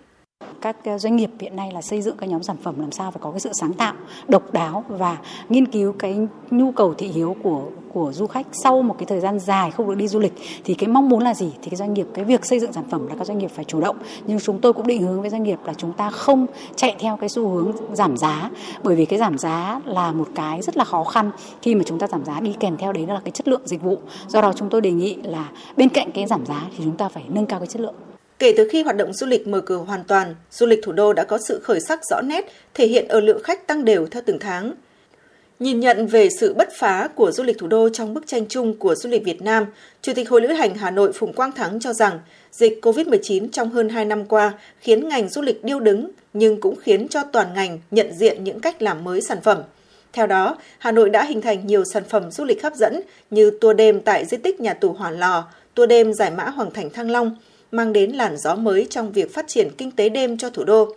các 0.60 0.76
ờ, 0.84 0.98
doanh 0.98 1.16
nghiệp 1.16 1.30
hiện 1.40 1.56
nay 1.56 1.70
là 1.74 1.82
xây 1.82 2.02
dựng 2.02 2.16
các 2.16 2.28
nhóm 2.28 2.42
sản 2.42 2.56
phẩm 2.62 2.80
làm 2.80 2.92
sao 2.92 3.10
phải 3.10 3.20
có 3.20 3.30
cái 3.30 3.40
sự 3.40 3.50
sáng 3.52 3.72
tạo, 3.72 3.94
độc 4.28 4.52
đáo 4.52 4.84
và 4.88 5.16
nghiên 5.48 5.66
cứu 5.66 5.92
cái 5.98 6.28
nhu 6.50 6.72
cầu 6.72 6.94
thị 6.94 7.08
hiếu 7.08 7.36
của 7.42 7.62
của 7.92 8.12
du 8.12 8.26
khách 8.26 8.46
sau 8.52 8.82
một 8.82 8.94
cái 8.98 9.06
thời 9.06 9.20
gian 9.20 9.38
dài 9.38 9.70
không 9.70 9.88
được 9.88 9.94
đi 9.94 10.08
du 10.08 10.18
lịch. 10.18 10.32
Thì 10.64 10.74
cái 10.74 10.88
mong 10.88 11.08
muốn 11.08 11.22
là 11.22 11.34
gì? 11.34 11.52
Thì 11.62 11.70
cái 11.70 11.76
doanh 11.76 11.94
nghiệp 11.94 12.06
cái 12.14 12.24
việc 12.24 12.44
xây 12.44 12.60
dựng 12.60 12.72
sản 12.72 12.84
phẩm 12.90 13.06
là 13.08 13.14
các 13.18 13.26
doanh 13.26 13.38
nghiệp 13.38 13.50
phải 13.54 13.64
chủ 13.64 13.80
động. 13.80 13.96
Nhưng 14.26 14.40
chúng 14.40 14.60
tôi 14.60 14.72
cũng 14.72 14.86
định 14.86 15.02
hướng 15.02 15.20
với 15.20 15.30
doanh 15.30 15.42
nghiệp 15.42 15.58
là 15.64 15.74
chúng 15.74 15.92
ta 15.92 16.10
không 16.10 16.46
chạy 16.76 16.96
theo 16.98 17.16
cái 17.16 17.28
xu 17.28 17.48
hướng 17.48 17.72
giảm 17.92 18.16
giá 18.16 18.50
bởi 18.82 18.96
vì 18.96 19.04
cái 19.04 19.18
giảm 19.18 19.38
giá 19.38 19.80
là 19.84 20.12
một 20.12 20.28
cái 20.34 20.62
rất 20.62 20.76
là 20.76 20.84
khó 20.84 21.04
khăn 21.04 21.30
khi 21.62 21.74
mà 21.74 21.82
chúng 21.86 21.98
ta 21.98 22.06
giảm 22.06 22.24
giá 22.24 22.40
đi 22.40 22.56
kèm 22.60 22.76
theo 22.76 22.92
đấy 22.92 23.06
là 23.06 23.20
cái 23.24 23.32
chất 23.32 23.48
lượng 23.48 23.62
dịch 23.64 23.82
vụ. 23.82 23.98
Do 24.28 24.40
đó 24.40 24.52
chúng 24.56 24.68
tôi 24.68 24.80
đề 24.80 24.90
nghị 24.90 25.16
là 25.22 25.48
bên 25.76 25.88
cạnh 25.88 26.10
cái 26.12 26.26
giảm 26.26 26.46
giá 26.46 26.66
thì 26.76 26.84
chúng 26.84 26.96
ta 26.96 27.08
phải 27.08 27.24
nâng 27.28 27.46
cao 27.46 27.58
cái 27.58 27.66
chất 27.66 27.80
lượng. 27.80 27.94
Kể 28.42 28.54
từ 28.56 28.68
khi 28.68 28.82
hoạt 28.82 28.96
động 28.96 29.12
du 29.12 29.26
lịch 29.26 29.46
mở 29.46 29.60
cửa 29.60 29.76
hoàn 29.76 30.04
toàn, 30.04 30.34
du 30.50 30.66
lịch 30.66 30.80
thủ 30.82 30.92
đô 30.92 31.12
đã 31.12 31.24
có 31.24 31.38
sự 31.48 31.60
khởi 31.62 31.80
sắc 31.80 32.00
rõ 32.10 32.20
nét, 32.20 32.52
thể 32.74 32.86
hiện 32.86 33.08
ở 33.08 33.20
lượng 33.20 33.42
khách 33.42 33.66
tăng 33.66 33.84
đều 33.84 34.06
theo 34.06 34.22
từng 34.26 34.38
tháng. 34.38 34.74
Nhìn 35.58 35.80
nhận 35.80 36.06
về 36.06 36.28
sự 36.40 36.54
bất 36.54 36.68
phá 36.72 37.08
của 37.14 37.32
du 37.32 37.42
lịch 37.42 37.58
thủ 37.58 37.66
đô 37.66 37.88
trong 37.88 38.14
bức 38.14 38.26
tranh 38.26 38.46
chung 38.48 38.78
của 38.78 38.94
du 38.94 39.10
lịch 39.10 39.24
Việt 39.24 39.42
Nam, 39.42 39.66
Chủ 40.02 40.12
tịch 40.14 40.28
Hội 40.30 40.42
Lữ 40.42 40.48
hành 40.48 40.74
Hà 40.74 40.90
Nội 40.90 41.12
Phùng 41.12 41.32
Quang 41.32 41.52
Thắng 41.52 41.80
cho 41.80 41.92
rằng 41.92 42.20
dịch 42.52 42.78
COVID-19 42.82 43.48
trong 43.52 43.70
hơn 43.70 43.88
2 43.88 44.04
năm 44.04 44.24
qua 44.24 44.52
khiến 44.80 45.08
ngành 45.08 45.28
du 45.28 45.42
lịch 45.42 45.64
điêu 45.64 45.80
đứng, 45.80 46.10
nhưng 46.32 46.60
cũng 46.60 46.76
khiến 46.82 47.08
cho 47.08 47.22
toàn 47.32 47.54
ngành 47.54 47.78
nhận 47.90 48.14
diện 48.14 48.44
những 48.44 48.60
cách 48.60 48.82
làm 48.82 49.04
mới 49.04 49.20
sản 49.20 49.38
phẩm. 49.42 49.62
Theo 50.12 50.26
đó, 50.26 50.58
Hà 50.78 50.92
Nội 50.92 51.10
đã 51.10 51.24
hình 51.24 51.40
thành 51.40 51.66
nhiều 51.66 51.84
sản 51.84 52.02
phẩm 52.08 52.30
du 52.30 52.44
lịch 52.44 52.62
hấp 52.62 52.74
dẫn 52.74 53.00
như 53.30 53.50
tour 53.60 53.76
đêm 53.76 54.00
tại 54.00 54.24
di 54.24 54.36
tích 54.36 54.60
nhà 54.60 54.74
tù 54.74 54.92
Hỏa 54.92 55.10
Lò, 55.10 55.44
tour 55.74 55.88
đêm 55.88 56.14
giải 56.14 56.30
mã 56.30 56.44
Hoàng 56.44 56.70
Thành 56.70 56.90
Thăng 56.90 57.10
Long, 57.10 57.36
mang 57.72 57.92
đến 57.92 58.10
làn 58.10 58.36
gió 58.36 58.54
mới 58.54 58.86
trong 58.90 59.12
việc 59.12 59.34
phát 59.34 59.48
triển 59.48 59.68
kinh 59.78 59.90
tế 59.90 60.08
đêm 60.08 60.38
cho 60.38 60.50
thủ 60.50 60.64
đô. 60.64 60.94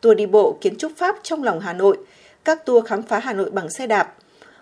tour 0.00 0.16
đi 0.16 0.26
bộ 0.26 0.58
kiến 0.60 0.76
trúc 0.76 0.92
Pháp 0.96 1.16
trong 1.22 1.42
lòng 1.42 1.60
Hà 1.60 1.72
Nội, 1.72 1.98
các 2.44 2.66
tour 2.66 2.86
khám 2.86 3.02
phá 3.02 3.18
Hà 3.18 3.32
Nội 3.32 3.50
bằng 3.50 3.70
xe 3.70 3.86
đạp. 3.86 4.14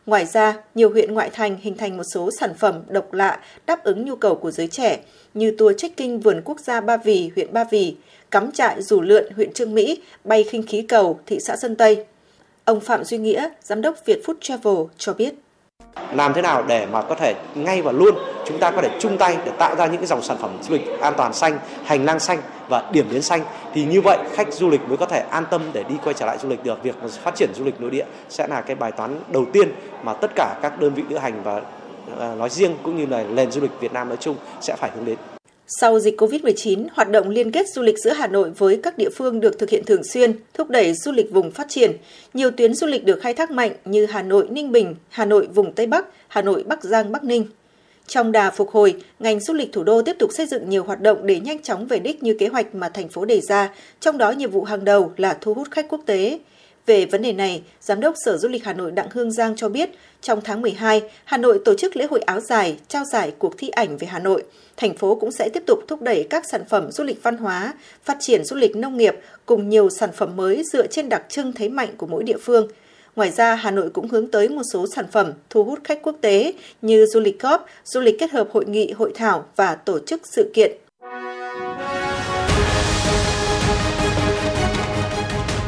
Ngoài 0.07 0.27
ra, 0.27 0.63
nhiều 0.75 0.91
huyện 0.91 1.15
ngoại 1.15 1.31
thành 1.31 1.57
hình 1.61 1.77
thành 1.77 1.97
một 1.97 2.03
số 2.15 2.31
sản 2.41 2.55
phẩm 2.55 2.83
độc 2.89 3.13
lạ 3.13 3.41
đáp 3.67 3.85
ứng 3.85 4.05
nhu 4.05 4.17
cầu 4.17 4.35
của 4.35 4.51
giới 4.51 4.69
trẻ 4.69 4.99
như 5.35 5.55
tour 5.59 5.77
trekking 5.77 6.19
vườn 6.19 6.43
quốc 6.45 6.61
gia 6.61 6.81
Ba 6.81 6.97
Vì, 6.97 7.31
huyện 7.35 7.53
Ba 7.53 7.65
Vì, 7.71 7.97
cắm 8.31 8.53
trại 8.53 8.83
rủ 8.83 9.01
lượn 9.01 9.33
huyện 9.37 9.53
Trương 9.53 9.75
Mỹ, 9.75 10.03
bay 10.25 10.45
khinh 10.45 10.63
khí 10.63 10.83
cầu 10.83 11.21
thị 11.27 11.39
xã 11.41 11.57
Sơn 11.57 11.77
Tây. 11.77 12.05
Ông 12.65 12.81
Phạm 12.81 13.05
Duy 13.05 13.19
Nghĩa, 13.19 13.49
giám 13.63 13.83
đốc 13.83 14.07
Việt 14.07 14.23
Food 14.25 14.35
Travel 14.41 14.77
cho 14.99 15.13
biết 15.15 15.35
làm 16.13 16.35
thế 16.35 16.43
nào 16.43 16.65
để 16.67 16.87
mà 16.87 17.03
có 17.03 17.15
thể 17.15 17.35
ngay 17.55 17.83
và 17.83 17.93
luôn 17.93 18.15
chúng 18.47 18.59
ta 18.59 18.71
có 18.71 18.83
thể 18.83 18.91
chung 18.99 19.19
tay 19.19 19.37
để 19.45 19.53
tạo 19.59 19.77
ra 19.77 19.87
những 19.87 19.97
cái 19.97 20.07
dòng 20.07 20.23
sản 20.23 20.37
phẩm 20.41 20.51
du 20.63 20.73
lịch 20.73 21.01
an 21.01 21.15
toàn 21.17 21.35
xanh, 21.35 21.59
hành 21.85 22.05
lang 22.05 22.21
xanh 22.21 22.39
và 22.69 22.85
điểm 22.93 23.07
đến 23.11 23.23
xanh 23.23 23.41
thì 23.75 23.85
như 23.85 24.01
vậy 24.01 24.19
khách 24.33 24.53
du 24.53 24.69
lịch 24.69 24.89
mới 24.89 24.97
có 24.97 25.07
thể 25.07 25.25
an 25.31 25.45
tâm 25.51 25.63
để 25.73 25.85
đi 25.89 25.95
quay 26.05 26.15
trở 26.15 26.27
lại 26.27 26.39
du 26.39 26.49
lịch 26.49 26.65
được. 26.65 26.83
Việc 26.83 26.95
phát 27.23 27.35
triển 27.35 27.51
du 27.55 27.65
lịch 27.65 27.81
nội 27.81 27.91
địa 27.91 28.05
sẽ 28.29 28.47
là 28.47 28.61
cái 28.61 28.77
bài 28.77 28.93
toán 28.93 29.21
đầu 29.29 29.45
tiên 29.53 29.73
mà 30.03 30.13
tất 30.13 30.31
cả 30.35 30.59
các 30.63 30.81
đơn 30.81 30.95
vị 30.95 31.03
lữ 31.09 31.19
hành 31.19 31.43
và 31.43 31.61
à, 32.21 32.35
nói 32.35 32.49
riêng 32.51 32.77
cũng 32.83 32.97
như 32.97 33.07
là 33.07 33.23
nền 33.23 33.51
du 33.51 33.61
lịch 33.61 33.81
Việt 33.81 33.93
Nam 33.93 34.09
nói 34.09 34.19
chung 34.21 34.37
sẽ 34.61 34.77
phải 34.77 34.91
hướng 34.95 35.05
đến. 35.05 35.17
Sau 35.79 36.01
dịch 36.01 36.21
COVID-19, 36.21 36.87
hoạt 36.93 37.11
động 37.11 37.29
liên 37.29 37.53
kết 37.53 37.67
du 37.75 37.83
lịch 37.83 37.99
giữa 37.99 38.13
Hà 38.13 38.27
Nội 38.27 38.51
với 38.51 38.81
các 38.83 38.99
địa 38.99 39.11
phương 39.11 39.41
được 39.41 39.59
thực 39.59 39.71
hiện 39.71 39.85
thường 39.85 40.05
xuyên, 40.05 40.33
thúc 40.55 40.71
đẩy 40.71 40.95
du 40.95 41.13
lịch 41.13 41.31
vùng 41.31 41.51
phát 41.51 41.67
triển. 41.69 41.93
Nhiều 42.35 42.51
tuyến 42.51 42.75
du 42.75 42.87
lịch 42.87 43.05
được 43.05 43.21
khai 43.23 43.35
thác 43.35 43.51
mạnh 43.51 43.73
như 43.85 44.07
Hà 44.07 44.23
Nội 44.23 44.47
Ninh 44.51 44.73
Bình, 44.73 44.95
Hà 45.09 45.25
Nội 45.25 45.47
vùng 45.55 45.73
Tây 45.73 45.87
Bắc, 45.87 46.07
Hà 46.29 46.43
Nội 46.43 46.63
Bắc 46.67 46.85
Giang 46.85 47.13
Bắc 47.13 47.25
Ninh. 47.25 47.47
Trong 48.07 48.33
đà 48.33 48.51
phục 48.51 48.71
hồi, 48.71 48.95
ngành 49.19 49.41
du 49.41 49.55
lịch 49.55 49.73
thủ 49.73 49.83
đô 49.83 50.03
tiếp 50.03 50.17
tục 50.19 50.31
xây 50.33 50.47
dựng 50.47 50.71
nhiều 50.71 50.85
hoạt 50.85 51.01
động 51.01 51.27
để 51.27 51.41
nhanh 51.41 51.63
chóng 51.63 51.87
về 51.87 51.99
đích 51.99 52.23
như 52.23 52.37
kế 52.39 52.49
hoạch 52.49 52.75
mà 52.75 52.89
thành 52.89 53.09
phố 53.09 53.25
đề 53.25 53.41
ra, 53.41 53.75
trong 54.01 54.19
đó 54.19 54.31
nhiệm 54.31 54.51
vụ 54.51 54.65
hàng 54.65 54.85
đầu 54.85 55.13
là 55.17 55.39
thu 55.41 55.55
hút 55.55 55.71
khách 55.71 55.89
quốc 55.89 56.01
tế. 56.07 56.39
Về 56.87 57.07
vấn 57.07 57.23
đề 57.23 57.33
này, 57.33 57.63
Giám 57.81 58.01
đốc 58.01 58.15
Sở 58.25 58.37
Du 58.37 58.49
lịch 58.49 58.65
Hà 58.65 58.73
Nội 58.73 58.91
Đặng 58.91 59.09
Hương 59.11 59.33
Giang 59.33 59.57
cho 59.57 59.69
biết, 59.69 59.91
trong 60.21 60.41
tháng 60.45 60.63
12, 60.63 61.03
Hà 61.25 61.37
Nội 61.37 61.61
tổ 61.65 61.75
chức 61.75 61.97
lễ 61.97 62.07
hội 62.11 62.21
áo 62.21 62.41
dài, 62.41 62.79
trao 62.89 63.05
giải 63.13 63.33
cuộc 63.39 63.59
thi 63.59 63.69
ảnh 63.69 63.97
về 63.97 64.07
Hà 64.07 64.19
Nội. 64.19 64.43
Thành 64.77 64.97
phố 64.97 65.15
cũng 65.15 65.33
sẽ 65.33 65.49
tiếp 65.49 65.63
tục 65.67 65.79
thúc 65.89 66.03
đẩy 66.03 66.27
các 66.31 66.45
sản 66.51 66.63
phẩm 66.69 66.93
du 66.93 67.05
lịch 67.05 67.23
văn 67.23 67.37
hóa, 67.37 67.75
phát 68.05 68.17
triển 68.21 68.45
du 68.45 68.57
lịch 68.57 68.77
nông 68.77 68.97
nghiệp 68.97 69.15
cùng 69.47 69.69
nhiều 69.69 69.91
sản 69.91 70.11
phẩm 70.17 70.37
mới 70.37 70.63
dựa 70.73 70.87
trên 70.87 71.09
đặc 71.09 71.23
trưng 71.29 71.53
thế 71.53 71.69
mạnh 71.69 71.89
của 71.97 72.07
mỗi 72.07 72.25
địa 72.25 72.39
phương. 72.39 72.69
Ngoài 73.17 73.31
ra, 73.31 73.55
Hà 73.55 73.71
Nội 73.71 73.91
cũng 73.91 74.09
hướng 74.09 74.31
tới 74.31 74.49
một 74.49 74.63
số 74.73 74.87
sản 74.95 75.07
phẩm 75.13 75.33
thu 75.51 75.65
hút 75.65 75.79
khách 75.85 76.03
quốc 76.03 76.17
tế 76.21 76.53
như 76.83 77.07
du 77.07 77.21
lịch 77.21 77.41
góp, 77.41 77.67
du 77.85 78.01
lịch 78.01 78.19
kết 78.19 78.31
hợp 78.31 78.49
hội 78.53 78.65
nghị, 78.67 78.93
hội 78.93 79.13
thảo 79.15 79.45
và 79.57 79.75
tổ 79.75 79.99
chức 79.99 80.21
sự 80.25 80.51
kiện. 80.55 80.73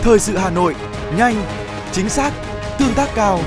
Thời 0.02 0.18
sự 0.18 0.32
Hà 0.36 0.50
Nội, 0.50 0.74
nhanh, 1.16 1.44
chính 1.92 2.08
xác, 2.08 2.32
tương 2.78 2.94
tác 2.94 3.08
cao. 3.14 3.40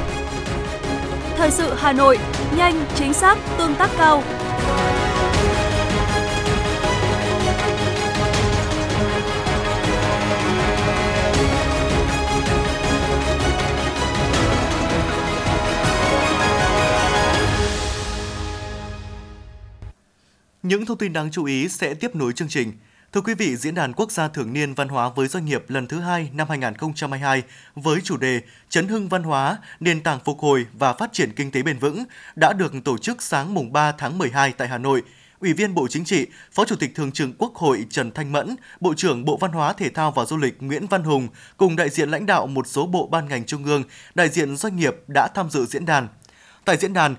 Thời 1.38 1.52
sự 1.52 1.74
Hà 1.78 1.94
Nội, 1.94 2.18
nhanh, 2.58 2.86
chính 2.96 3.14
xác, 3.14 3.38
tương 3.58 3.76
tác 3.76 3.90
cao. 3.98 4.24
Những 20.64 20.86
thông 20.86 20.98
tin 20.98 21.14
đáng 21.14 21.32
chú 21.32 21.46
ý 21.46 21.70
sẽ 21.70 21.94
tiếp 21.94 22.16
nối 22.16 22.34
chương 22.34 22.48
trình. 22.48 22.72
Thưa 23.16 23.22
quý 23.22 23.34
vị, 23.34 23.56
Diễn 23.56 23.76
đàn 23.76 23.94
Quốc 23.94 24.12
gia 24.12 24.28
thường 24.28 24.54
niên 24.54 24.74
văn 24.74 24.90
hóa 24.90 25.10
với 25.10 25.28
doanh 25.28 25.46
nghiệp 25.46 25.64
lần 25.68 25.88
thứ 25.88 26.00
hai 26.00 26.30
năm 26.34 26.50
2022 26.50 27.44
với 27.76 28.02
chủ 28.04 28.18
đề 28.18 28.42
Chấn 28.70 28.88
hưng 28.88 29.10
văn 29.10 29.24
hóa, 29.24 29.58
nền 29.80 30.02
tảng 30.02 30.20
phục 30.26 30.40
hồi 30.40 30.66
và 30.74 30.94
phát 30.94 31.14
triển 31.14 31.32
kinh 31.36 31.52
tế 31.52 31.64
bền 31.64 31.80
vững 31.80 32.04
đã 32.36 32.54
được 32.54 32.74
tổ 32.86 32.98
chức 32.98 33.22
sáng 33.22 33.54
mùng 33.54 33.74
3 33.74 33.92
tháng 33.92 34.18
12 34.18 34.54
tại 34.58 34.68
Hà 34.68 34.78
Nội. 34.78 35.04
Ủy 35.40 35.54
viên 35.54 35.74
Bộ 35.74 35.88
Chính 35.88 36.06
trị, 36.06 36.28
Phó 36.52 36.66
Chủ 36.66 36.76
tịch 36.76 36.96
Thường 36.96 37.12
trực 37.12 37.30
Quốc 37.38 37.56
hội 37.56 37.86
Trần 37.90 38.12
Thanh 38.12 38.32
Mẫn, 38.32 38.56
Bộ 38.80 38.94
trưởng 38.98 39.26
Bộ 39.26 39.38
Văn 39.38 39.52
hóa 39.52 39.74
Thể 39.74 39.90
thao 39.90 40.12
và 40.12 40.26
Du 40.26 40.38
lịch 40.38 40.64
Nguyễn 40.64 40.88
Văn 40.88 41.04
Hùng 41.04 41.28
cùng 41.58 41.76
đại 41.76 41.90
diện 41.90 42.10
lãnh 42.10 42.26
đạo 42.26 42.48
một 42.48 42.68
số 42.68 42.86
bộ 42.86 43.08
ban 43.08 43.28
ngành 43.28 43.46
trung 43.46 43.66
ương, 43.66 43.84
đại 44.16 44.30
diện 44.30 44.58
doanh 44.58 44.76
nghiệp 44.76 44.96
đã 45.08 45.28
tham 45.28 45.50
dự 45.50 45.66
diễn 45.66 45.86
đàn. 45.86 46.08
Tại 46.66 46.78
diễn 46.78 46.94
đàn, 46.94 47.16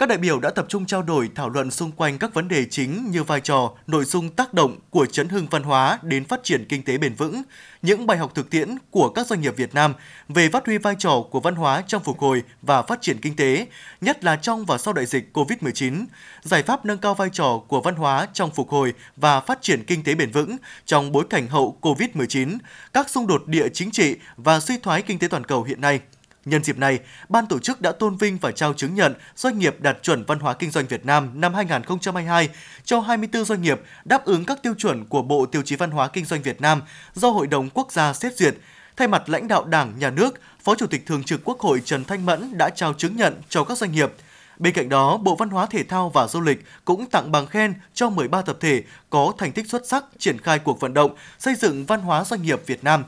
các 0.00 0.08
đại 0.08 0.18
biểu 0.18 0.40
đã 0.40 0.50
tập 0.50 0.66
trung 0.68 0.86
trao 0.86 1.02
đổi 1.02 1.30
thảo 1.34 1.48
luận 1.48 1.70
xung 1.70 1.92
quanh 1.92 2.18
các 2.18 2.34
vấn 2.34 2.48
đề 2.48 2.64
chính 2.64 3.10
như 3.10 3.24
vai 3.24 3.40
trò, 3.40 3.72
nội 3.86 4.04
dung 4.04 4.30
tác 4.30 4.54
động 4.54 4.76
của 4.90 5.06
chấn 5.06 5.28
hưng 5.28 5.46
văn 5.50 5.62
hóa 5.62 5.98
đến 6.02 6.24
phát 6.24 6.40
triển 6.42 6.64
kinh 6.68 6.82
tế 6.82 6.98
bền 6.98 7.14
vững, 7.14 7.42
những 7.82 8.06
bài 8.06 8.18
học 8.18 8.32
thực 8.34 8.50
tiễn 8.50 8.76
của 8.90 9.08
các 9.08 9.26
doanh 9.26 9.40
nghiệp 9.40 9.56
Việt 9.56 9.74
Nam 9.74 9.94
về 10.28 10.48
phát 10.48 10.66
huy 10.66 10.78
vai 10.78 10.94
trò 10.98 11.24
của 11.30 11.40
văn 11.40 11.54
hóa 11.54 11.82
trong 11.86 12.02
phục 12.02 12.18
hồi 12.18 12.42
và 12.62 12.82
phát 12.82 13.02
triển 13.02 13.20
kinh 13.20 13.36
tế, 13.36 13.66
nhất 14.00 14.24
là 14.24 14.36
trong 14.36 14.64
và 14.64 14.78
sau 14.78 14.94
đại 14.94 15.06
dịch 15.06 15.30
COVID-19, 15.32 16.06
giải 16.42 16.62
pháp 16.62 16.84
nâng 16.84 16.98
cao 16.98 17.14
vai 17.14 17.28
trò 17.32 17.60
của 17.68 17.80
văn 17.80 17.94
hóa 17.94 18.28
trong 18.32 18.50
phục 18.50 18.70
hồi 18.70 18.92
và 19.16 19.40
phát 19.40 19.62
triển 19.62 19.84
kinh 19.84 20.04
tế 20.04 20.14
bền 20.14 20.30
vững 20.30 20.56
trong 20.86 21.12
bối 21.12 21.24
cảnh 21.30 21.48
hậu 21.48 21.78
COVID-19, 21.80 22.58
các 22.92 23.10
xung 23.10 23.26
đột 23.26 23.46
địa 23.46 23.68
chính 23.68 23.90
trị 23.90 24.16
và 24.36 24.60
suy 24.60 24.78
thoái 24.78 25.02
kinh 25.02 25.18
tế 25.18 25.28
toàn 25.28 25.44
cầu 25.44 25.62
hiện 25.62 25.80
nay– 25.80 26.00
Nhân 26.44 26.64
dịp 26.64 26.78
này, 26.78 26.98
ban 27.28 27.46
tổ 27.46 27.58
chức 27.58 27.80
đã 27.80 27.92
tôn 27.92 28.16
vinh 28.16 28.38
và 28.38 28.52
trao 28.52 28.72
chứng 28.72 28.94
nhận 28.94 29.14
doanh 29.36 29.58
nghiệp 29.58 29.76
đạt 29.80 29.98
chuẩn 30.02 30.24
văn 30.24 30.38
hóa 30.38 30.54
kinh 30.54 30.70
doanh 30.70 30.86
Việt 30.86 31.06
Nam 31.06 31.40
năm 31.40 31.54
2022 31.54 32.48
cho 32.84 33.00
24 33.00 33.44
doanh 33.44 33.62
nghiệp 33.62 33.80
đáp 34.04 34.24
ứng 34.24 34.44
các 34.44 34.62
tiêu 34.62 34.74
chuẩn 34.78 35.04
của 35.04 35.22
Bộ 35.22 35.46
Tiêu 35.46 35.62
chí 35.62 35.76
Văn 35.76 35.90
hóa 35.90 36.08
Kinh 36.08 36.24
doanh 36.24 36.42
Việt 36.42 36.60
Nam 36.60 36.82
do 37.14 37.30
Hội 37.30 37.46
đồng 37.46 37.70
Quốc 37.70 37.92
gia 37.92 38.12
xét 38.12 38.36
duyệt. 38.36 38.54
Thay 38.96 39.08
mặt 39.08 39.28
lãnh 39.28 39.48
đạo 39.48 39.64
Đảng, 39.64 39.98
Nhà 39.98 40.10
nước, 40.10 40.40
Phó 40.62 40.74
Chủ 40.74 40.86
tịch 40.86 41.06
Thường 41.06 41.24
trực 41.24 41.40
Quốc 41.44 41.60
hội 41.60 41.82
Trần 41.84 42.04
Thanh 42.04 42.26
Mẫn 42.26 42.58
đã 42.58 42.70
trao 42.70 42.94
chứng 42.94 43.16
nhận 43.16 43.34
cho 43.48 43.64
các 43.64 43.78
doanh 43.78 43.92
nghiệp. 43.92 44.12
Bên 44.58 44.74
cạnh 44.74 44.88
đó, 44.88 45.16
Bộ 45.16 45.36
Văn 45.36 45.48
hóa 45.48 45.66
Thể 45.66 45.82
thao 45.82 46.10
và 46.10 46.26
Du 46.26 46.40
lịch 46.40 46.64
cũng 46.84 47.06
tặng 47.06 47.32
bằng 47.32 47.46
khen 47.46 47.74
cho 47.94 48.10
13 48.10 48.42
tập 48.42 48.56
thể 48.60 48.82
có 49.10 49.32
thành 49.38 49.52
tích 49.52 49.68
xuất 49.68 49.88
sắc 49.88 50.04
triển 50.18 50.38
khai 50.38 50.58
cuộc 50.58 50.80
vận 50.80 50.94
động 50.94 51.14
xây 51.38 51.54
dựng 51.54 51.86
văn 51.86 52.00
hóa 52.00 52.24
doanh 52.24 52.42
nghiệp 52.42 52.62
Việt 52.66 52.84
Nam 52.84 53.04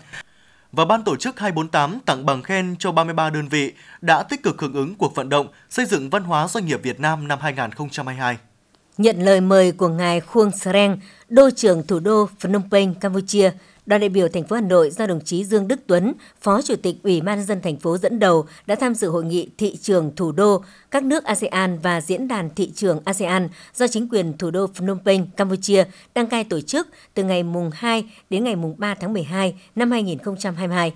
và 0.73 0.85
ban 0.85 1.03
tổ 1.05 1.17
chức 1.17 1.41
248 1.41 2.01
tặng 2.07 2.27
bằng 2.27 2.43
khen 2.43 2.77
cho 2.79 2.93
33 2.93 3.31
đơn 3.31 3.49
vị 3.49 3.73
đã 4.01 4.23
tích 4.23 4.43
cực 4.43 4.61
hưởng 4.61 4.75
ứng 4.75 4.95
cuộc 4.95 5.15
vận 5.15 5.29
động 5.29 5.47
xây 5.71 5.87
dựng 5.87 6.11
văn 6.11 6.25
hóa 6.25 6.49
doanh 6.49 6.67
nghiệp 6.67 6.81
Việt 6.83 7.01
Nam 7.01 7.29
năm 7.29 7.39
2022. 7.43 8.37
Nhận 8.99 9.23
lời 9.23 9.41
mời 9.41 9.73
của 9.73 9.89
ngài 9.89 10.21
Khuông 10.21 10.51
Sreng, 10.51 10.99
đô 11.29 11.51
trưởng 11.51 11.87
thủ 11.87 12.01
đô 12.01 12.29
Phnom 12.39 12.63
Penh, 12.71 12.95
Campuchia, 12.95 13.53
Đoàn 13.87 14.01
đại 14.01 14.09
biểu 14.09 14.29
thành 14.29 14.45
phố 14.45 14.57
Hà 14.57 14.63
Nội 14.63 14.91
do 14.91 15.07
đồng 15.07 15.21
chí 15.21 15.45
Dương 15.45 15.69
Đức 15.69 15.81
Tuấn, 15.87 16.13
Phó 16.41 16.63
Chủ 16.63 16.77
tịch 16.77 16.97
Ủy 17.03 17.21
ban 17.21 17.45
dân 17.45 17.61
thành 17.63 17.77
phố 17.77 17.99
dẫn 17.99 18.19
đầu 18.19 18.47
đã 18.67 18.75
tham 18.75 18.95
dự 18.95 19.09
hội 19.09 19.25
nghị 19.25 19.49
thị 19.59 19.77
trường 19.77 20.17
thủ 20.17 20.33
đô 20.33 20.65
các 20.91 21.05
nước 21.05 21.25
ASEAN 21.25 21.79
và 21.79 22.01
diễn 22.01 22.29
đàn 22.29 22.51
thị 22.51 22.73
trường 22.75 23.01
ASEAN 23.05 23.49
do 23.75 23.87
chính 23.87 24.09
quyền 24.09 24.39
thủ 24.39 24.51
đô 24.51 24.67
Phnom 24.67 24.99
Penh, 25.05 25.27
Campuchia 25.37 25.85
đăng 26.15 26.27
cai 26.27 26.45
tổ 26.45 26.61
chức 26.61 26.89
từ 27.15 27.25
ngày 27.25 27.43
mùng 27.43 27.71
2 27.75 28.05
đến 28.31 28.45
ngày 28.45 28.57
mùng 28.57 28.75
3 28.79 28.95
tháng 28.95 29.13
12 29.13 29.55
năm 29.77 29.91
2022. 29.91 30.93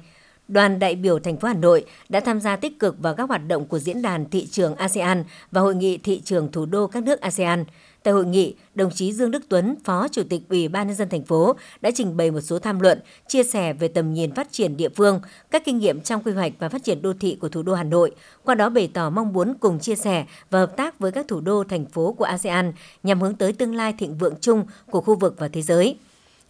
Đoàn 0.48 0.78
đại 0.78 0.94
biểu 0.94 1.18
thành 1.18 1.36
phố 1.36 1.48
Hà 1.48 1.54
Nội 1.54 1.84
đã 2.08 2.20
tham 2.20 2.40
gia 2.40 2.56
tích 2.56 2.78
cực 2.78 2.98
vào 2.98 3.14
các 3.14 3.28
hoạt 3.28 3.48
động 3.48 3.66
của 3.66 3.78
diễn 3.78 4.02
đàn 4.02 4.30
thị 4.30 4.46
trường 4.46 4.76
ASEAN 4.76 5.24
và 5.50 5.60
hội 5.60 5.74
nghị 5.74 5.98
thị 5.98 6.20
trường 6.24 6.52
thủ 6.52 6.66
đô 6.66 6.86
các 6.86 7.02
nước 7.02 7.20
ASEAN. 7.20 7.64
Tại 8.06 8.12
hội 8.12 8.26
nghị, 8.26 8.54
đồng 8.74 8.90
chí 8.90 9.12
Dương 9.12 9.30
Đức 9.30 9.42
Tuấn, 9.48 9.76
Phó 9.84 10.08
Chủ 10.08 10.22
tịch 10.28 10.42
Ủy 10.48 10.68
ban 10.68 10.86
nhân 10.86 10.96
dân 10.96 11.08
thành 11.08 11.24
phố 11.24 11.56
đã 11.80 11.90
trình 11.94 12.16
bày 12.16 12.30
một 12.30 12.40
số 12.40 12.58
tham 12.58 12.80
luận, 12.80 13.00
chia 13.28 13.42
sẻ 13.42 13.72
về 13.72 13.88
tầm 13.88 14.12
nhìn 14.12 14.34
phát 14.34 14.52
triển 14.52 14.76
địa 14.76 14.88
phương, 14.88 15.20
các 15.50 15.62
kinh 15.64 15.78
nghiệm 15.78 16.00
trong 16.00 16.22
quy 16.22 16.32
hoạch 16.32 16.52
và 16.58 16.68
phát 16.68 16.84
triển 16.84 17.02
đô 17.02 17.12
thị 17.20 17.38
của 17.40 17.48
thủ 17.48 17.62
đô 17.62 17.74
Hà 17.74 17.82
Nội, 17.82 18.10
qua 18.44 18.54
đó 18.54 18.68
bày 18.68 18.90
tỏ 18.94 19.10
mong 19.10 19.32
muốn 19.32 19.54
cùng 19.60 19.78
chia 19.78 19.94
sẻ 19.94 20.24
và 20.50 20.58
hợp 20.58 20.76
tác 20.76 20.98
với 20.98 21.12
các 21.12 21.28
thủ 21.28 21.40
đô 21.40 21.64
thành 21.64 21.86
phố 21.86 22.12
của 22.12 22.24
ASEAN 22.24 22.72
nhằm 23.02 23.20
hướng 23.20 23.34
tới 23.34 23.52
tương 23.52 23.74
lai 23.74 23.94
thịnh 23.98 24.18
vượng 24.18 24.34
chung 24.40 24.66
của 24.90 25.00
khu 25.00 25.14
vực 25.14 25.34
và 25.38 25.48
thế 25.48 25.62
giới. 25.62 25.96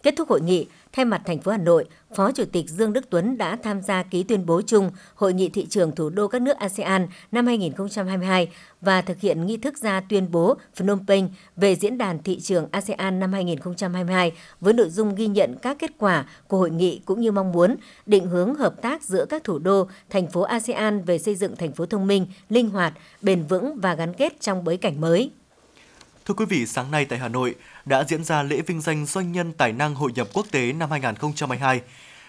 Kết 0.03 0.13
thúc 0.17 0.29
hội 0.29 0.41
nghị, 0.41 0.67
Thay 0.97 1.05
mặt 1.05 1.21
thành 1.25 1.41
phố 1.41 1.51
Hà 1.51 1.57
Nội, 1.57 1.85
Phó 2.15 2.31
Chủ 2.31 2.43
tịch 2.51 2.69
Dương 2.69 2.93
Đức 2.93 3.09
Tuấn 3.09 3.37
đã 3.37 3.57
tham 3.63 3.81
gia 3.81 4.03
ký 4.03 4.23
tuyên 4.23 4.45
bố 4.45 4.61
chung 4.61 4.91
Hội 5.15 5.33
nghị 5.33 5.49
thị 5.49 5.65
trường 5.69 5.95
thủ 5.95 6.09
đô 6.09 6.27
các 6.27 6.41
nước 6.41 6.57
ASEAN 6.57 7.07
năm 7.31 7.45
2022 7.45 8.49
và 8.81 9.01
thực 9.01 9.19
hiện 9.19 9.45
nghi 9.45 9.57
thức 9.57 9.77
ra 9.77 10.01
tuyên 10.09 10.31
bố 10.31 10.57
Phnom 10.75 11.07
Penh 11.07 11.29
về 11.55 11.75
diễn 11.75 11.97
đàn 11.97 12.23
thị 12.23 12.39
trường 12.39 12.67
ASEAN 12.71 13.19
năm 13.19 13.33
2022 13.33 14.31
với 14.59 14.73
nội 14.73 14.89
dung 14.89 15.15
ghi 15.15 15.27
nhận 15.27 15.55
các 15.61 15.79
kết 15.79 15.91
quả 15.97 16.25
của 16.47 16.57
hội 16.57 16.71
nghị 16.71 17.01
cũng 17.05 17.21
như 17.21 17.31
mong 17.31 17.51
muốn 17.51 17.75
định 18.05 18.27
hướng 18.27 18.55
hợp 18.55 18.81
tác 18.81 19.03
giữa 19.03 19.25
các 19.25 19.43
thủ 19.43 19.59
đô, 19.59 19.87
thành 20.09 20.27
phố 20.27 20.41
ASEAN 20.41 21.03
về 21.03 21.19
xây 21.19 21.35
dựng 21.35 21.55
thành 21.55 21.73
phố 21.73 21.85
thông 21.85 22.07
minh, 22.07 22.27
linh 22.49 22.69
hoạt, 22.69 22.93
bền 23.21 23.43
vững 23.43 23.79
và 23.79 23.95
gắn 23.95 24.13
kết 24.13 24.41
trong 24.41 24.63
bối 24.63 24.77
cảnh 24.77 25.01
mới. 25.01 25.31
Thưa 26.27 26.33
quý 26.33 26.45
vị, 26.45 26.65
sáng 26.65 26.91
nay 26.91 27.05
tại 27.05 27.19
Hà 27.19 27.27
Nội 27.27 27.55
đã 27.87 28.03
diễn 28.07 28.23
ra 28.23 28.43
lễ 28.43 28.61
vinh 28.61 28.81
danh 28.81 29.05
doanh 29.05 29.31
nhân 29.31 29.53
tài 29.53 29.73
năng 29.73 29.95
hội 29.95 30.11
nhập 30.15 30.27
quốc 30.33 30.45
tế 30.51 30.73
năm 30.73 30.91
2022. 30.91 31.81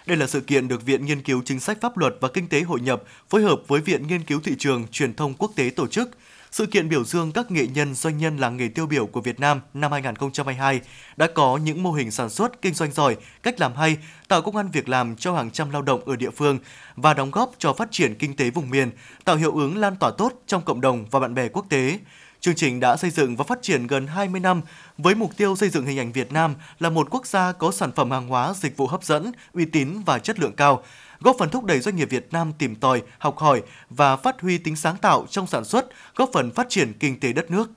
Đây 0.06 0.16
là 0.16 0.26
sự 0.26 0.40
kiện 0.40 0.68
được 0.68 0.86
Viện 0.86 1.06
Nghiên 1.06 1.22
cứu 1.22 1.42
Chính 1.44 1.60
sách 1.60 1.78
Pháp 1.80 1.98
luật 1.98 2.14
và 2.20 2.28
Kinh 2.28 2.48
tế 2.48 2.60
hội 2.60 2.80
nhập 2.80 3.02
phối 3.28 3.42
hợp 3.42 3.60
với 3.66 3.80
Viện 3.80 4.06
Nghiên 4.06 4.22
cứu 4.22 4.40
Thị 4.40 4.52
trường 4.58 4.86
Truyền 4.88 5.14
thông 5.14 5.34
Quốc 5.34 5.52
tế 5.56 5.70
tổ 5.76 5.86
chức. 5.86 6.10
sự 6.50 6.66
kiện 6.66 6.88
biểu 6.88 7.04
dương 7.04 7.32
các 7.32 7.50
nghệ 7.50 7.66
nhân 7.66 7.94
doanh 7.94 8.18
nhân 8.18 8.36
làng 8.36 8.56
nghề 8.56 8.68
tiêu 8.68 8.86
biểu 8.86 9.06
của 9.06 9.20
Việt 9.20 9.40
Nam 9.40 9.60
năm 9.74 9.92
2022 9.92 10.80
đã 11.16 11.26
có 11.26 11.56
những 11.56 11.82
mô 11.82 11.92
hình 11.92 12.10
sản 12.10 12.30
xuất 12.30 12.62
kinh 12.62 12.74
doanh 12.74 12.92
giỏi, 12.92 13.16
cách 13.42 13.60
làm 13.60 13.74
hay, 13.74 13.96
tạo 14.28 14.42
công 14.42 14.56
an 14.56 14.70
việc 14.70 14.88
làm 14.88 15.16
cho 15.16 15.34
hàng 15.34 15.50
trăm 15.50 15.70
lao 15.70 15.82
động 15.82 16.00
ở 16.06 16.16
địa 16.16 16.30
phương 16.30 16.58
và 16.96 17.14
đóng 17.14 17.30
góp 17.30 17.52
cho 17.58 17.72
phát 17.72 17.88
triển 17.90 18.14
kinh 18.14 18.36
tế 18.36 18.50
vùng 18.50 18.70
miền, 18.70 18.90
tạo 19.24 19.36
hiệu 19.36 19.56
ứng 19.56 19.76
lan 19.76 19.96
tỏa 19.96 20.10
tốt 20.18 20.32
trong 20.46 20.62
cộng 20.62 20.80
đồng 20.80 21.06
và 21.10 21.20
bạn 21.20 21.34
bè 21.34 21.48
quốc 21.48 21.66
tế. 21.68 21.98
Chương 22.40 22.54
trình 22.54 22.80
đã 22.80 22.96
xây 22.96 23.10
dựng 23.10 23.36
và 23.36 23.44
phát 23.44 23.62
triển 23.62 23.86
gần 23.86 24.06
20 24.06 24.40
năm 24.40 24.62
với 24.98 25.14
mục 25.14 25.36
tiêu 25.36 25.56
xây 25.56 25.68
dựng 25.68 25.86
hình 25.86 25.98
ảnh 25.98 26.12
Việt 26.12 26.32
Nam 26.32 26.54
là 26.78 26.90
một 26.90 27.10
quốc 27.10 27.26
gia 27.26 27.52
có 27.52 27.70
sản 27.70 27.92
phẩm 27.92 28.10
hàng 28.10 28.28
hóa, 28.28 28.54
dịch 28.56 28.76
vụ 28.76 28.86
hấp 28.86 29.04
dẫn, 29.04 29.32
uy 29.52 29.64
tín 29.64 29.88
và 30.06 30.18
chất 30.18 30.40
lượng 30.40 30.52
cao, 30.56 30.82
góp 31.20 31.36
phần 31.38 31.48
thúc 31.48 31.64
đẩy 31.64 31.80
doanh 31.80 31.96
nghiệp 31.96 32.10
Việt 32.10 32.28
Nam 32.32 32.52
tìm 32.58 32.74
tòi, 32.74 33.02
học 33.18 33.38
hỏi 33.38 33.62
và 33.90 34.16
phát 34.16 34.40
huy 34.40 34.58
tính 34.58 34.76
sáng 34.76 34.96
tạo 34.96 35.26
trong 35.30 35.46
sản 35.46 35.64
xuất, 35.64 35.86
góp 36.16 36.30
phần 36.32 36.50
phát 36.50 36.68
triển 36.68 36.92
kinh 37.00 37.20
tế 37.20 37.32
đất 37.32 37.50
nước. 37.50 37.70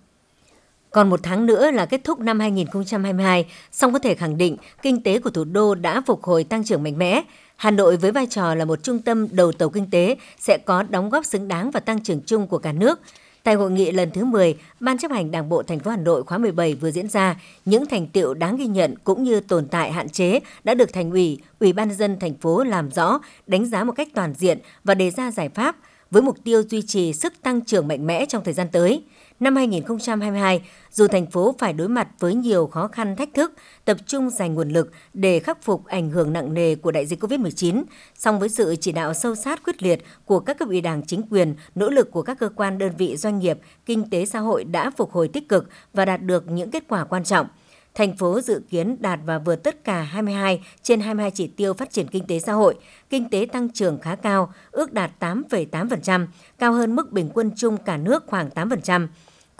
Còn 0.91 1.10
một 1.10 1.19
tháng 1.24 1.45
nữa 1.45 1.71
là 1.71 1.86
kết 1.86 2.02
thúc 2.04 2.19
năm 2.19 2.39
2022, 2.39 3.45
song 3.71 3.93
có 3.93 4.00
thể 4.00 4.15
khẳng 4.15 4.38
định 4.38 4.58
kinh 4.82 5.04
tế 5.04 5.19
của 5.19 5.30
thủ 5.30 5.43
đô 5.43 5.76
đã 5.76 6.02
phục 6.06 6.24
hồi 6.24 6.43
tăng 6.43 6.63
trưởng 6.63 6.84
mạnh 6.84 6.97
mẽ. 6.97 7.21
Hà 7.56 7.71
Nội 7.71 7.97
với 7.97 8.12
vai 8.12 8.28
trò 8.30 8.56
là 8.56 8.65
một 8.65 8.84
trung 8.84 9.00
tâm 9.00 9.28
đầu 9.32 9.52
tàu 9.52 9.69
kinh 9.69 9.89
tế 9.89 10.17
sẽ 10.39 10.58
có 10.65 10.84
đóng 10.84 11.10
góp 11.10 11.26
xứng 11.26 11.47
đáng 11.47 11.71
vào 11.71 11.82
tăng 11.82 12.04
trưởng 12.04 12.21
chung 12.26 12.47
của 12.47 12.58
cả 12.58 12.71
nước. 12.71 13.00
Tại 13.43 13.56
hội 13.56 13.71
nghị 13.71 13.91
lần 13.91 14.12
thứ 14.12 14.25
10, 14.25 14.56
Ban 14.80 14.97
chấp 14.97 15.12
hành 15.12 15.32
Đảng 15.32 15.49
bộ 15.49 15.63
thành 15.63 15.80
phố 15.80 15.91
Hà 15.91 15.97
Nội 15.97 16.23
khóa 16.23 16.38
17 16.38 16.75
vừa 16.75 16.91
diễn 16.91 17.10
ra, 17.10 17.39
những 17.65 17.86
thành 17.86 18.08
tiệu 18.08 18.34
đáng 18.34 18.58
ghi 18.58 18.65
nhận 18.65 18.95
cũng 19.04 19.23
như 19.23 19.39
tồn 19.39 19.67
tại 19.67 19.91
hạn 19.91 20.10
chế 20.10 20.39
đã 20.63 20.73
được 20.73 20.93
thành 20.93 21.12
ủy, 21.12 21.39
Ủy 21.60 21.73
ban 21.73 21.88
nhân 21.88 21.97
dân 21.97 22.19
thành 22.19 22.34
phố 22.34 22.63
làm 22.63 22.91
rõ, 22.91 23.19
đánh 23.47 23.65
giá 23.65 23.84
một 23.84 23.93
cách 23.93 24.08
toàn 24.13 24.34
diện 24.34 24.60
và 24.84 24.93
đề 24.93 25.12
ra 25.12 25.32
giải 25.32 25.49
pháp 25.49 25.75
với 26.12 26.21
mục 26.21 26.38
tiêu 26.43 26.63
duy 26.69 26.82
trì 26.82 27.13
sức 27.13 27.34
tăng 27.41 27.62
trưởng 27.62 27.88
mạnh 27.88 28.08
mẽ 28.08 28.25
trong 28.25 28.43
thời 28.43 28.54
gian 28.54 28.67
tới. 28.71 29.04
Năm 29.41 29.56
2022, 29.56 30.62
dù 30.91 31.08
thành 31.08 31.25
phố 31.25 31.56
phải 31.60 31.73
đối 31.73 31.88
mặt 31.88 32.08
với 32.19 32.36
nhiều 32.36 32.67
khó 32.67 32.88
khăn 32.88 33.15
thách 33.15 33.34
thức, 33.34 33.54
tập 33.86 33.97
trung 34.06 34.30
dành 34.30 34.54
nguồn 34.54 34.69
lực 34.69 34.91
để 35.13 35.39
khắc 35.39 35.63
phục 35.63 35.86
ảnh 35.86 36.10
hưởng 36.10 36.34
nặng 36.34 36.54
nề 36.54 36.75
của 36.75 36.91
đại 36.91 37.06
dịch 37.06 37.23
COVID-19, 37.23 37.84
song 38.17 38.39
với 38.39 38.49
sự 38.49 38.75
chỉ 38.82 38.91
đạo 38.91 39.13
sâu 39.13 39.36
sát 39.36 39.63
quyết 39.63 39.84
liệt 39.84 40.04
của 40.25 40.39
các 40.39 40.58
cấp 40.58 40.67
ủy 40.67 40.82
đảng 40.82 41.01
chính 41.06 41.21
quyền, 41.30 41.56
nỗ 41.75 41.89
lực 41.89 42.12
của 42.12 42.21
các 42.21 42.39
cơ 42.39 42.49
quan 42.56 42.77
đơn 42.77 42.91
vị 42.97 43.17
doanh 43.17 43.39
nghiệp, 43.39 43.60
kinh 43.86 44.10
tế 44.10 44.25
xã 44.25 44.39
hội 44.39 44.63
đã 44.63 44.91
phục 44.97 45.12
hồi 45.12 45.27
tích 45.27 45.49
cực 45.49 45.69
và 45.93 46.06
đạt 46.06 46.21
được 46.21 46.49
những 46.49 46.71
kết 46.71 46.84
quả 46.88 47.04
quan 47.04 47.23
trọng– 47.23 47.47
thành 47.95 48.17
phố 48.17 48.41
dự 48.41 48.62
kiến 48.69 48.97
đạt 48.99 49.19
và 49.25 49.39
vượt 49.39 49.56
tất 49.56 49.84
cả 49.84 50.01
22 50.01 50.62
trên 50.84 50.99
22 50.99 51.32
chỉ 51.32 51.47
tiêu 51.47 51.73
phát 51.73 51.91
triển 51.91 52.08
kinh 52.08 52.27
tế 52.27 52.39
xã 52.39 52.54
hội, 52.54 52.75
kinh 53.10 53.30
tế 53.30 53.47
tăng 53.51 53.69
trưởng 53.69 53.99
khá 53.99 54.15
cao, 54.15 54.54
ước 54.71 54.93
đạt 54.93 55.12
8,8%, 55.19 56.27
cao 56.60 56.73
hơn 56.73 56.95
mức 56.95 57.12
bình 57.12 57.30
quân 57.34 57.51
chung 57.56 57.77
cả 57.77 57.97
nước 57.97 58.23
khoảng 58.27 58.49
8%. 58.49 59.08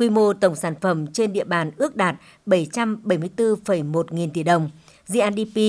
Quy 0.02 0.10
mô 0.10 0.34
tổng 0.34 0.56
sản 0.56 0.76
phẩm 0.82 1.08
trên 1.14 1.34
địa 1.34 1.44
bàn 1.44 1.72
ước 1.78 1.96
đạt 1.96 2.16
774,1 2.46 4.04
nghìn 4.10 4.32
tỷ 4.32 4.44
đồng. 4.44 4.70
GDP 5.08 5.60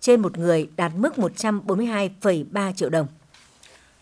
trên 0.00 0.20
một 0.20 0.38
người 0.38 0.68
đạt 0.76 0.92
mức 0.96 1.14
142,3 1.16 2.72
triệu 2.72 2.90
đồng. 2.90 3.06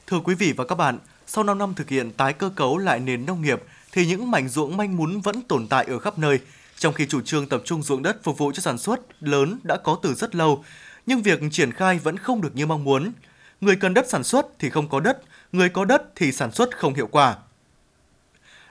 Thưa 0.06 0.20
quý 0.24 0.34
vị 0.34 0.52
và 0.56 0.64
các 0.64 0.74
bạn, 0.74 0.98
sau 1.26 1.44
5 1.44 1.58
năm 1.58 1.74
thực 1.74 1.88
hiện 1.88 2.10
tái 2.10 2.32
cơ 2.32 2.50
cấu 2.56 2.78
lại 2.78 3.00
nền 3.00 3.26
nông 3.26 3.42
nghiệp, 3.42 3.62
thì 3.92 4.06
những 4.06 4.30
mảnh 4.30 4.48
ruộng 4.48 4.76
manh 4.76 4.96
mún 4.96 5.20
vẫn 5.20 5.42
tồn 5.42 5.66
tại 5.66 5.84
ở 5.84 5.98
khắp 5.98 6.18
nơi– 6.18 6.38
trong 6.78 6.94
khi 6.94 7.06
chủ 7.06 7.20
trương 7.20 7.48
tập 7.48 7.62
trung 7.64 7.82
ruộng 7.82 8.02
đất 8.02 8.22
phục 8.22 8.38
vụ 8.38 8.52
cho 8.52 8.60
sản 8.60 8.78
xuất 8.78 9.00
lớn 9.20 9.58
đã 9.62 9.76
có 9.76 9.98
từ 10.02 10.14
rất 10.14 10.34
lâu, 10.34 10.64
nhưng 11.06 11.22
việc 11.22 11.40
triển 11.50 11.72
khai 11.72 11.98
vẫn 11.98 12.16
không 12.16 12.40
được 12.40 12.56
như 12.56 12.66
mong 12.66 12.84
muốn. 12.84 13.12
Người 13.60 13.76
cần 13.76 13.94
đất 13.94 14.08
sản 14.08 14.24
xuất 14.24 14.46
thì 14.58 14.70
không 14.70 14.88
có 14.88 15.00
đất, 15.00 15.22
người 15.52 15.68
có 15.68 15.84
đất 15.84 16.02
thì 16.16 16.32
sản 16.32 16.52
xuất 16.52 16.76
không 16.76 16.94
hiệu 16.94 17.06
quả. 17.06 17.36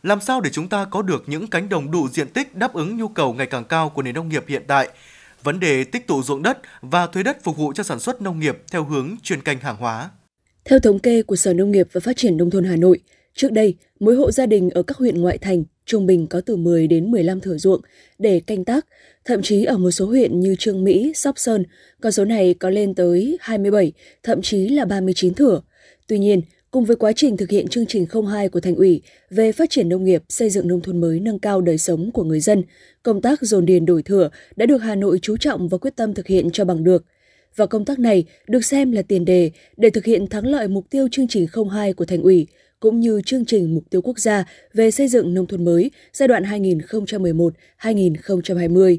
Làm 0.05 0.21
sao 0.21 0.41
để 0.41 0.49
chúng 0.53 0.69
ta 0.69 0.85
có 0.85 1.01
được 1.01 1.23
những 1.27 1.47
cánh 1.47 1.69
đồng 1.69 1.91
đủ 1.91 2.07
diện 2.09 2.27
tích 2.27 2.55
đáp 2.55 2.73
ứng 2.73 2.97
nhu 2.97 3.07
cầu 3.07 3.33
ngày 3.33 3.47
càng 3.47 3.63
cao 3.63 3.89
của 3.89 4.01
nền 4.01 4.15
nông 4.15 4.29
nghiệp 4.29 4.43
hiện 4.47 4.63
tại? 4.67 4.89
Vấn 5.43 5.59
đề 5.59 5.83
tích 5.83 6.07
tụ 6.07 6.23
ruộng 6.23 6.43
đất 6.43 6.57
và 6.81 7.07
thuế 7.07 7.23
đất 7.23 7.43
phục 7.43 7.57
vụ 7.57 7.73
cho 7.73 7.83
sản 7.83 7.99
xuất 7.99 8.21
nông 8.21 8.39
nghiệp 8.39 8.57
theo 8.71 8.83
hướng 8.83 9.15
chuyên 9.23 9.41
canh 9.41 9.59
hàng 9.59 9.75
hóa. 9.75 10.09
Theo 10.65 10.79
thống 10.79 10.99
kê 10.99 11.23
của 11.23 11.35
Sở 11.35 11.53
Nông 11.53 11.71
nghiệp 11.71 11.87
và 11.91 12.01
Phát 12.01 12.17
triển 12.17 12.37
Nông 12.37 12.49
thôn 12.49 12.63
Hà 12.63 12.75
Nội, 12.75 12.99
trước 13.35 13.51
đây, 13.51 13.75
mỗi 13.99 14.15
hộ 14.15 14.31
gia 14.31 14.45
đình 14.45 14.69
ở 14.69 14.83
các 14.83 14.97
huyện 14.97 15.21
ngoại 15.21 15.37
thành 15.37 15.63
trung 15.85 16.05
bình 16.05 16.27
có 16.27 16.41
từ 16.41 16.55
10 16.55 16.87
đến 16.87 17.11
15 17.11 17.39
thửa 17.39 17.57
ruộng 17.57 17.81
để 18.19 18.39
canh 18.39 18.65
tác, 18.65 18.85
thậm 19.25 19.41
chí 19.41 19.63
ở 19.63 19.77
một 19.77 19.91
số 19.91 20.05
huyện 20.05 20.39
như 20.39 20.55
Trương 20.59 20.83
Mỹ, 20.83 21.11
Sóc 21.15 21.39
Sơn, 21.39 21.63
con 22.01 22.11
số 22.11 22.25
này 22.25 22.53
có 22.53 22.69
lên 22.69 22.95
tới 22.95 23.37
27, 23.41 23.93
thậm 24.23 24.41
chí 24.41 24.67
là 24.69 24.85
39 24.85 25.33
thửa. 25.33 25.61
Tuy 26.07 26.19
nhiên, 26.19 26.41
cùng 26.75 26.85
với 26.85 26.95
quá 26.95 27.11
trình 27.15 27.37
thực 27.37 27.49
hiện 27.49 27.67
chương 27.67 27.85
trình 27.85 28.05
02 28.31 28.49
của 28.49 28.59
thành 28.59 28.75
ủy 28.75 29.01
về 29.29 29.51
phát 29.51 29.69
triển 29.69 29.89
nông 29.89 30.03
nghiệp, 30.03 30.23
xây 30.29 30.49
dựng 30.49 30.67
nông 30.67 30.81
thôn 30.81 31.01
mới 31.01 31.19
nâng 31.19 31.39
cao 31.39 31.61
đời 31.61 31.77
sống 31.77 32.11
của 32.11 32.23
người 32.23 32.39
dân, 32.39 32.63
công 33.03 33.21
tác 33.21 33.41
dồn 33.41 33.65
điền 33.65 33.85
đổi 33.85 34.03
thửa 34.03 34.29
đã 34.55 34.65
được 34.65 34.77
Hà 34.77 34.95
Nội 34.95 35.19
chú 35.21 35.37
trọng 35.37 35.67
và 35.67 35.77
quyết 35.77 35.95
tâm 35.95 36.13
thực 36.13 36.27
hiện 36.27 36.51
cho 36.51 36.65
bằng 36.65 36.83
được. 36.83 37.05
Và 37.55 37.65
công 37.65 37.85
tác 37.85 37.99
này 37.99 38.25
được 38.47 38.65
xem 38.65 38.91
là 38.91 39.01
tiền 39.01 39.25
đề 39.25 39.51
để 39.77 39.89
thực 39.89 40.05
hiện 40.05 40.27
thắng 40.27 40.45
lợi 40.45 40.67
mục 40.67 40.85
tiêu 40.89 41.07
chương 41.11 41.27
trình 41.27 41.47
02 41.71 41.93
của 41.93 42.05
thành 42.05 42.21
ủy, 42.21 42.47
cũng 42.79 42.99
như 42.99 43.21
chương 43.25 43.45
trình 43.45 43.75
mục 43.75 43.83
tiêu 43.89 44.01
quốc 44.01 44.19
gia 44.19 44.45
về 44.73 44.91
xây 44.91 45.07
dựng 45.07 45.33
nông 45.33 45.47
thôn 45.47 45.65
mới 45.65 45.91
giai 46.13 46.27
đoạn 46.27 46.43
2011-2020. 46.43 48.97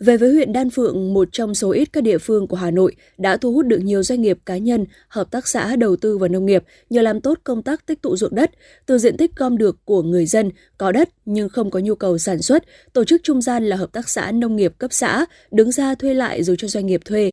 Về 0.00 0.16
với 0.16 0.32
huyện 0.32 0.52
Đan 0.52 0.70
Phượng, 0.70 1.14
một 1.14 1.28
trong 1.32 1.54
số 1.54 1.70
ít 1.70 1.92
các 1.92 2.00
địa 2.00 2.18
phương 2.18 2.46
của 2.46 2.56
Hà 2.56 2.70
Nội 2.70 2.96
đã 3.18 3.36
thu 3.36 3.52
hút 3.52 3.66
được 3.66 3.78
nhiều 3.78 4.02
doanh 4.02 4.22
nghiệp 4.22 4.38
cá 4.46 4.58
nhân, 4.58 4.84
hợp 5.08 5.30
tác 5.30 5.48
xã 5.48 5.76
đầu 5.76 5.96
tư 5.96 6.18
vào 6.18 6.28
nông 6.28 6.46
nghiệp 6.46 6.64
nhờ 6.90 7.02
làm 7.02 7.20
tốt 7.20 7.38
công 7.44 7.62
tác 7.62 7.86
tích 7.86 8.02
tụ 8.02 8.16
ruộng 8.16 8.34
đất, 8.34 8.50
từ 8.86 8.98
diện 8.98 9.16
tích 9.16 9.36
gom 9.36 9.58
được 9.58 9.76
của 9.84 10.02
người 10.02 10.26
dân 10.26 10.50
có 10.78 10.92
đất 10.92 11.08
nhưng 11.24 11.48
không 11.48 11.70
có 11.70 11.78
nhu 11.78 11.94
cầu 11.94 12.18
sản 12.18 12.42
xuất, 12.42 12.64
tổ 12.92 13.04
chức 13.04 13.22
trung 13.24 13.40
gian 13.40 13.64
là 13.64 13.76
hợp 13.76 13.92
tác 13.92 14.08
xã 14.08 14.32
nông 14.32 14.56
nghiệp 14.56 14.72
cấp 14.78 14.92
xã 14.92 15.26
đứng 15.50 15.72
ra 15.72 15.94
thuê 15.94 16.14
lại 16.14 16.42
rồi 16.42 16.56
cho 16.58 16.68
doanh 16.68 16.86
nghiệp 16.86 17.00
thuê. 17.04 17.30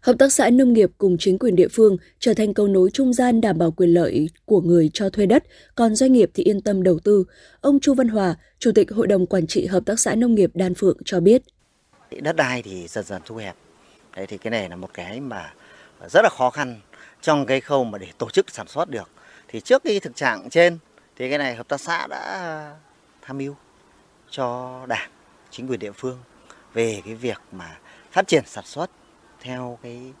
Hợp 0.00 0.16
tác 0.18 0.32
xã 0.32 0.50
nông 0.50 0.72
nghiệp 0.72 0.90
cùng 0.98 1.16
chính 1.18 1.38
quyền 1.38 1.56
địa 1.56 1.68
phương 1.68 1.96
trở 2.18 2.34
thành 2.34 2.54
cầu 2.54 2.68
nối 2.68 2.90
trung 2.90 3.12
gian 3.12 3.40
đảm 3.40 3.58
bảo 3.58 3.70
quyền 3.70 3.94
lợi 3.94 4.28
của 4.44 4.60
người 4.60 4.90
cho 4.92 5.10
thuê 5.10 5.26
đất, 5.26 5.44
còn 5.74 5.94
doanh 5.94 6.12
nghiệp 6.12 6.30
thì 6.34 6.42
yên 6.42 6.60
tâm 6.60 6.82
đầu 6.82 6.98
tư. 6.98 7.24
Ông 7.60 7.80
Chu 7.80 7.94
Văn 7.94 8.08
Hòa, 8.08 8.36
Chủ 8.58 8.72
tịch 8.74 8.92
Hội 8.92 9.06
đồng 9.06 9.26
Quản 9.26 9.46
trị 9.46 9.66
Hợp 9.66 9.86
tác 9.86 10.00
xã 10.00 10.14
Nông 10.14 10.34
nghiệp 10.34 10.50
Đan 10.54 10.74
Phượng 10.74 10.96
cho 11.04 11.20
biết. 11.20 11.42
Đất 12.10 12.36
đai 12.36 12.62
thì 12.62 12.88
dần 12.88 13.04
dần 13.04 13.22
thu 13.24 13.36
hẹp. 13.36 13.56
Đấy 14.16 14.26
thì 14.26 14.38
cái 14.38 14.50
này 14.50 14.68
là 14.68 14.76
một 14.76 14.90
cái 14.94 15.20
mà 15.20 15.52
rất 16.10 16.20
là 16.22 16.28
khó 16.38 16.50
khăn 16.50 16.80
trong 17.20 17.46
cái 17.46 17.60
khâu 17.60 17.84
mà 17.84 17.98
để 17.98 18.08
tổ 18.18 18.30
chức 18.30 18.50
sản 18.50 18.68
xuất 18.68 18.90
được. 18.90 19.10
Thì 19.48 19.60
trước 19.60 19.82
cái 19.84 20.00
thực 20.00 20.16
trạng 20.16 20.50
trên 20.50 20.78
thì 21.16 21.28
cái 21.28 21.38
này 21.38 21.54
hợp 21.54 21.68
tác 21.68 21.80
xã 21.80 22.06
đã 22.06 22.76
tham 23.22 23.38
mưu 23.38 23.56
cho 24.30 24.80
đảng, 24.86 25.10
chính 25.50 25.68
quyền 25.68 25.80
địa 25.80 25.92
phương 25.92 26.18
về 26.72 27.02
cái 27.04 27.14
việc 27.14 27.40
mà 27.52 27.78
phát 28.12 28.28
triển 28.28 28.44
sản 28.46 28.64
xuất 28.64 28.90
theo 29.40 29.78
cái 29.82 30.12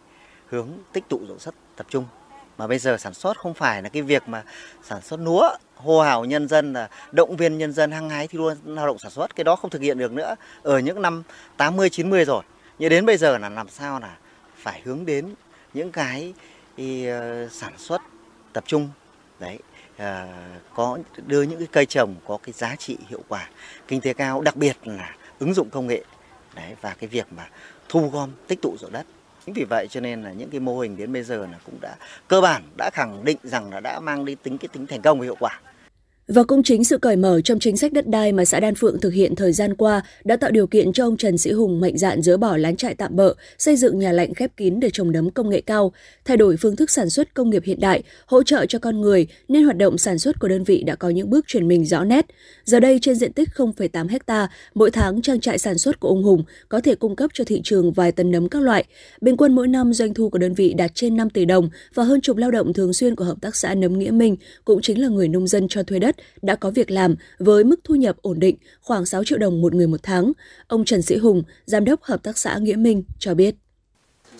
hướng 0.46 0.68
tích 0.92 1.04
tụ 1.08 1.20
dụng 1.28 1.38
đất 1.44 1.54
tập 1.76 1.86
trung 1.90 2.06
mà 2.58 2.66
bây 2.66 2.78
giờ 2.78 2.96
sản 2.96 3.14
xuất 3.14 3.38
không 3.38 3.54
phải 3.54 3.82
là 3.82 3.88
cái 3.88 4.02
việc 4.02 4.28
mà 4.28 4.44
sản 4.82 5.02
xuất 5.02 5.20
lúa 5.20 5.50
hô 5.76 6.00
hào 6.00 6.24
nhân 6.24 6.48
dân 6.48 6.72
là 6.72 6.88
động 7.12 7.36
viên 7.36 7.58
nhân 7.58 7.72
dân 7.72 7.90
hăng 7.90 8.10
hái 8.10 8.28
thi 8.28 8.38
đua 8.38 8.54
lao 8.64 8.86
động 8.86 8.98
sản 8.98 9.10
xuất. 9.10 9.36
Cái 9.36 9.44
đó 9.44 9.56
không 9.56 9.70
thực 9.70 9.82
hiện 9.82 9.98
được 9.98 10.12
nữa 10.12 10.34
ở 10.62 10.78
những 10.78 11.02
năm 11.02 11.22
80 11.56 11.90
90 11.90 12.24
rồi. 12.24 12.42
Nhưng 12.78 12.90
đến 12.90 13.06
bây 13.06 13.16
giờ 13.16 13.38
là 13.38 13.48
làm 13.48 13.68
sao 13.68 14.00
là 14.00 14.16
phải 14.56 14.80
hướng 14.84 15.06
đến 15.06 15.34
những 15.74 15.92
cái 15.92 16.34
ý, 16.76 17.06
ờ, 17.06 17.48
sản 17.48 17.72
xuất 17.76 18.02
tập 18.52 18.64
trung. 18.66 18.88
Đấy 19.40 19.58
à, 19.96 20.26
có 20.74 20.98
đưa 21.26 21.42
những 21.42 21.58
cái 21.58 21.68
cây 21.72 21.86
trồng 21.86 22.14
có 22.26 22.38
cái 22.42 22.52
giá 22.52 22.76
trị 22.76 22.96
hiệu 23.08 23.20
quả 23.28 23.48
kinh 23.88 24.00
tế 24.00 24.12
cao 24.12 24.40
đặc 24.40 24.56
biệt 24.56 24.76
là 24.84 25.16
ứng 25.38 25.54
dụng 25.54 25.70
công 25.70 25.86
nghệ. 25.86 26.04
Đấy 26.54 26.74
và 26.80 26.94
cái 26.98 27.08
việc 27.08 27.26
mà 27.36 27.48
thu 27.88 28.08
gom 28.08 28.30
tích 28.46 28.62
tụ 28.62 28.76
ruộng 28.80 28.92
đất 28.92 29.06
chính 29.46 29.54
vì 29.54 29.64
vậy 29.64 29.86
cho 29.90 30.00
nên 30.00 30.22
là 30.22 30.32
những 30.32 30.50
cái 30.50 30.60
mô 30.60 30.78
hình 30.78 30.96
đến 30.96 31.12
bây 31.12 31.22
giờ 31.22 31.46
là 31.52 31.58
cũng 31.64 31.78
đã 31.80 31.96
cơ 32.28 32.40
bản 32.40 32.62
đã 32.78 32.90
khẳng 32.92 33.24
định 33.24 33.38
rằng 33.42 33.70
là 33.70 33.80
đã 33.80 34.00
mang 34.00 34.24
đi 34.24 34.34
tính 34.34 34.58
cái 34.58 34.68
tính 34.72 34.86
thành 34.86 35.02
công 35.02 35.18
và 35.18 35.24
hiệu 35.24 35.36
quả 35.40 35.60
và 36.28 36.44
cũng 36.44 36.62
chính 36.62 36.84
sự 36.84 36.98
cởi 36.98 37.16
mở 37.16 37.40
trong 37.40 37.58
chính 37.58 37.76
sách 37.76 37.92
đất 37.92 38.06
đai 38.06 38.32
mà 38.32 38.44
xã 38.44 38.60
Đan 38.60 38.74
Phượng 38.74 39.00
thực 39.00 39.12
hiện 39.12 39.34
thời 39.34 39.52
gian 39.52 39.74
qua 39.74 40.02
đã 40.24 40.36
tạo 40.36 40.50
điều 40.50 40.66
kiện 40.66 40.92
cho 40.92 41.06
ông 41.06 41.16
Trần 41.16 41.38
Sĩ 41.38 41.52
Hùng 41.52 41.80
mạnh 41.80 41.98
dạn 41.98 42.22
dỡ 42.22 42.36
bỏ 42.36 42.56
lán 42.56 42.76
trại 42.76 42.94
tạm 42.94 43.16
bợ, 43.16 43.34
xây 43.58 43.76
dựng 43.76 43.98
nhà 43.98 44.12
lạnh 44.12 44.34
khép 44.34 44.50
kín 44.56 44.80
để 44.80 44.90
trồng 44.92 45.12
nấm 45.12 45.30
công 45.30 45.48
nghệ 45.48 45.60
cao, 45.60 45.92
thay 46.24 46.36
đổi 46.36 46.56
phương 46.56 46.76
thức 46.76 46.90
sản 46.90 47.10
xuất 47.10 47.34
công 47.34 47.50
nghiệp 47.50 47.62
hiện 47.64 47.80
đại, 47.80 48.02
hỗ 48.26 48.42
trợ 48.42 48.66
cho 48.66 48.78
con 48.78 49.00
người 49.00 49.26
nên 49.48 49.64
hoạt 49.64 49.76
động 49.76 49.98
sản 49.98 50.18
xuất 50.18 50.40
của 50.40 50.48
đơn 50.48 50.64
vị 50.64 50.82
đã 50.82 50.94
có 50.94 51.08
những 51.08 51.30
bước 51.30 51.44
chuyển 51.46 51.68
mình 51.68 51.84
rõ 51.84 52.04
nét. 52.04 52.26
Giờ 52.64 52.80
đây 52.80 52.98
trên 53.02 53.14
diện 53.14 53.32
tích 53.32 53.48
0,8 53.56 54.08
hecta, 54.08 54.48
mỗi 54.74 54.90
tháng 54.90 55.22
trang 55.22 55.40
trại 55.40 55.58
sản 55.58 55.78
xuất 55.78 56.00
của 56.00 56.08
ông 56.08 56.22
Hùng 56.22 56.44
có 56.68 56.80
thể 56.80 56.94
cung 56.94 57.16
cấp 57.16 57.30
cho 57.34 57.44
thị 57.44 57.60
trường 57.64 57.92
vài 57.92 58.12
tấn 58.12 58.30
nấm 58.30 58.48
các 58.48 58.62
loại. 58.62 58.84
Bình 59.20 59.36
quân 59.36 59.54
mỗi 59.54 59.68
năm 59.68 59.92
doanh 59.92 60.14
thu 60.14 60.28
của 60.28 60.38
đơn 60.38 60.54
vị 60.54 60.74
đạt 60.74 60.90
trên 60.94 61.16
5 61.16 61.30
tỷ 61.30 61.44
đồng 61.44 61.68
và 61.94 62.04
hơn 62.04 62.20
chục 62.20 62.36
lao 62.36 62.50
động 62.50 62.72
thường 62.72 62.92
xuyên 62.92 63.16
của 63.16 63.24
hợp 63.24 63.40
tác 63.40 63.56
xã 63.56 63.74
Nấm 63.74 63.98
Nghĩa 63.98 64.10
Minh 64.10 64.36
cũng 64.64 64.80
chính 64.82 65.02
là 65.02 65.08
người 65.08 65.28
nông 65.28 65.46
dân 65.46 65.68
cho 65.68 65.82
thuê 65.82 65.98
đất 65.98 66.13
đất 66.16 66.24
đã 66.42 66.54
có 66.54 66.70
việc 66.70 66.90
làm 66.90 67.14
với 67.38 67.64
mức 67.64 67.80
thu 67.84 67.94
nhập 67.94 68.16
ổn 68.22 68.40
định 68.40 68.56
khoảng 68.80 69.06
6 69.06 69.24
triệu 69.24 69.38
đồng 69.38 69.60
một 69.60 69.74
người 69.74 69.86
một 69.86 70.00
tháng. 70.02 70.32
Ông 70.66 70.84
Trần 70.84 71.02
Sĩ 71.02 71.16
Hùng, 71.16 71.42
Giám 71.64 71.84
đốc 71.84 72.02
Hợp 72.02 72.22
tác 72.22 72.38
xã 72.38 72.58
Nghĩa 72.58 72.76
Minh 72.76 73.04
cho 73.18 73.34
biết. 73.34 73.54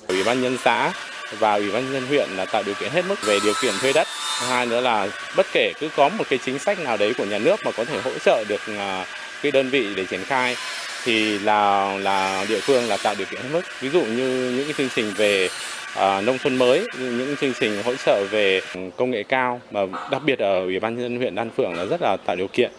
Ủy 0.09 0.25
ban 0.25 0.43
nhân 0.43 0.57
xã 0.65 0.93
và 1.39 1.55
ủy 1.55 1.71
ban 1.71 1.93
nhân 1.93 2.07
huyện 2.07 2.31
là 2.37 2.45
tạo 2.45 2.63
điều 2.63 2.75
kiện 2.75 2.91
hết 2.91 3.05
mức 3.09 3.15
về 3.27 3.39
điều 3.45 3.55
kiện 3.63 3.75
thuê 3.81 3.93
đất. 3.93 4.07
Hai 4.49 4.67
nữa 4.67 4.81
là 4.81 5.09
bất 5.37 5.47
kể 5.53 5.73
cứ 5.81 5.89
có 5.97 6.09
một 6.09 6.25
cái 6.31 6.39
chính 6.45 6.59
sách 6.59 6.79
nào 6.79 6.97
đấy 6.97 7.15
của 7.19 7.25
nhà 7.25 7.39
nước 7.39 7.57
mà 7.65 7.71
có 7.77 7.85
thể 7.85 8.01
hỗ 8.01 8.11
trợ 8.25 8.45
được 8.49 8.61
à, 8.67 9.07
cái 9.43 9.53
đơn 9.53 9.71
vị 9.71 9.95
để 9.95 10.05
triển 10.05 10.21
khai 10.25 10.57
thì 11.05 11.39
là 11.39 11.93
là 11.99 12.47
địa 12.49 12.61
phương 12.61 12.89
là 12.89 12.97
tạo 12.97 13.15
điều 13.19 13.27
kiện 13.31 13.43
hết 13.43 13.49
mức. 13.53 13.63
Ví 13.81 13.91
dụ 13.91 14.05
như 14.05 14.53
những 14.57 14.65
cái 14.65 14.75
chương 14.77 14.89
trình 14.95 15.13
về 15.17 15.49
à, 15.95 16.21
nông 16.21 16.39
thôn 16.43 16.57
mới, 16.57 16.87
những 17.01 17.35
chương 17.41 17.53
trình 17.61 17.73
hỗ 17.85 17.95
trợ 18.07 18.27
về 18.31 18.61
công 18.97 19.11
nghệ 19.11 19.23
cao 19.23 19.61
mà 19.71 19.81
đặc 20.11 20.23
biệt 20.27 20.39
ở 20.39 20.61
ủy 20.61 20.81
ban 20.81 20.95
nhân 20.95 21.03
dân 21.03 21.17
huyện 21.17 21.35
Đan 21.35 21.51
Phượng 21.51 21.75
là 21.75 21.85
rất 21.85 22.03
là 22.03 22.17
tạo 22.27 22.37
điều 22.37 22.49
kiện. 22.49 22.71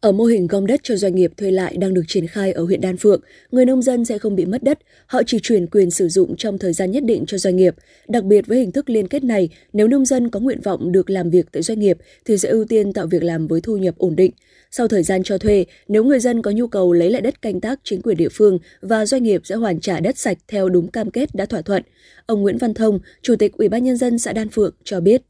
Ở 0.00 0.12
mô 0.12 0.24
hình 0.24 0.46
gom 0.46 0.66
đất 0.66 0.80
cho 0.82 0.96
doanh 0.96 1.14
nghiệp 1.14 1.32
thuê 1.36 1.50
lại 1.50 1.76
đang 1.76 1.94
được 1.94 2.02
triển 2.08 2.26
khai 2.26 2.52
ở 2.52 2.64
huyện 2.64 2.80
Đan 2.80 2.96
Phượng, 2.96 3.20
người 3.50 3.64
nông 3.64 3.82
dân 3.82 4.04
sẽ 4.04 4.18
không 4.18 4.36
bị 4.36 4.46
mất 4.46 4.62
đất, 4.62 4.78
họ 5.06 5.22
chỉ 5.26 5.38
chuyển 5.42 5.66
quyền 5.66 5.90
sử 5.90 6.08
dụng 6.08 6.36
trong 6.36 6.58
thời 6.58 6.72
gian 6.72 6.90
nhất 6.90 7.04
định 7.04 7.24
cho 7.26 7.38
doanh 7.38 7.56
nghiệp. 7.56 7.74
Đặc 8.08 8.24
biệt 8.24 8.46
với 8.46 8.58
hình 8.58 8.72
thức 8.72 8.90
liên 8.90 9.08
kết 9.08 9.24
này, 9.24 9.48
nếu 9.72 9.88
nông 9.88 10.04
dân 10.04 10.30
có 10.30 10.40
nguyện 10.40 10.60
vọng 10.60 10.92
được 10.92 11.10
làm 11.10 11.30
việc 11.30 11.46
tại 11.52 11.62
doanh 11.62 11.78
nghiệp 11.78 11.98
thì 12.24 12.38
sẽ 12.38 12.48
ưu 12.48 12.64
tiên 12.64 12.92
tạo 12.92 13.06
việc 13.06 13.22
làm 13.22 13.46
với 13.46 13.60
thu 13.60 13.76
nhập 13.76 13.94
ổn 13.98 14.16
định. 14.16 14.30
Sau 14.76 14.88
thời 14.88 15.02
gian 15.02 15.22
cho 15.22 15.38
thuê, 15.38 15.64
nếu 15.88 16.04
người 16.04 16.20
dân 16.20 16.42
có 16.42 16.50
nhu 16.50 16.66
cầu 16.66 16.92
lấy 16.92 17.10
lại 17.10 17.22
đất 17.22 17.42
canh 17.42 17.60
tác 17.60 17.78
chính 17.82 18.02
quyền 18.02 18.16
địa 18.16 18.28
phương 18.28 18.58
và 18.80 19.06
doanh 19.06 19.22
nghiệp 19.22 19.40
sẽ 19.44 19.54
hoàn 19.54 19.80
trả 19.80 20.00
đất 20.00 20.18
sạch 20.18 20.38
theo 20.48 20.68
đúng 20.68 20.90
cam 20.90 21.10
kết 21.10 21.28
đã 21.34 21.46
thỏa 21.46 21.62
thuận. 21.62 21.82
Ông 22.26 22.42
Nguyễn 22.42 22.58
Văn 22.58 22.74
Thông, 22.74 22.98
Chủ 23.22 23.36
tịch 23.38 23.52
Ủy 23.52 23.68
ban 23.68 23.84
nhân 23.84 23.96
dân 23.96 24.18
xã 24.18 24.32
Đan 24.32 24.48
Phượng 24.48 24.74
cho 24.84 25.00
biết. 25.00 25.22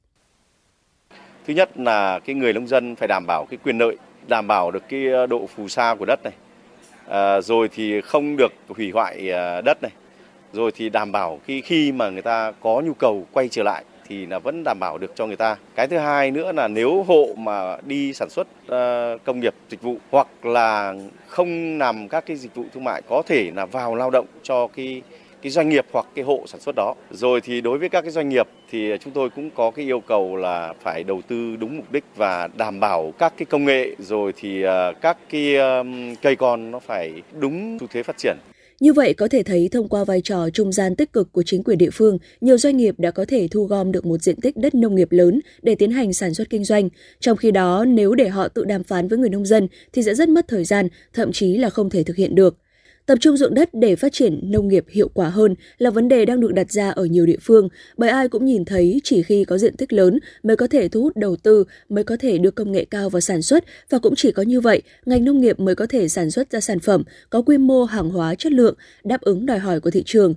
Thứ 1.46 1.54
nhất 1.54 1.78
là 1.78 2.18
cái 2.18 2.34
người 2.34 2.52
nông 2.52 2.68
dân 2.68 2.96
phải 2.96 3.08
đảm 3.08 3.24
bảo 3.26 3.46
cái 3.50 3.58
quyền 3.64 3.78
lợi 3.78 3.96
đảm 4.28 4.46
bảo 4.46 4.70
được 4.70 4.82
cái 4.88 5.08
ờ, 5.08 5.26
độ 5.26 5.46
phù 5.56 5.68
sa 5.68 5.94
của 5.98 6.04
đất 6.04 6.20
này 6.24 6.34
à, 7.08 7.40
rồi 7.40 7.68
thì 7.74 8.00
không 8.00 8.36
được 8.36 8.52
hủy 8.68 8.90
hoại 8.90 9.30
ờ, 9.30 9.60
đất 9.60 9.82
này 9.82 9.92
rồi 10.52 10.70
thì 10.74 10.88
đảm 10.88 11.12
bảo 11.12 11.40
khi 11.46 11.60
khi 11.60 11.92
mà 11.92 12.10
người 12.10 12.22
ta 12.22 12.52
có 12.60 12.80
nhu 12.80 12.94
cầu 12.94 13.26
quay 13.32 13.48
trở 13.48 13.62
lại 13.62 13.84
thì 14.08 14.26
là 14.26 14.38
vẫn 14.38 14.62
đảm 14.64 14.78
bảo 14.80 14.98
được 14.98 15.12
cho 15.14 15.26
người 15.26 15.36
ta. 15.36 15.56
Cái 15.74 15.86
thứ 15.86 15.98
hai 15.98 16.30
nữa 16.30 16.52
là 16.52 16.68
nếu 16.68 17.02
hộ 17.02 17.28
mà 17.36 17.76
đi 17.86 18.12
sản 18.12 18.30
xuất 18.30 18.46
ờ, 18.66 19.18
công 19.24 19.40
nghiệp 19.40 19.54
dịch 19.68 19.82
vụ 19.82 19.96
hoặc 20.10 20.46
là 20.46 20.94
không 21.28 21.78
làm 21.78 22.08
các 22.08 22.26
cái 22.26 22.36
dịch 22.36 22.54
vụ 22.54 22.64
thương 22.74 22.84
mại 22.84 23.02
có 23.08 23.22
thể 23.26 23.50
là 23.54 23.66
vào 23.66 23.94
lao 23.94 24.10
động 24.10 24.26
cho 24.42 24.66
cái 24.66 25.02
cái 25.42 25.50
doanh 25.50 25.68
nghiệp 25.68 25.86
hoặc 25.92 26.06
cái 26.14 26.24
hộ 26.24 26.42
sản 26.46 26.60
xuất 26.60 26.74
đó. 26.76 26.94
Rồi 27.10 27.40
thì 27.40 27.60
đối 27.60 27.78
với 27.78 27.88
các 27.88 28.02
cái 28.02 28.10
doanh 28.10 28.28
nghiệp 28.28 28.48
thì 28.70 28.92
chúng 29.00 29.12
tôi 29.12 29.30
cũng 29.30 29.50
có 29.50 29.70
cái 29.70 29.84
yêu 29.84 30.00
cầu 30.00 30.36
là 30.36 30.72
phải 30.80 31.04
đầu 31.04 31.22
tư 31.28 31.56
đúng 31.56 31.76
mục 31.76 31.92
đích 31.92 32.04
và 32.16 32.48
đảm 32.56 32.80
bảo 32.80 33.12
các 33.18 33.32
cái 33.36 33.46
công 33.46 33.64
nghệ 33.64 33.94
rồi 33.98 34.32
thì 34.36 34.62
ờ, 34.62 34.92
các 35.00 35.18
cái 35.30 35.56
cây 36.22 36.36
con 36.36 36.70
nó 36.70 36.78
phải 36.78 37.22
đúng 37.40 37.78
xu 37.80 37.86
thế 37.86 38.02
phát 38.02 38.16
triển. 38.18 38.36
Như 38.84 38.92
vậy 38.92 39.14
có 39.14 39.28
thể 39.28 39.42
thấy 39.42 39.68
thông 39.72 39.88
qua 39.88 40.04
vai 40.04 40.20
trò 40.20 40.50
trung 40.50 40.72
gian 40.72 40.96
tích 40.96 41.12
cực 41.12 41.32
của 41.32 41.42
chính 41.42 41.62
quyền 41.62 41.78
địa 41.78 41.90
phương, 41.92 42.18
nhiều 42.40 42.58
doanh 42.58 42.76
nghiệp 42.76 42.94
đã 42.98 43.10
có 43.10 43.24
thể 43.28 43.48
thu 43.50 43.64
gom 43.64 43.92
được 43.92 44.06
một 44.06 44.22
diện 44.22 44.40
tích 44.40 44.56
đất 44.56 44.74
nông 44.74 44.94
nghiệp 44.94 45.12
lớn 45.12 45.40
để 45.62 45.74
tiến 45.74 45.90
hành 45.90 46.12
sản 46.12 46.34
xuất 46.34 46.50
kinh 46.50 46.64
doanh. 46.64 46.88
Trong 47.20 47.36
khi 47.36 47.50
đó, 47.50 47.84
nếu 47.84 48.14
để 48.14 48.28
họ 48.28 48.48
tự 48.48 48.64
đàm 48.64 48.82
phán 48.82 49.08
với 49.08 49.18
người 49.18 49.28
nông 49.28 49.46
dân 49.46 49.68
thì 49.92 50.02
sẽ 50.02 50.14
rất 50.14 50.28
mất 50.28 50.48
thời 50.48 50.64
gian, 50.64 50.88
thậm 51.12 51.32
chí 51.32 51.56
là 51.56 51.70
không 51.70 51.90
thể 51.90 52.02
thực 52.02 52.16
hiện 52.16 52.34
được. 52.34 52.56
Tập 53.06 53.18
trung 53.20 53.36
dụng 53.36 53.54
đất 53.54 53.70
để 53.72 53.96
phát 53.96 54.12
triển 54.12 54.40
nông 54.50 54.68
nghiệp 54.68 54.84
hiệu 54.88 55.08
quả 55.14 55.28
hơn 55.28 55.54
là 55.78 55.90
vấn 55.90 56.08
đề 56.08 56.24
đang 56.24 56.40
được 56.40 56.52
đặt 56.52 56.70
ra 56.70 56.90
ở 56.90 57.04
nhiều 57.04 57.26
địa 57.26 57.36
phương, 57.42 57.68
bởi 57.96 58.10
ai 58.10 58.28
cũng 58.28 58.44
nhìn 58.44 58.64
thấy 58.64 59.00
chỉ 59.04 59.22
khi 59.22 59.44
có 59.44 59.58
diện 59.58 59.76
tích 59.76 59.92
lớn 59.92 60.18
mới 60.42 60.56
có 60.56 60.66
thể 60.66 60.88
thu 60.88 61.02
hút 61.02 61.16
đầu 61.16 61.36
tư, 61.36 61.64
mới 61.88 62.04
có 62.04 62.16
thể 62.20 62.38
đưa 62.38 62.50
công 62.50 62.72
nghệ 62.72 62.84
cao 62.84 63.10
vào 63.10 63.20
sản 63.20 63.42
xuất. 63.42 63.64
Và 63.90 63.98
cũng 63.98 64.14
chỉ 64.16 64.32
có 64.32 64.42
như 64.42 64.60
vậy, 64.60 64.82
ngành 65.06 65.24
nông 65.24 65.40
nghiệp 65.40 65.60
mới 65.60 65.74
có 65.74 65.86
thể 65.86 66.08
sản 66.08 66.30
xuất 66.30 66.50
ra 66.50 66.60
sản 66.60 66.80
phẩm 66.80 67.02
có 67.30 67.42
quy 67.42 67.58
mô 67.58 67.84
hàng 67.84 68.10
hóa 68.10 68.34
chất 68.34 68.52
lượng, 68.52 68.74
đáp 69.04 69.20
ứng 69.20 69.46
đòi 69.46 69.58
hỏi 69.58 69.80
của 69.80 69.90
thị 69.90 70.02
trường, 70.06 70.34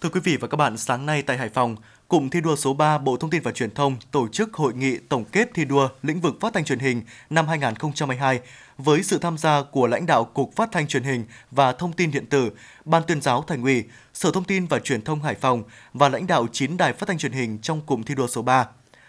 Thưa 0.00 0.08
quý 0.08 0.20
vị 0.24 0.36
và 0.36 0.48
các 0.48 0.56
bạn, 0.56 0.76
sáng 0.76 1.06
nay 1.06 1.22
tại 1.22 1.36
Hải 1.36 1.48
Phòng, 1.48 1.76
Cụm 2.08 2.28
thi 2.28 2.40
đua 2.40 2.56
số 2.56 2.74
3 2.74 2.98
Bộ 2.98 3.16
Thông 3.16 3.30
tin 3.30 3.42
và 3.42 3.52
Truyền 3.52 3.70
thông 3.70 3.96
tổ 4.10 4.28
chức 4.28 4.54
hội 4.54 4.74
nghị 4.74 4.98
tổng 4.98 5.24
kết 5.24 5.50
thi 5.54 5.64
đua 5.64 5.88
lĩnh 6.02 6.20
vực 6.20 6.34
phát 6.40 6.52
thanh 6.54 6.64
truyền 6.64 6.78
hình 6.78 7.02
năm 7.30 7.48
2022 7.48 8.40
với 8.78 9.02
sự 9.02 9.18
tham 9.18 9.38
gia 9.38 9.62
của 9.62 9.86
lãnh 9.86 10.06
đạo 10.06 10.24
Cục 10.24 10.56
Phát 10.56 10.68
thanh 10.72 10.86
Truyền 10.86 11.02
hình 11.02 11.24
và 11.50 11.72
Thông 11.72 11.92
tin 11.92 12.10
điện 12.10 12.26
tử, 12.26 12.50
Ban 12.84 13.02
tuyên 13.06 13.22
giáo 13.22 13.44
Thành 13.46 13.62
ủy, 13.62 13.84
Sở 14.14 14.30
Thông 14.30 14.44
tin 14.44 14.66
và 14.66 14.78
Truyền 14.78 15.02
thông 15.02 15.22
Hải 15.22 15.34
Phòng 15.34 15.62
và 15.94 16.08
lãnh 16.08 16.26
đạo 16.26 16.46
9 16.52 16.76
đài 16.76 16.92
phát 16.92 17.06
thanh 17.08 17.18
truyền 17.18 17.32
hình 17.32 17.58
trong 17.62 17.80
cụm 17.80 18.02
thi 18.02 18.14
đua 18.14 18.26
số 18.26 18.42
3. 18.42 18.66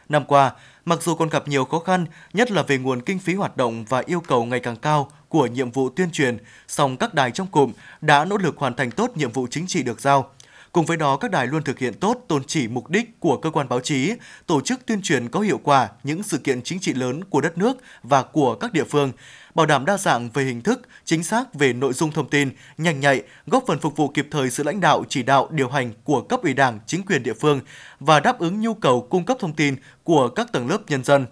Năm 0.10 0.26
qua, 0.28 0.52
mặc 0.86 1.04
dù 1.04 1.16
còn 1.16 1.30
gặp 1.30 1.48
nhiều 1.48 1.66
khó 1.66 1.80
khăn, 1.80 2.06
nhất 2.34 2.52
là 2.52 2.64
về 2.64 2.78
nguồn 2.78 3.02
kinh 3.02 3.20
phí 3.20 3.34
hoạt 3.34 3.58
động 3.58 3.86
và 3.90 4.04
yêu 4.06 4.22
cầu 4.22 4.46
ngày 4.46 4.60
càng 4.60 4.76
cao 4.76 5.12
của 5.30 5.48
nhiệm 5.48 5.72
vụ 5.72 5.90
tuyên 5.90 6.12
truyền, 6.12 6.38
song 6.68 6.98
các 6.98 7.14
đài 7.14 7.32
trong 7.32 7.48
cụm 7.48 7.72
đã 8.02 8.26
nỗ 8.26 8.38
lực 8.38 8.58
hoàn 8.58 8.76
thành 8.76 8.92
tốt 8.92 9.12
nhiệm 9.16 9.32
vụ 9.32 9.48
chính 9.48 9.68
trị 9.68 9.84
được 9.84 10.02
giao– 10.02 10.32
Cùng 10.72 10.86
với 10.86 10.98
đó, 10.98 11.18
các 11.18 11.32
đài 11.32 11.48
luôn 11.48 11.64
thực 11.64 11.80
hiện 11.80 11.94
tốt 11.94 12.26
tôn 12.28 12.44
chỉ 12.48 12.68
mục 12.68 12.90
đích 12.90 13.20
của 13.20 13.38
cơ 13.38 13.50
quan 13.50 13.70
báo 13.70 13.80
chí, 13.80 14.14
tổ 14.48 14.62
chức 14.62 14.86
tuyên 14.86 15.02
truyền 15.02 15.30
có 15.30 15.40
hiệu 15.40 15.60
quả 15.64 15.90
những 16.04 16.24
sự 16.24 16.38
kiện 16.38 16.62
chính 16.62 16.80
trị 16.80 16.94
lớn 16.94 17.24
của 17.24 17.42
đất 17.42 17.58
nước 17.58 17.78
và 18.04 18.24
của 18.24 18.56
các 18.56 18.74
địa 18.74 18.84
phương, 18.84 19.12
bảo 19.56 19.66
đảm 19.66 19.86
đa 19.86 19.98
dạng 19.98 20.30
về 20.30 20.44
hình 20.44 20.62
thức, 20.62 20.82
chính 21.06 21.24
xác 21.24 21.54
về 21.54 21.74
nội 21.74 21.94
dung 21.94 22.12
thông 22.12 22.30
tin, 22.30 22.50
nhanh 22.78 23.00
nhạy, 23.00 23.24
góp 23.48 23.64
phần 23.68 23.80
phục 23.80 23.98
vụ 23.98 24.08
kịp 24.08 24.28
thời 24.32 24.50
sự 24.50 24.64
lãnh 24.64 24.80
đạo, 24.80 25.04
chỉ 25.10 25.24
đạo, 25.24 25.48
điều 25.52 25.70
hành 25.70 25.92
của 26.04 26.22
cấp 26.22 26.40
ủy 26.44 26.54
Đảng, 26.54 26.80
chính 26.86 27.06
quyền 27.06 27.24
địa 27.24 27.34
phương 27.34 27.62
và 28.00 28.20
đáp 28.20 28.40
ứng 28.40 28.62
nhu 28.62 28.74
cầu 28.74 29.08
cung 29.10 29.26
cấp 29.26 29.38
thông 29.40 29.54
tin 29.54 29.76
của 30.04 30.30
các 30.30 30.52
tầng 30.52 30.70
lớp 30.70 30.80
nhân 30.88 31.04
dân 31.04 31.26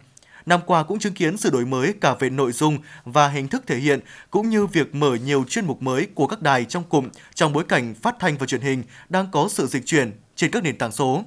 năm 0.47 0.59
qua 0.65 0.83
cũng 0.83 0.99
chứng 0.99 1.13
kiến 1.13 1.37
sự 1.37 1.49
đổi 1.49 1.65
mới 1.65 1.93
cả 2.01 2.15
về 2.19 2.29
nội 2.29 2.51
dung 2.51 2.77
và 3.05 3.27
hình 3.27 3.47
thức 3.47 3.63
thể 3.67 3.77
hiện, 3.77 3.99
cũng 4.31 4.49
như 4.49 4.65
việc 4.65 4.95
mở 4.95 5.15
nhiều 5.15 5.45
chuyên 5.49 5.65
mục 5.65 5.81
mới 5.81 6.07
của 6.15 6.27
các 6.27 6.41
đài 6.41 6.65
trong 6.65 6.83
cụm 6.83 7.09
trong 7.33 7.53
bối 7.53 7.63
cảnh 7.63 7.95
phát 8.01 8.15
thanh 8.19 8.37
và 8.37 8.45
truyền 8.45 8.61
hình 8.61 8.83
đang 9.09 9.27
có 9.31 9.47
sự 9.51 9.67
dịch 9.67 9.85
chuyển 9.85 10.11
trên 10.35 10.51
các 10.51 10.63
nền 10.63 10.77
tảng 10.77 10.91
số. 10.91 11.23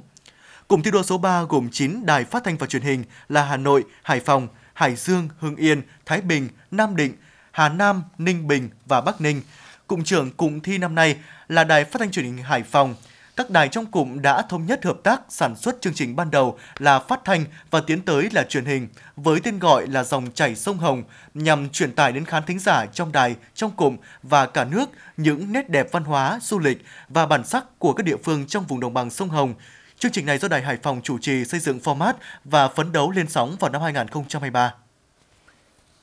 Cụm 0.69 0.83
thi 0.83 0.91
đua 0.91 1.03
số 1.03 1.19
3 1.19 1.43
gồm 1.43 1.69
9 1.73 2.07
đài 2.07 2.25
phát 2.25 2.45
thanh 2.45 2.57
và 2.57 2.67
truyền 2.67 2.83
hình 2.83 3.05
là 3.29 3.43
Hà 3.43 3.57
Nội, 3.57 3.85
Hải 4.03 4.21
Phòng, 4.21 4.49
Hải 4.75 4.97
Dương, 4.97 5.29
Hưng 5.39 5.57
Yên, 5.57 5.83
Thái 6.07 6.21
Bình, 6.21 6.49
Nam 6.71 6.97
Định, 6.97 7.13
Hà 7.51 7.69
Nam, 7.69 8.03
Ninh 8.19 8.49
Bình 8.49 8.71
và 8.87 9.01
Bắc 9.01 9.21
Ninh. 9.21 9.43
Cụm 9.87 10.03
trưởng 10.03 10.31
cụm 10.31 10.61
thi 10.61 10.79
năm 10.79 10.95
nay 10.95 11.17
là 11.49 11.65
Đài 11.65 11.85
Phát 11.85 11.99
thanh 11.99 12.11
Truyền 12.11 12.25
hình 12.25 12.39
Hải 12.39 12.63
Phòng, 12.63 12.95
các 13.41 13.51
đài 13.51 13.69
trong 13.69 13.87
cụm 13.87 14.23
đã 14.23 14.43
thống 14.43 14.67
nhất 14.67 14.85
hợp 14.85 14.97
tác 15.03 15.21
sản 15.29 15.57
xuất 15.57 15.81
chương 15.81 15.95
trình 15.95 16.17
ban 16.17 16.31
đầu 16.31 16.59
là 16.79 16.99
phát 16.99 17.21
thanh 17.25 17.45
và 17.71 17.81
tiến 17.81 18.03
tới 18.03 18.29
là 18.33 18.43
truyền 18.43 18.65
hình 18.65 18.89
với 19.17 19.41
tên 19.41 19.59
gọi 19.59 19.87
là 19.87 20.05
dòng 20.05 20.33
chảy 20.35 20.55
sông 20.57 20.79
Hồng 20.79 21.03
nhằm 21.35 21.69
truyền 21.69 21.93
tải 21.93 22.13
đến 22.13 22.25
khán 22.25 22.43
thính 22.47 22.59
giả 22.59 22.87
trong 22.87 23.13
đài, 23.13 23.37
trong 23.55 23.71
cụm 23.71 23.97
và 24.23 24.47
cả 24.47 24.65
nước 24.65 24.91
những 25.17 25.53
nét 25.53 25.71
đẹp 25.71 25.89
văn 25.93 26.05
hóa, 26.05 26.39
du 26.43 26.59
lịch 26.59 26.85
và 27.09 27.27
bản 27.27 27.45
sắc 27.45 27.79
của 27.79 27.93
các 27.93 28.07
địa 28.07 28.17
phương 28.25 28.47
trong 28.47 28.65
vùng 28.65 28.81
đồng 28.81 28.95
bằng 28.95 29.11
sông 29.11 29.29
Hồng. 29.29 29.55
Chương 29.99 30.13
trình 30.13 30.27
này 30.27 30.39
do 30.39 30.49
Đài 30.49 30.63
Hải 30.63 30.79
Phòng 30.83 31.01
chủ 31.03 31.19
trì 31.19 31.45
xây 31.45 31.61
dựng 31.61 31.79
format 31.79 32.15
và 32.45 32.69
phấn 32.69 32.93
đấu 32.93 33.11
lên 33.11 33.29
sóng 33.29 33.57
vào 33.61 33.71
năm 33.71 33.83
2023. 33.83 34.75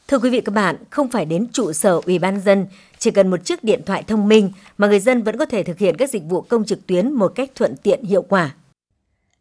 Thưa 0.07 0.19
quý 0.19 0.29
vị 0.29 0.41
các 0.41 0.55
bạn, 0.55 0.75
không 0.89 1.09
phải 1.09 1.25
đến 1.25 1.47
trụ 1.53 1.73
sở 1.73 2.01
Ủy 2.05 2.19
ban 2.19 2.39
dân, 2.39 2.65
chỉ 2.99 3.11
cần 3.11 3.27
một 3.27 3.45
chiếc 3.45 3.63
điện 3.63 3.81
thoại 3.85 4.03
thông 4.07 4.27
minh 4.27 4.51
mà 4.77 4.87
người 4.87 4.99
dân 4.99 5.23
vẫn 5.23 5.37
có 5.37 5.45
thể 5.45 5.63
thực 5.63 5.77
hiện 5.77 5.97
các 5.97 6.09
dịch 6.09 6.23
vụ 6.29 6.41
công 6.41 6.65
trực 6.65 6.87
tuyến 6.87 7.11
một 7.11 7.31
cách 7.35 7.51
thuận 7.55 7.75
tiện 7.83 8.03
hiệu 8.03 8.21
quả. 8.21 8.55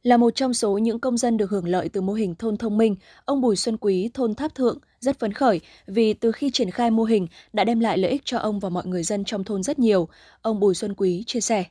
Là 0.02 0.16
một 0.16 0.34
trong 0.34 0.54
số 0.54 0.78
những 0.78 1.00
công 1.00 1.16
dân 1.16 1.36
được 1.36 1.50
hưởng 1.50 1.68
lợi 1.68 1.88
từ 1.88 2.00
mô 2.00 2.12
hình 2.12 2.34
thôn 2.34 2.56
thông 2.56 2.78
minh, 2.78 2.96
ông 3.24 3.40
Bùi 3.40 3.56
Xuân 3.56 3.76
Quý, 3.76 4.10
thôn 4.14 4.34
Tháp 4.34 4.54
Thượng, 4.54 4.78
rất 5.00 5.18
phấn 5.18 5.32
khởi 5.32 5.60
vì 5.86 6.12
từ 6.12 6.32
khi 6.32 6.50
triển 6.52 6.70
khai 6.70 6.90
mô 6.90 7.04
hình 7.04 7.26
đã 7.52 7.64
đem 7.64 7.80
lại 7.80 7.98
lợi 7.98 8.10
ích 8.10 8.22
cho 8.24 8.38
ông 8.38 8.60
và 8.60 8.68
mọi 8.68 8.86
người 8.86 9.02
dân 9.02 9.24
trong 9.24 9.44
thôn 9.44 9.62
rất 9.62 9.78
nhiều. 9.78 10.08
Ông 10.42 10.60
Bùi 10.60 10.74
Xuân 10.74 10.94
Quý 10.94 11.24
chia 11.26 11.40
sẻ. 11.40 11.64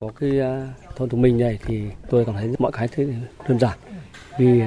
Có 0.00 0.08
cái 0.20 0.40
à, 0.40 0.74
thôn 0.96 1.08
thông 1.08 1.22
minh 1.22 1.38
này 1.38 1.58
thì 1.66 1.82
tôi 2.10 2.24
cảm 2.24 2.34
thấy 2.34 2.50
mọi 2.58 2.72
cái 2.72 2.88
thế 2.88 3.06
đơn 3.48 3.58
giản. 3.58 3.78
Vì 4.38 4.62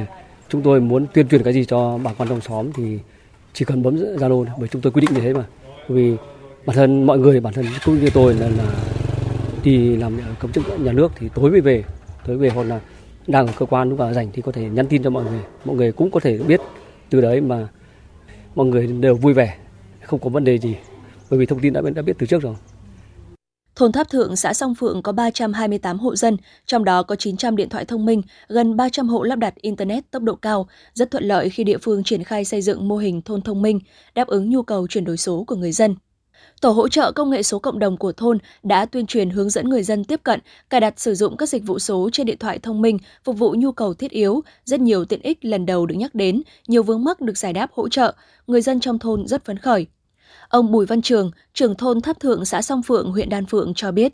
chúng 0.50 0.62
tôi 0.62 0.82
muốn 0.82 1.08
tuyên 1.14 1.28
truyền 1.28 1.44
cái 1.44 1.54
gì 1.54 1.66
cho 1.66 2.00
bà 2.04 2.14
con 2.14 2.28
trong 2.30 2.42
xóm 2.42 2.72
thì 2.76 3.00
chỉ 3.54 3.66
cần 3.66 3.84
bấm 3.84 3.96
Zalo 3.96 4.46
bởi 4.60 4.68
chúng 4.68 4.82
tôi 4.82 4.92
quy 4.92 5.02
định 5.02 5.10
như 5.14 5.22
thế 5.22 5.34
mà. 5.34 5.46
Vì 5.88 6.16
bản 6.66 6.76
thân 6.76 7.06
mọi 7.06 7.20
người 7.20 7.40
bản 7.40 7.54
thân 7.54 7.66
cũng 7.86 8.00
như 8.00 8.10
tôi 8.14 8.34
là, 8.34 8.50
là 8.50 8.66
đi 9.64 9.96
làm 9.96 10.18
công 10.40 10.52
chức 10.52 10.80
nhà 10.80 10.92
nước 10.92 11.12
thì 11.16 11.30
tối 11.36 11.52
mới 11.52 11.62
về. 11.62 11.84
Tối 12.26 12.38
về 12.38 12.50
hoặc 12.50 12.64
là 12.64 12.80
đang 13.28 13.48
ở 13.48 13.54
cơ 13.60 13.66
quan 13.66 13.90
lúc 13.90 14.00
nào 14.00 14.14
rảnh 14.14 14.30
thì 14.34 14.42
có 14.42 14.52
thể 14.52 14.70
nhắn 14.70 14.88
tin 14.88 15.04
cho 15.04 15.10
mọi 15.10 15.24
người. 15.24 15.42
Mọi 15.66 15.76
người 15.76 15.92
cũng 15.92 16.12
có 16.12 16.20
thể 16.20 16.38
biết 16.38 16.62
từ 17.10 17.22
đấy 17.22 17.42
mà 17.42 17.68
mọi 18.56 18.66
người 18.66 18.88
đều 18.88 19.16
vui 19.16 19.34
vẻ 19.34 19.58
không 20.02 20.20
có 20.20 20.30
vấn 20.30 20.44
đề 20.44 20.58
gì. 20.58 20.76
Bởi 21.30 21.40
vì 21.40 21.46
thông 21.46 21.60
tin 21.60 21.74
đã 21.74 21.82
đã 21.96 22.02
biết 22.02 22.14
từ 22.20 22.26
trước 22.26 22.42
rồi. 22.42 22.56
Thôn 23.80 23.92
Tháp 23.92 24.10
Thượng, 24.10 24.36
xã 24.36 24.54
Song 24.54 24.76
Phượng 24.76 25.02
có 25.02 25.12
328 25.12 26.00
hộ 26.00 26.16
dân, 26.16 26.38
trong 26.66 26.84
đó 26.84 27.04
có 27.04 27.16
900 27.16 27.56
điện 27.56 27.70
thoại 27.70 27.86
thông 27.86 28.06
minh, 28.06 28.22
gần 28.48 28.78
300 28.78 29.08
hộ 29.08 29.24
lắp 29.24 29.36
đặt 29.36 29.56
Internet 29.56 30.12
tốc 30.12 30.24
độ 30.24 30.36
cao, 30.36 30.68
rất 30.94 31.12
thuận 31.12 31.24
lợi 31.24 31.50
khi 31.50 31.64
địa 31.64 31.78
phương 31.78 32.04
triển 32.04 32.24
khai 32.24 32.46
xây 32.46 32.62
dựng 32.62 32.88
mô 32.88 32.98
hình 32.98 33.22
thôn 33.22 33.42
thông 33.42 33.62
minh, 33.62 33.80
đáp 34.16 34.28
ứng 34.28 34.50
nhu 34.50 34.64
cầu 34.64 34.88
chuyển 34.88 35.04
đổi 35.04 35.18
số 35.18 35.44
của 35.48 35.56
người 35.56 35.72
dân. 35.72 35.96
Tổ 36.62 36.70
hỗ 36.70 36.88
trợ 36.88 37.12
công 37.12 37.30
nghệ 37.30 37.44
số 37.44 37.60
cộng 37.60 37.80
đồng 37.80 37.98
của 37.98 38.12
thôn 38.12 38.38
đã 38.64 38.86
tuyên 38.86 39.06
truyền 39.06 39.30
hướng 39.30 39.50
dẫn 39.50 39.70
người 39.70 39.84
dân 39.84 40.04
tiếp 40.04 40.20
cận, 40.24 40.40
cài 40.70 40.82
đặt 40.82 41.00
sử 41.00 41.16
dụng 41.16 41.38
các 41.38 41.50
dịch 41.50 41.64
vụ 41.66 41.80
số 41.80 42.10
trên 42.14 42.26
điện 42.26 42.38
thoại 42.38 42.60
thông 42.60 42.82
minh 42.82 42.98
phục 43.24 43.38
vụ 43.38 43.56
nhu 43.58 43.72
cầu 43.72 43.94
thiết 43.94 44.12
yếu, 44.12 44.42
rất 44.66 44.80
nhiều 44.80 45.06
tiện 45.06 45.22
ích 45.22 45.46
lần 45.46 45.66
đầu 45.66 45.86
được 45.86 45.96
nhắc 45.96 46.16
đến, 46.16 46.42
nhiều 46.68 46.84
vướng 46.84 47.04
mắc 47.04 47.22
được 47.22 47.38
giải 47.38 47.54
đáp 47.54 47.72
hỗ 47.74 47.90
trợ, 47.90 48.14
người 48.48 48.62
dân 48.62 48.80
trong 48.80 49.00
thôn 49.00 49.28
rất 49.28 49.46
phấn 49.46 49.58
khởi. 49.58 49.88
Ông 50.50 50.72
Bùi 50.72 50.86
Văn 50.86 51.02
Trường, 51.02 51.32
trưởng 51.54 51.76
thôn 51.76 52.02
Tháp 52.02 52.20
Thượng 52.20 52.46
xã 52.46 52.62
Song 52.62 52.84
Phượng, 52.84 53.12
huyện 53.12 53.30
Đan 53.30 53.46
Phượng 53.46 53.74
cho 53.74 53.92
biết. 53.92 54.14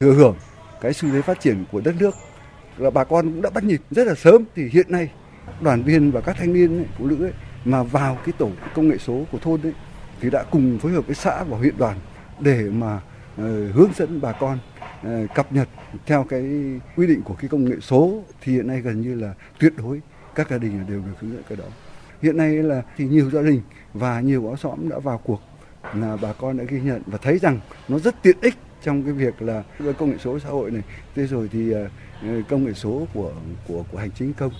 Thừa 0.00 0.12
hưởng 0.12 0.36
cái 0.80 0.92
xu 0.92 1.08
thế 1.12 1.22
phát 1.22 1.40
triển 1.40 1.64
của 1.72 1.80
đất 1.80 1.94
nước 1.98 2.14
là 2.76 2.90
bà 2.90 3.04
con 3.04 3.24
cũng 3.24 3.42
đã 3.42 3.50
bắt 3.50 3.64
nhịp 3.64 3.80
rất 3.90 4.06
là 4.06 4.14
sớm 4.14 4.44
thì 4.54 4.68
hiện 4.72 4.86
nay 4.88 5.10
đoàn 5.60 5.82
viên 5.82 6.10
và 6.10 6.20
các 6.20 6.36
thanh 6.38 6.52
niên 6.52 6.84
phụ 6.98 7.06
nữ 7.06 7.24
ấy, 7.24 7.32
mà 7.64 7.82
vào 7.82 8.18
cái 8.24 8.32
tổ 8.38 8.50
công 8.74 8.88
nghệ 8.88 8.98
số 8.98 9.24
của 9.32 9.38
thôn 9.38 9.62
ấy, 9.62 9.72
thì 10.20 10.30
đã 10.30 10.44
cùng 10.50 10.78
phối 10.78 10.92
hợp 10.92 11.06
với 11.06 11.14
xã 11.14 11.44
và 11.44 11.58
huyện 11.58 11.78
đoàn 11.78 11.98
để 12.40 12.62
mà 12.62 12.96
uh, 12.96 13.44
hướng 13.74 13.90
dẫn 13.96 14.20
bà 14.20 14.32
con 14.32 14.58
uh, 15.06 15.34
cập 15.34 15.52
nhật 15.52 15.68
theo 16.06 16.24
cái 16.28 16.42
quy 16.96 17.06
định 17.06 17.22
của 17.22 17.34
cái 17.34 17.48
công 17.48 17.64
nghệ 17.64 17.76
số 17.80 18.22
thì 18.40 18.52
hiện 18.52 18.66
nay 18.66 18.80
gần 18.80 19.00
như 19.00 19.14
là 19.14 19.34
tuyệt 19.58 19.72
đối 19.76 20.00
các 20.34 20.50
gia 20.50 20.58
đình 20.58 20.86
đều 20.88 21.00
được 21.00 21.20
hướng 21.20 21.32
dẫn 21.32 21.42
cái 21.48 21.56
đó. 21.56 21.64
Hiện 22.22 22.36
nay 22.36 22.50
là 22.50 22.82
thì 22.96 23.04
nhiều 23.04 23.30
gia 23.30 23.42
đình 23.42 23.60
và 23.94 24.20
nhiều 24.20 24.42
ngõ 24.42 24.56
xóm 24.56 24.88
đã 24.88 24.98
vào 24.98 25.20
cuộc 25.24 25.40
là 25.94 26.16
bà 26.22 26.32
con 26.32 26.56
đã 26.56 26.64
ghi 26.64 26.80
nhận 26.80 27.02
và 27.06 27.18
thấy 27.22 27.38
rằng 27.38 27.60
nó 27.88 27.98
rất 27.98 28.22
tiện 28.22 28.36
ích 28.40 28.54
trong 28.84 29.02
cái 29.02 29.12
việc 29.12 29.42
là 29.42 29.62
công 29.98 30.10
nghệ 30.10 30.16
số 30.24 30.38
xã 30.38 30.48
hội 30.48 30.70
này, 30.70 30.82
thế 31.14 31.26
rồi 31.26 31.48
thì 31.52 31.72
ờ, 31.72 31.88
công 32.48 32.64
nghệ 32.64 32.72
số 32.72 33.06
của 33.14 33.32
của 33.68 33.84
của 33.92 33.98
hành 33.98 34.10
chính 34.18 34.32
công. 34.32 34.52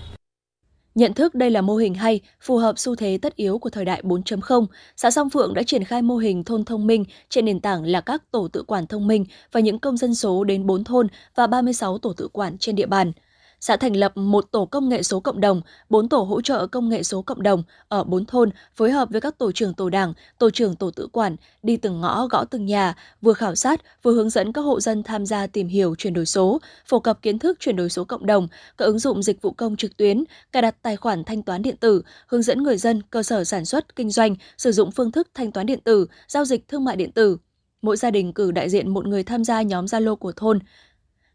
Nhận 0.95 1.13
thức 1.13 1.35
đây 1.35 1.51
là 1.51 1.61
mô 1.61 1.75
hình 1.75 1.93
hay, 1.93 2.21
phù 2.41 2.57
hợp 2.57 2.79
xu 2.79 2.95
thế 2.95 3.19
tất 3.21 3.35
yếu 3.35 3.59
của 3.59 3.69
thời 3.69 3.85
đại 3.85 4.01
4.0, 4.03 4.65
xã 4.95 5.11
Song 5.11 5.29
Phượng 5.29 5.53
đã 5.53 5.63
triển 5.63 5.83
khai 5.83 6.01
mô 6.01 6.17
hình 6.17 6.43
thôn 6.43 6.65
thông 6.65 6.87
minh 6.87 7.05
trên 7.29 7.45
nền 7.45 7.59
tảng 7.59 7.83
là 7.83 8.01
các 8.01 8.23
tổ 8.31 8.47
tự 8.47 8.63
quản 8.63 8.87
thông 8.87 9.07
minh 9.07 9.25
và 9.51 9.59
những 9.59 9.79
công 9.79 9.97
dân 9.97 10.15
số 10.15 10.43
đến 10.43 10.65
4 10.65 10.83
thôn 10.83 11.07
và 11.35 11.47
36 11.47 11.97
tổ 11.97 12.13
tự 12.13 12.27
quản 12.33 12.57
trên 12.57 12.75
địa 12.75 12.85
bàn– 12.85 13.11
xã 13.59 13.77
thành 13.77 13.95
lập 13.95 14.17
một 14.17 14.45
tổ 14.51 14.65
công 14.65 14.89
nghệ 14.89 15.03
số 15.03 15.19
cộng 15.19 15.41
đồng, 15.41 15.61
bốn 15.89 16.09
tổ 16.09 16.17
hỗ 16.17 16.41
trợ 16.41 16.67
công 16.67 16.89
nghệ 16.89 17.03
số 17.03 17.21
cộng 17.21 17.43
đồng 17.43 17.63
ở 17.87 18.03
bốn 18.03 18.25
thôn, 18.25 18.49
phối 18.75 18.91
hợp 18.91 19.09
với 19.11 19.21
các 19.21 19.37
tổ 19.37 19.51
trưởng 19.51 19.73
tổ 19.73 19.89
đảng, 19.89 20.13
tổ 20.39 20.49
trưởng 20.49 20.75
tổ 20.75 20.91
tự 20.91 21.07
quản, 21.07 21.35
đi 21.63 21.77
từng 21.77 22.01
ngõ 22.01 22.27
gõ 22.27 22.45
từng 22.45 22.65
nhà, 22.65 22.95
vừa 23.21 23.33
khảo 23.33 23.55
sát, 23.55 23.81
vừa 24.03 24.13
hướng 24.13 24.29
dẫn 24.29 24.53
các 24.53 24.61
hộ 24.61 24.79
dân 24.79 25.03
tham 25.03 25.25
gia 25.25 25.47
tìm 25.47 25.67
hiểu 25.67 25.95
chuyển 25.95 26.13
đổi 26.13 26.25
số, 26.25 26.61
phổ 26.85 26.99
cập 26.99 27.21
kiến 27.21 27.39
thức 27.39 27.57
chuyển 27.59 27.75
đổi 27.75 27.89
số 27.89 28.03
cộng 28.03 28.25
đồng, 28.25 28.47
các 28.77 28.85
ứng 28.85 28.99
dụng 28.99 29.23
dịch 29.23 29.41
vụ 29.41 29.51
công 29.51 29.75
trực 29.75 29.97
tuyến, 29.97 30.23
cài 30.51 30.61
đặt 30.61 30.75
tài 30.81 30.97
khoản 30.97 31.23
thanh 31.23 31.43
toán 31.43 31.61
điện 31.61 31.77
tử, 31.77 32.01
hướng 32.27 32.41
dẫn 32.41 32.63
người 32.63 32.77
dân 32.77 33.01
cơ 33.09 33.23
sở 33.23 33.43
sản 33.43 33.65
xuất, 33.65 33.95
kinh 33.95 34.09
doanh 34.09 34.35
sử 34.57 34.71
dụng 34.71 34.91
phương 34.91 35.11
thức 35.11 35.27
thanh 35.33 35.51
toán 35.51 35.65
điện 35.65 35.79
tử, 35.83 36.07
giao 36.27 36.45
dịch 36.45 36.67
thương 36.67 36.83
mại 36.83 36.95
điện 36.95 37.11
tử. 37.11 37.37
Mỗi 37.81 37.97
gia 37.97 38.11
đình 38.11 38.33
cử 38.33 38.51
đại 38.51 38.69
diện 38.69 38.89
một 38.89 39.07
người 39.07 39.23
tham 39.23 39.43
gia 39.43 39.61
nhóm 39.61 39.85
Zalo 39.85 40.15
của 40.15 40.31
thôn, 40.31 40.59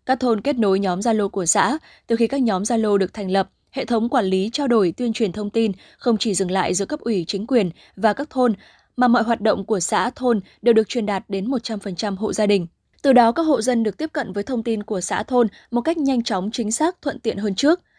các 0.07 0.21
thôn 0.21 0.41
kết 0.41 0.59
nối 0.59 0.79
nhóm 0.79 1.01
Zalo 1.01 1.29
của 1.29 1.47
xã, 1.47 1.79
từ 2.07 2.17
khi 2.17 2.27
các 2.27 2.43
nhóm 2.43 2.63
Zalo 2.63 2.97
được 2.97 3.15
thành 3.15 3.31
lập, 3.31 3.51
hệ 3.71 3.85
thống 3.85 4.09
quản 4.09 4.25
lý 4.25 4.51
trao 4.53 4.69
đổi 4.69 4.95
tuyên 4.97 5.13
truyền 5.13 5.33
thông 5.33 5.51
tin 5.51 5.73
không 5.99 6.19
chỉ 6.19 6.35
dừng 6.35 6.51
lại 6.51 6.75
giữa 6.75 6.87
cấp 6.87 7.01
ủy 7.01 7.25
chính 7.29 7.47
quyền 7.47 7.71
và 7.97 8.13
các 8.13 8.31
thôn, 8.31 8.55
mà 8.97 9.09
mọi 9.09 9.23
hoạt 9.23 9.41
động 9.41 9.65
của 9.65 9.81
xã 9.81 10.11
thôn 10.11 10.41
đều 10.63 10.75
được 10.75 10.89
truyền 10.89 11.07
đạt 11.07 11.25
đến 11.29 11.51
100% 11.51 12.17
hộ 12.17 12.33
gia 12.33 12.47
đình. 12.47 12.67
Từ 13.03 13.13
đó 13.13 13.33
các 13.33 13.43
hộ 13.43 13.63
dân 13.63 13.83
được 13.83 13.97
tiếp 13.97 14.11
cận 14.13 14.33
với 14.33 14.43
thông 14.43 14.63
tin 14.63 14.83
của 14.83 15.01
xã 15.01 15.23
thôn 15.23 15.49
một 15.71 15.81
cách 15.81 15.99
nhanh 15.99 16.23
chóng, 16.23 16.51
chính 16.53 16.73
xác, 16.73 17.03
thuận 17.03 17.21
tiện 17.21 17.37
hơn 17.37 17.55
trước– 17.55 17.81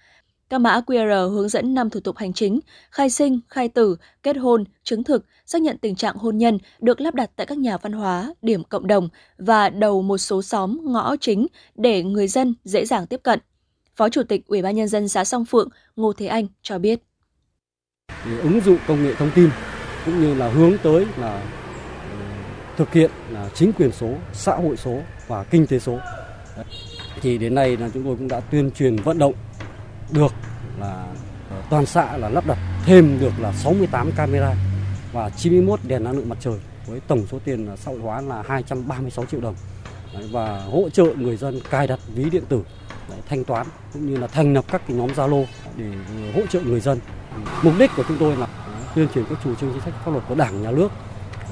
các 0.50 0.58
mã 0.58 0.82
QR 0.86 1.30
hướng 1.30 1.50
dẫn 1.50 1.74
5 1.74 1.90
thủ 1.90 2.00
tục 2.00 2.18
hành 2.18 2.34
chính, 2.34 2.60
khai 2.92 3.10
sinh, 3.10 3.40
khai 3.50 3.70
tử, 3.70 3.98
kết 4.24 4.38
hôn, 4.38 4.64
chứng 4.84 5.04
thực, 5.04 5.26
xác 5.46 5.62
nhận 5.62 5.78
tình 5.78 5.96
trạng 5.96 6.16
hôn 6.16 6.38
nhân 6.38 6.58
được 6.80 7.02
lắp 7.02 7.16
đặt 7.16 7.32
tại 7.36 7.48
các 7.48 7.58
nhà 7.58 7.78
văn 7.78 7.92
hóa, 7.92 8.34
điểm 8.42 8.64
cộng 8.64 8.88
đồng 8.88 9.10
và 9.38 9.70
đầu 9.70 10.02
một 10.02 10.18
số 10.18 10.42
xóm, 10.42 10.78
ngõ 10.84 11.16
chính 11.22 11.48
để 11.76 12.04
người 12.04 12.28
dân 12.28 12.56
dễ 12.64 12.86
dàng 12.86 13.08
tiếp 13.08 13.20
cận. 13.24 13.40
Phó 13.96 14.10
Chủ 14.10 14.24
tịch 14.24 14.48
Ủy 14.48 14.62
ban 14.62 14.76
nhân 14.76 14.88
dân 14.88 15.08
xã 15.08 15.24
Song 15.24 15.46
Phượng 15.46 15.70
Ngô 15.96 16.14
Thế 16.14 16.28
Anh 16.28 16.48
cho 16.62 16.80
biết. 16.80 17.00
Ứng 18.42 18.62
dụng 18.66 18.78
công 18.88 19.04
nghệ 19.04 19.14
thông 19.16 19.32
tin 19.36 19.50
cũng 20.06 20.22
như 20.22 20.34
là 20.34 20.50
hướng 20.50 20.78
tới 20.84 21.06
là 21.18 21.42
ừ, 22.12 22.18
thực 22.78 22.94
hiện 22.94 23.12
là 23.30 23.50
chính 23.54 23.74
quyền 23.74 23.92
số, 23.92 24.14
xã 24.34 24.56
hội 24.56 24.78
số 24.78 25.00
và 25.28 25.44
kinh 25.44 25.68
tế 25.68 25.80
số. 25.80 26.00
Thì 27.22 27.38
đến 27.38 27.56
nay 27.56 27.78
là 27.78 27.90
chúng 27.94 28.04
tôi 28.04 28.16
cũng 28.16 28.28
đã 28.28 28.40
tuyên 28.40 28.72
truyền 28.72 28.96
vận 28.96 29.18
động 29.18 29.34
được 30.12 30.34
là 30.80 31.06
ờ, 31.50 31.62
toàn 31.70 31.86
xã 31.86 32.18
là 32.18 32.30
lắp 32.30 32.48
đặt 32.48 32.58
thêm 32.86 33.20
được 33.20 33.34
là 33.40 33.54
68 33.54 34.12
camera 34.12 34.56
và 35.12 35.30
91 35.30 35.80
đèn 35.84 36.04
năng 36.04 36.16
lượng 36.16 36.30
mặt 36.30 36.38
trời 36.40 36.60
với 36.88 37.00
tổng 37.08 37.28
số 37.32 37.40
tiền 37.46 37.68
ờ, 37.68 37.76
xã 37.76 37.92
hội 37.92 38.00
hóa 38.00 38.22
là 38.22 38.44
236 38.48 39.26
triệu 39.26 39.42
đồng 39.42 39.56
và 40.32 40.64
hỗ 40.64 40.90
trợ 40.90 41.06
người 41.18 41.38
dân 41.38 41.60
cài 41.70 41.88
đặt 41.88 42.00
ví 42.16 42.30
điện 42.30 42.44
tử 42.50 42.64
Đấy, 43.10 43.20
thanh 43.30 43.44
toán 43.44 43.68
cũng 43.94 44.06
như 44.06 44.18
là 44.18 44.28
thành 44.28 44.54
lập 44.54 44.66
các 44.68 44.82
cái 44.88 44.98
nhóm 44.98 45.10
Zalo 45.10 45.46
để 45.78 45.86
ờ, 45.86 46.32
hỗ 46.36 46.48
trợ 46.48 46.62
người 46.62 46.80
dân. 46.80 47.00
Mục 47.62 47.74
đích 47.80 47.92
của 47.98 48.04
chúng 48.08 48.18
tôi 48.18 48.36
là 48.36 48.48
tuyên 48.96 49.08
truyền 49.14 49.26
các 49.30 49.38
chủ 49.44 49.56
trương 49.56 49.72
chính 49.74 49.82
sách 49.82 49.94
pháp 50.06 50.12
luật 50.12 50.24
của 50.30 50.36
Đảng, 50.36 50.62
Nhà 50.62 50.72
nước 50.72 50.92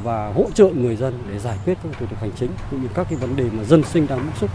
và 0.04 0.34
hỗ 0.36 0.46
trợ 0.54 0.70
người 0.76 0.96
dân 0.96 1.14
để 1.30 1.40
giải 1.40 1.58
quyết 1.66 1.78
các 1.84 2.00
thủ 2.00 2.06
tục 2.06 2.20
hành 2.20 2.32
chính 2.40 2.52
cũng 2.72 2.82
như 2.82 2.88
các 2.94 3.08
cái 3.10 3.20
vấn 3.20 3.36
đề 3.36 3.44
mà 3.52 3.64
dân 3.64 3.84
sinh 3.84 4.08
đang 4.08 4.20
bức 4.20 4.38
xúc 4.40 4.50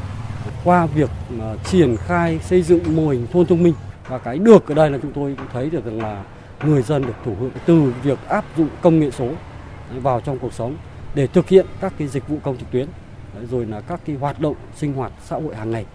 qua 0.64 0.86
việc 0.86 1.10
mà 1.30 1.54
triển 1.64 1.96
khai 1.96 2.38
xây 2.42 2.62
dựng 2.62 2.96
mô 2.96 3.08
hình 3.08 3.26
thôn 3.32 3.46
thông 3.46 3.62
minh 3.62 3.74
và 4.08 4.18
cái 4.18 4.38
được 4.38 4.68
ở 4.68 4.74
đây 4.74 4.90
là 4.90 4.98
chúng 5.02 5.12
tôi 5.12 5.34
cũng 5.38 5.46
thấy 5.52 5.70
được 5.70 5.84
rằng 5.84 6.02
là 6.02 6.24
người 6.64 6.82
dân 6.82 7.02
được 7.02 7.14
thụ 7.24 7.34
hưởng 7.40 7.50
từ 7.66 7.92
việc 8.02 8.18
áp 8.28 8.44
dụng 8.56 8.68
công 8.82 9.00
nghệ 9.00 9.10
số 9.10 9.28
vào 9.90 10.20
trong 10.20 10.38
cuộc 10.38 10.52
sống 10.52 10.76
để 11.14 11.26
thực 11.26 11.48
hiện 11.48 11.66
các 11.80 11.92
cái 11.98 12.08
dịch 12.08 12.28
vụ 12.28 12.36
công 12.42 12.56
trực 12.56 12.70
tuyến. 12.70 12.88
Rồi 13.50 13.66
là 13.66 13.80
các 13.80 14.00
cái 14.06 14.16
hoạt 14.16 14.40
động 14.40 14.54
sinh 14.74 14.94
hoạt 14.94 15.12
xã 15.24 15.36
hội 15.36 15.56
hàng 15.56 15.70
ngày. 15.70 15.86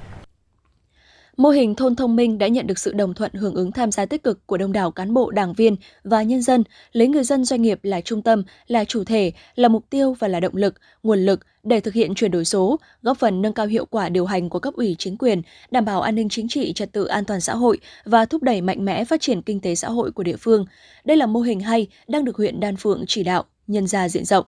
Mô 1.38 1.50
hình 1.50 1.76
thôn 1.76 1.96
thông 1.96 2.16
minh 2.16 2.38
đã 2.38 2.48
nhận 2.48 2.68
được 2.68 2.80
sự 2.80 2.94
đồng 2.94 3.14
thuận 3.14 3.34
hưởng 3.34 3.56
ứng 3.56 3.72
tham 3.72 3.92
gia 3.92 4.06
tích 4.06 4.24
cực 4.24 4.48
của 4.48 4.58
đông 4.58 4.72
đảo 4.72 4.92
cán 4.92 5.14
bộ, 5.14 5.32
đảng 5.32 5.54
viên 5.54 5.76
và 6.04 6.24
nhân 6.24 6.42
dân, 6.42 6.64
lấy 6.92 7.08
người 7.08 7.24
dân 7.24 7.46
doanh 7.46 7.62
nghiệp 7.62 7.80
là 7.84 8.02
trung 8.02 8.22
tâm, 8.22 8.44
là 8.68 8.86
chủ 8.86 9.04
thể, 9.04 9.32
là 9.56 9.68
mục 9.68 9.90
tiêu 9.90 10.16
và 10.20 10.28
là 10.28 10.40
động 10.40 10.56
lực, 10.56 10.76
nguồn 11.04 11.20
lực 11.20 11.40
để 11.64 11.80
thực 11.80 11.94
hiện 11.94 12.16
chuyển 12.16 12.32
đổi 12.32 12.46
số, 12.46 12.80
góp 13.02 13.18
phần 13.18 13.42
nâng 13.42 13.54
cao 13.54 13.66
hiệu 13.66 13.86
quả 13.86 14.10
điều 14.10 14.26
hành 14.26 14.50
của 14.50 14.60
cấp 14.60 14.74
ủy 14.74 14.96
chính 15.00 15.18
quyền, 15.18 15.42
đảm 15.72 15.86
bảo 15.86 16.02
an 16.02 16.16
ninh 16.16 16.30
chính 16.30 16.48
trị, 16.48 16.74
trật 16.74 16.92
tự 16.92 17.06
an 17.06 17.26
toàn 17.26 17.42
xã 17.42 17.56
hội 17.56 17.78
và 18.06 18.26
thúc 18.26 18.44
đẩy 18.44 18.62
mạnh 18.62 18.86
mẽ 18.86 19.06
phát 19.06 19.22
triển 19.22 19.42
kinh 19.42 19.60
tế 19.60 19.76
xã 19.76 19.90
hội 19.90 20.12
của 20.12 20.24
địa 20.24 20.38
phương. 20.40 20.66
Đây 21.06 21.18
là 21.18 21.26
mô 21.26 21.40
hình 21.40 21.60
hay 21.60 21.88
đang 22.08 22.26
được 22.26 22.38
huyện 22.38 22.60
Đan 22.60 22.76
Phượng 22.76 23.04
chỉ 23.08 23.24
đạo, 23.24 23.44
nhân 23.68 23.88
ra 23.88 24.10
diện 24.10 24.26
rộng. 24.26 24.46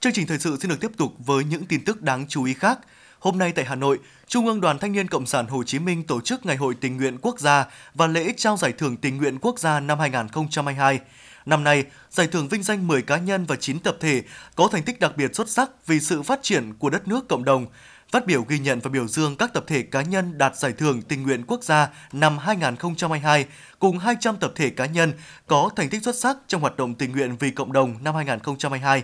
Chương 0.00 0.12
trình 0.12 0.26
thời 0.26 0.38
sự 0.38 0.56
xin 0.60 0.70
được 0.70 0.80
tiếp 0.80 0.90
tục 0.96 1.12
với 1.18 1.44
những 1.44 1.64
tin 1.64 1.84
tức 1.84 2.02
đáng 2.02 2.26
chú 2.28 2.44
ý 2.44 2.54
khác. 2.54 2.78
Hôm 3.18 3.38
nay 3.38 3.52
tại 3.52 3.64
Hà 3.64 3.74
Nội, 3.74 3.98
Trung 4.26 4.46
ương 4.46 4.60
Đoàn 4.60 4.78
Thanh 4.78 4.92
niên 4.92 5.08
Cộng 5.08 5.26
sản 5.26 5.46
Hồ 5.46 5.64
Chí 5.64 5.78
Minh 5.78 6.04
tổ 6.04 6.20
chức 6.20 6.46
Ngày 6.46 6.56
hội 6.56 6.74
tình 6.80 6.96
nguyện 6.96 7.18
quốc 7.22 7.40
gia 7.40 7.66
và 7.94 8.06
lễ 8.06 8.32
trao 8.36 8.56
giải 8.56 8.72
thưởng 8.72 8.96
tình 8.96 9.16
nguyện 9.16 9.38
quốc 9.38 9.58
gia 9.58 9.80
năm 9.80 9.98
2022. 9.98 11.00
Năm 11.46 11.64
nay, 11.64 11.84
giải 12.10 12.26
thưởng 12.26 12.48
vinh 12.48 12.62
danh 12.62 12.86
10 12.86 13.02
cá 13.02 13.16
nhân 13.16 13.44
và 13.44 13.56
9 13.56 13.78
tập 13.78 13.96
thể 14.00 14.22
có 14.56 14.68
thành 14.72 14.82
tích 14.82 15.00
đặc 15.00 15.16
biệt 15.16 15.34
xuất 15.34 15.48
sắc 15.48 15.70
vì 15.86 16.00
sự 16.00 16.22
phát 16.22 16.42
triển 16.42 16.74
của 16.74 16.90
đất 16.90 17.08
nước 17.08 17.28
cộng 17.28 17.44
đồng. 17.44 17.66
Phát 18.12 18.26
biểu 18.26 18.42
ghi 18.42 18.58
nhận 18.58 18.80
và 18.80 18.90
biểu 18.90 19.08
dương 19.08 19.36
các 19.36 19.52
tập 19.52 19.64
thể 19.66 19.82
cá 19.82 20.02
nhân 20.02 20.38
đạt 20.38 20.56
giải 20.56 20.72
thưởng 20.72 21.02
tình 21.02 21.22
nguyện 21.22 21.44
quốc 21.46 21.64
gia 21.64 21.88
năm 22.12 22.38
2022 22.38 23.46
cùng 23.78 23.98
200 23.98 24.36
tập 24.36 24.52
thể 24.54 24.70
cá 24.70 24.86
nhân 24.86 25.12
có 25.46 25.70
thành 25.76 25.88
tích 25.88 26.02
xuất 26.02 26.16
sắc 26.16 26.36
trong 26.46 26.60
hoạt 26.60 26.76
động 26.76 26.94
tình 26.94 27.12
nguyện 27.12 27.36
vì 27.36 27.50
cộng 27.50 27.72
đồng 27.72 28.04
năm 28.04 28.14
2022. 28.14 29.02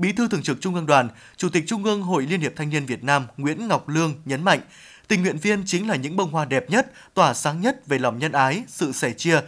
Bí 0.00 0.12
thư 0.12 0.28
Thường 0.28 0.42
trực 0.42 0.60
Trung 0.60 0.74
ương 0.74 0.86
Đoàn, 0.86 1.08
Chủ 1.36 1.48
tịch 1.48 1.64
Trung 1.66 1.84
ương 1.84 2.02
Hội 2.02 2.26
Liên 2.26 2.40
hiệp 2.40 2.52
Thanh 2.56 2.70
niên 2.70 2.86
Việt 2.86 3.04
Nam 3.04 3.26
Nguyễn 3.36 3.68
Ngọc 3.68 3.88
Lương 3.88 4.14
nhấn 4.24 4.44
mạnh, 4.44 4.60
tình 5.08 5.22
nguyện 5.22 5.38
viên 5.38 5.62
chính 5.66 5.88
là 5.88 5.96
những 5.96 6.16
bông 6.16 6.30
hoa 6.30 6.44
đẹp 6.44 6.70
nhất, 6.70 6.92
tỏa 7.14 7.34
sáng 7.34 7.60
nhất 7.60 7.86
về 7.86 7.98
lòng 7.98 8.18
nhân 8.18 8.32
ái, 8.32 8.62
sự 8.68 8.92
sẻ 8.92 9.12
chia, 9.12 9.40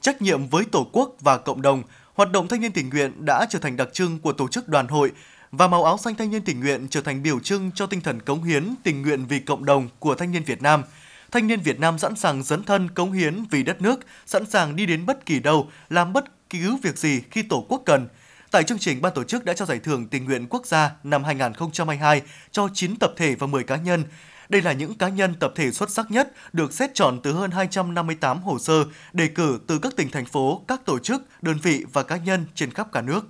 trách 0.00 0.22
nhiệm 0.22 0.46
với 0.46 0.64
Tổ 0.64 0.90
quốc 0.92 1.16
và 1.20 1.38
cộng 1.38 1.62
đồng. 1.62 1.82
Hoạt 2.14 2.32
động 2.32 2.48
thanh 2.48 2.60
niên 2.60 2.72
tình 2.72 2.90
nguyện 2.90 3.24
đã 3.24 3.46
trở 3.50 3.58
thành 3.58 3.76
đặc 3.76 3.88
trưng 3.92 4.18
của 4.18 4.32
tổ 4.32 4.48
chức 4.48 4.68
đoàn 4.68 4.88
hội 4.88 5.12
và 5.52 5.68
màu 5.68 5.84
áo 5.84 5.98
xanh 5.98 6.14
thanh 6.14 6.30
niên 6.30 6.42
tình 6.42 6.60
nguyện 6.60 6.86
trở 6.90 7.00
thành 7.00 7.22
biểu 7.22 7.40
trưng 7.40 7.70
cho 7.74 7.86
tinh 7.86 8.00
thần 8.00 8.22
cống 8.22 8.42
hiến 8.42 8.74
tình 8.82 9.02
nguyện 9.02 9.26
vì 9.26 9.38
cộng 9.38 9.64
đồng 9.64 9.88
của 9.98 10.14
thanh 10.14 10.32
niên 10.32 10.44
Việt 10.44 10.62
Nam. 10.62 10.82
Thanh 11.30 11.46
niên 11.46 11.60
Việt 11.60 11.80
Nam 11.80 11.98
sẵn 11.98 12.16
sàng 12.16 12.42
dấn 12.42 12.64
thân 12.64 12.88
cống 12.90 13.12
hiến 13.12 13.44
vì 13.50 13.62
đất 13.62 13.82
nước, 13.82 14.00
sẵn 14.26 14.50
sàng 14.50 14.76
đi 14.76 14.86
đến 14.86 15.06
bất 15.06 15.26
kỳ 15.26 15.38
đâu, 15.38 15.70
làm 15.90 16.12
bất 16.12 16.50
cứ 16.50 16.76
việc 16.82 16.98
gì 16.98 17.22
khi 17.30 17.42
Tổ 17.42 17.66
quốc 17.68 17.82
cần– 17.86 18.08
Tại 18.50 18.64
chương 18.64 18.78
trình, 18.78 19.02
ban 19.02 19.12
tổ 19.14 19.24
chức 19.24 19.44
đã 19.44 19.52
trao 19.52 19.66
giải 19.66 19.78
thưởng 19.78 20.06
tình 20.06 20.24
nguyện 20.24 20.46
quốc 20.50 20.66
gia 20.66 20.90
năm 21.04 21.24
2022 21.24 22.22
cho 22.50 22.68
9 22.74 22.96
tập 22.96 23.12
thể 23.16 23.34
và 23.34 23.46
10 23.46 23.64
cá 23.64 23.76
nhân. 23.76 24.04
Đây 24.48 24.62
là 24.62 24.72
những 24.72 24.94
cá 24.94 25.08
nhân 25.08 25.34
tập 25.40 25.52
thể 25.56 25.70
xuất 25.70 25.90
sắc 25.90 26.10
nhất 26.10 26.32
được 26.52 26.72
xét 26.72 26.90
chọn 26.94 27.20
từ 27.22 27.32
hơn 27.32 27.50
258 27.50 28.42
hồ 28.42 28.58
sơ 28.58 28.84
đề 29.12 29.28
cử 29.28 29.58
từ 29.66 29.78
các 29.78 29.96
tỉnh 29.96 30.10
thành 30.10 30.24
phố, 30.24 30.62
các 30.68 30.84
tổ 30.84 30.98
chức, 30.98 31.22
đơn 31.42 31.56
vị 31.62 31.84
và 31.92 32.02
cá 32.02 32.16
nhân 32.16 32.44
trên 32.54 32.70
khắp 32.70 32.92
cả 32.92 33.02
nước. 33.02 33.20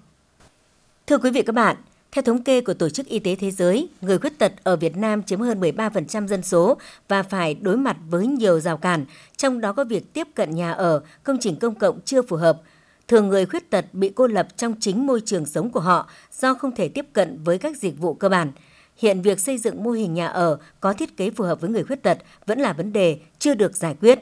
Thưa 1.07 1.19
quý 1.19 1.31
vị 1.31 1.43
các 1.43 1.55
bạn, 1.55 1.77
theo 2.13 2.23
thống 2.23 2.43
kê 2.43 2.61
của 2.61 2.75
Tổ 2.75 2.89
chức 2.89 3.07
Y 3.07 3.19
tế 3.19 3.35
Thế 3.35 3.51
giới, 3.51 3.89
người 4.01 4.19
khuyết 4.19 4.39
tật 4.39 4.53
ở 4.65 4.77
Việt 4.77 4.97
Nam 4.97 5.23
chiếm 5.23 5.41
hơn 5.41 5.61
13% 5.61 6.27
dân 6.27 6.43
số 6.43 6.79
và 7.09 7.23
phải 7.23 7.55
đối 7.55 7.77
mặt 7.77 7.97
với 8.09 8.27
nhiều 8.27 8.61
rào 8.61 8.77
cản, 8.77 9.05
trong 9.37 9.61
đó 9.61 9.73
có 9.73 9.85
việc 9.85 10.13
tiếp 10.13 10.29
cận 10.35 10.55
nhà 10.55 10.73
ở, 10.73 11.03
công 11.23 11.39
trình 11.41 11.57
công 11.57 11.75
cộng 11.75 12.01
chưa 12.05 12.23
phù 12.23 12.37
hợp, 12.37 12.61
Thường 13.11 13.29
người 13.29 13.47
khuyết 13.47 13.71
tật 13.71 13.85
bị 13.93 14.13
cô 14.15 14.27
lập 14.27 14.49
trong 14.57 14.75
chính 14.81 15.07
môi 15.07 15.21
trường 15.25 15.47
sống 15.47 15.71
của 15.71 15.81
họ 15.81 16.11
do 16.41 16.55
không 16.55 16.75
thể 16.75 16.89
tiếp 16.89 17.07
cận 17.13 17.39
với 17.45 17.59
các 17.59 17.77
dịch 17.77 17.99
vụ 17.99 18.15
cơ 18.15 18.29
bản. 18.29 18.51
Hiện 18.97 19.23
việc 19.23 19.41
xây 19.41 19.59
dựng 19.59 19.83
mô 19.83 19.91
hình 19.91 20.15
nhà 20.15 20.27
ở 20.27 20.59
có 20.81 20.93
thiết 20.93 21.17
kế 21.17 21.31
phù 21.31 21.45
hợp 21.45 21.61
với 21.61 21.71
người 21.71 21.85
khuyết 21.85 22.03
tật 22.03 22.19
vẫn 22.47 22.59
là 22.59 22.73
vấn 22.73 22.93
đề 22.93 23.19
chưa 23.39 23.55
được 23.55 23.77
giải 23.77 23.95
quyết. 24.01 24.19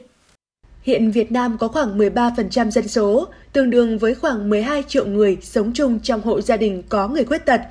Hiện 0.81 1.11
Việt 1.11 1.31
Nam 1.31 1.57
có 1.57 1.67
khoảng 1.67 1.97
13% 1.97 2.69
dân 2.69 2.87
số, 2.87 3.27
tương 3.53 3.69
đương 3.69 3.97
với 3.97 4.15
khoảng 4.15 4.49
12 4.49 4.83
triệu 4.87 5.05
người 5.05 5.37
sống 5.41 5.71
chung 5.73 5.99
trong 5.99 6.21
hộ 6.21 6.41
gia 6.41 6.57
đình 6.57 6.83
có 6.89 7.07
người 7.07 7.25
khuyết 7.25 7.45
tật. 7.45 7.61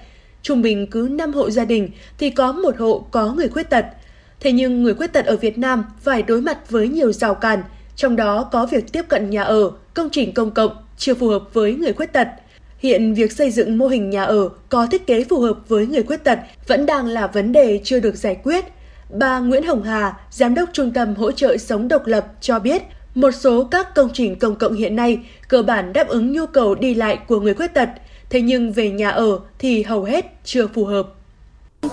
Trung 0.43 0.63
bình 0.63 0.87
cứ 0.91 1.09
5 1.11 1.33
hộ 1.33 1.51
gia 1.51 1.65
đình 1.65 1.91
thì 2.19 2.31
có 2.31 2.53
một 2.53 2.77
hộ 2.79 3.07
có 3.11 3.33
người 3.33 3.49
khuyết 3.49 3.71
tật. 3.71 3.87
Thế 4.41 4.53
nhưng 4.53 4.83
người 4.83 4.95
khuyết 4.95 5.13
tật 5.13 5.27
ở 5.27 5.37
Việt 5.37 5.59
Nam 5.59 5.85
phải 6.01 6.23
đối 6.23 6.41
mặt 6.41 6.71
với 6.71 6.89
nhiều 6.89 7.13
rào 7.13 7.35
cản, 7.35 7.63
trong 7.97 8.17
đó 8.17 8.49
có 8.53 8.67
việc 8.67 8.93
tiếp 8.93 9.03
cận 9.09 9.31
nhà 9.31 9.43
ở, 9.43 9.71
công 9.95 10.09
trình 10.11 10.35
công 10.35 10.51
cộng 10.51 10.88
chưa 10.99 11.15
phù 11.15 11.29
hợp 11.29 11.43
với 11.53 11.75
người 11.75 11.93
khuyết 11.93 12.13
tật. 12.13 12.29
Hiện 12.79 13.15
việc 13.15 13.33
xây 13.33 13.51
dựng 13.51 13.79
mô 13.79 13.87
hình 13.89 14.11
nhà 14.11 14.25
ở 14.25 14.49
có 14.69 14.87
thiết 14.87 15.07
kế 15.07 15.25
phù 15.25 15.41
hợp 15.41 15.59
với 15.69 15.87
người 15.87 16.03
khuyết 16.03 16.25
tật 16.25 16.39
vẫn 16.67 16.87
đang 16.87 17.07
là 17.07 17.27
vấn 17.27 17.53
đề 17.53 17.81
chưa 17.85 18.01
được 18.01 18.17
giải 18.17 18.35
quyết. 18.35 18.65
Bà 19.11 19.39
Nguyễn 19.39 19.63
Hồng 19.63 19.83
Hà, 19.83 20.17
Giám 20.31 20.55
đốc 20.55 20.69
Trung 20.73 20.93
tâm 20.93 21.15
Hỗ 21.15 21.33
trợ 21.33 21.57
Sống 21.57 21.89
Độc 21.89 22.07
lập 22.07 22.27
cho 22.41 22.59
biết, 22.59 22.83
một 23.15 23.31
số 23.31 23.65
các 23.65 23.95
công 23.95 24.11
trình 24.13 24.39
công 24.39 24.57
cộng 24.57 24.75
hiện 24.75 24.97
nay 24.97 25.19
cơ 25.49 25.63
bản 25.63 25.93
đáp 25.93 26.09
ứng 26.09 26.33
nhu 26.33 26.47
cầu 26.47 26.75
đi 26.75 26.95
lại 26.95 27.19
của 27.29 27.41
người 27.41 27.55
khuyết 27.55 27.75
tật, 27.75 27.89
thế 28.31 28.41
nhưng 28.41 28.73
về 28.73 28.91
nhà 28.91 29.11
ở 29.11 29.39
thì 29.59 29.83
hầu 29.83 30.05
hết 30.05 30.27
chưa 30.45 30.67
phù 30.67 30.85
hợp. 30.85 31.09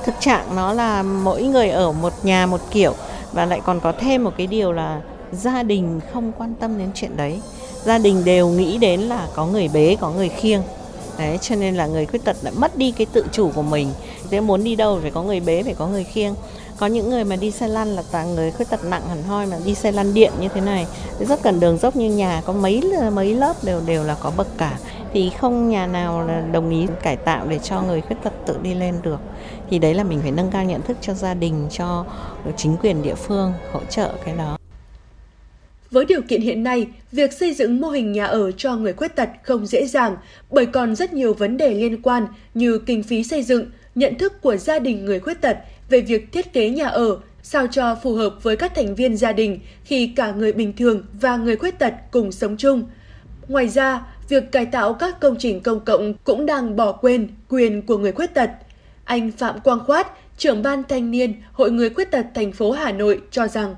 Thực 0.05 0.15
trạng 0.19 0.55
nó 0.55 0.73
là 0.73 1.03
mỗi 1.03 1.43
người 1.43 1.69
ở 1.69 1.91
một 1.91 2.13
nhà 2.23 2.45
một 2.45 2.61
kiểu 2.71 2.93
và 3.33 3.45
lại 3.45 3.61
còn 3.65 3.79
có 3.79 3.91
thêm 3.91 4.23
một 4.23 4.33
cái 4.37 4.47
điều 4.47 4.71
là 4.71 5.01
gia 5.31 5.63
đình 5.63 5.99
không 6.13 6.31
quan 6.37 6.53
tâm 6.59 6.77
đến 6.77 6.89
chuyện 6.95 7.17
đấy. 7.17 7.39
Gia 7.85 7.97
đình 7.97 8.25
đều 8.25 8.49
nghĩ 8.49 8.77
đến 8.77 9.01
là 9.01 9.27
có 9.33 9.45
người 9.45 9.69
bế, 9.73 9.97
có 9.99 10.11
người 10.11 10.29
khiêng. 10.29 10.61
Đấy, 11.17 11.37
cho 11.41 11.55
nên 11.55 11.75
là 11.75 11.87
người 11.87 12.05
khuyết 12.05 12.23
tật 12.25 12.37
lại 12.41 12.53
mất 12.57 12.77
đi 12.77 12.91
cái 12.91 13.07
tự 13.13 13.25
chủ 13.31 13.51
của 13.55 13.61
mình. 13.61 13.89
Thế 14.29 14.39
muốn 14.41 14.63
đi 14.63 14.75
đâu 14.75 14.99
phải 15.01 15.11
có 15.11 15.23
người 15.23 15.39
bế, 15.39 15.63
phải 15.63 15.73
có 15.73 15.87
người 15.87 16.03
khiêng. 16.03 16.33
Có 16.77 16.87
những 16.87 17.09
người 17.09 17.23
mà 17.23 17.35
đi 17.35 17.51
xe 17.51 17.67
lăn 17.67 17.95
là 17.95 18.03
toàn 18.11 18.35
người 18.35 18.51
khuyết 18.51 18.69
tật 18.69 18.85
nặng 18.85 19.01
hẳn 19.09 19.23
hoi 19.23 19.45
mà 19.45 19.57
đi 19.65 19.75
xe 19.75 19.91
lăn 19.91 20.13
điện 20.13 20.31
như 20.39 20.47
thế 20.53 20.61
này. 20.61 20.85
Rất 21.19 21.41
cần 21.41 21.59
đường 21.59 21.77
dốc 21.77 21.95
như 21.95 22.11
nhà 22.11 22.41
có 22.45 22.53
mấy 22.53 22.81
mấy 23.13 23.33
lớp 23.33 23.63
đều 23.63 23.81
đều 23.85 24.03
là 24.03 24.15
có 24.19 24.31
bậc 24.37 24.47
cả. 24.57 24.77
Thì 25.13 25.31
không 25.39 25.69
nhà 25.69 25.87
nào 25.87 26.21
là 26.21 26.41
đồng 26.51 26.69
ý 26.69 26.87
cải 27.01 27.15
tạo 27.15 27.47
để 27.47 27.59
cho 27.59 27.81
người 27.81 28.01
khuyết 28.01 28.17
tật 28.23 28.33
tự 28.45 28.57
đi 28.61 28.73
lên 28.73 28.99
được. 29.03 29.19
Thì 29.69 29.79
đấy 29.79 29.93
là 29.93 30.03
mình 30.03 30.19
phải 30.21 30.31
nâng 30.31 30.51
cao 30.51 30.63
nhận 30.63 30.81
thức 30.81 30.97
cho 31.01 31.13
gia 31.13 31.33
đình 31.33 31.67
cho 31.71 32.05
chính 32.57 32.77
quyền 32.77 33.01
địa 33.01 33.15
phương 33.15 33.53
hỗ 33.73 33.79
trợ 33.89 34.09
cái 34.25 34.35
đó 34.35 34.57
với 35.95 36.05
điều 36.05 36.21
kiện 36.21 36.41
hiện 36.41 36.63
nay, 36.63 36.87
việc 37.11 37.33
xây 37.33 37.53
dựng 37.53 37.81
mô 37.81 37.89
hình 37.89 38.11
nhà 38.11 38.25
ở 38.25 38.51
cho 38.51 38.75
người 38.75 38.93
khuyết 38.93 39.15
tật 39.15 39.29
không 39.43 39.65
dễ 39.65 39.85
dàng 39.85 40.15
bởi 40.51 40.65
còn 40.65 40.95
rất 40.95 41.13
nhiều 41.13 41.33
vấn 41.33 41.57
đề 41.57 41.73
liên 41.73 42.01
quan 42.01 42.27
như 42.53 42.79
kinh 42.79 43.03
phí 43.03 43.23
xây 43.23 43.43
dựng, 43.43 43.65
nhận 43.95 44.17
thức 44.17 44.41
của 44.41 44.57
gia 44.57 44.79
đình 44.79 45.05
người 45.05 45.19
khuyết 45.19 45.41
tật 45.41 45.57
về 45.89 46.01
việc 46.01 46.31
thiết 46.31 46.53
kế 46.53 46.69
nhà 46.69 46.87
ở 46.87 47.17
sao 47.43 47.67
cho 47.67 47.95
phù 48.03 48.13
hợp 48.13 48.35
với 48.43 48.55
các 48.55 48.75
thành 48.75 48.95
viên 48.95 49.17
gia 49.17 49.31
đình 49.31 49.59
khi 49.83 50.07
cả 50.15 50.31
người 50.31 50.53
bình 50.53 50.73
thường 50.77 51.05
và 51.13 51.37
người 51.37 51.55
khuyết 51.55 51.79
tật 51.79 51.93
cùng 52.11 52.31
sống 52.31 52.57
chung. 52.57 52.83
Ngoài 53.47 53.67
ra, 53.67 54.05
việc 54.29 54.51
cải 54.51 54.65
tạo 54.65 54.93
các 54.93 55.19
công 55.19 55.35
trình 55.39 55.61
công 55.61 55.79
cộng 55.79 56.13
cũng 56.23 56.45
đang 56.45 56.75
bỏ 56.75 56.91
quên 56.91 57.27
quyền 57.49 57.81
của 57.81 57.97
người 57.97 58.11
khuyết 58.11 58.33
tật. 58.33 58.49
Anh 59.05 59.31
Phạm 59.31 59.59
Quang 59.59 59.79
Khoát, 59.79 60.07
trưởng 60.37 60.63
ban 60.63 60.83
thanh 60.89 61.11
niên 61.11 61.33
Hội 61.51 61.71
người 61.71 61.89
khuyết 61.89 62.11
tật 62.11 62.25
thành 62.35 62.51
phố 62.51 62.71
Hà 62.71 62.91
Nội 62.91 63.21
cho 63.31 63.47
rằng 63.47 63.75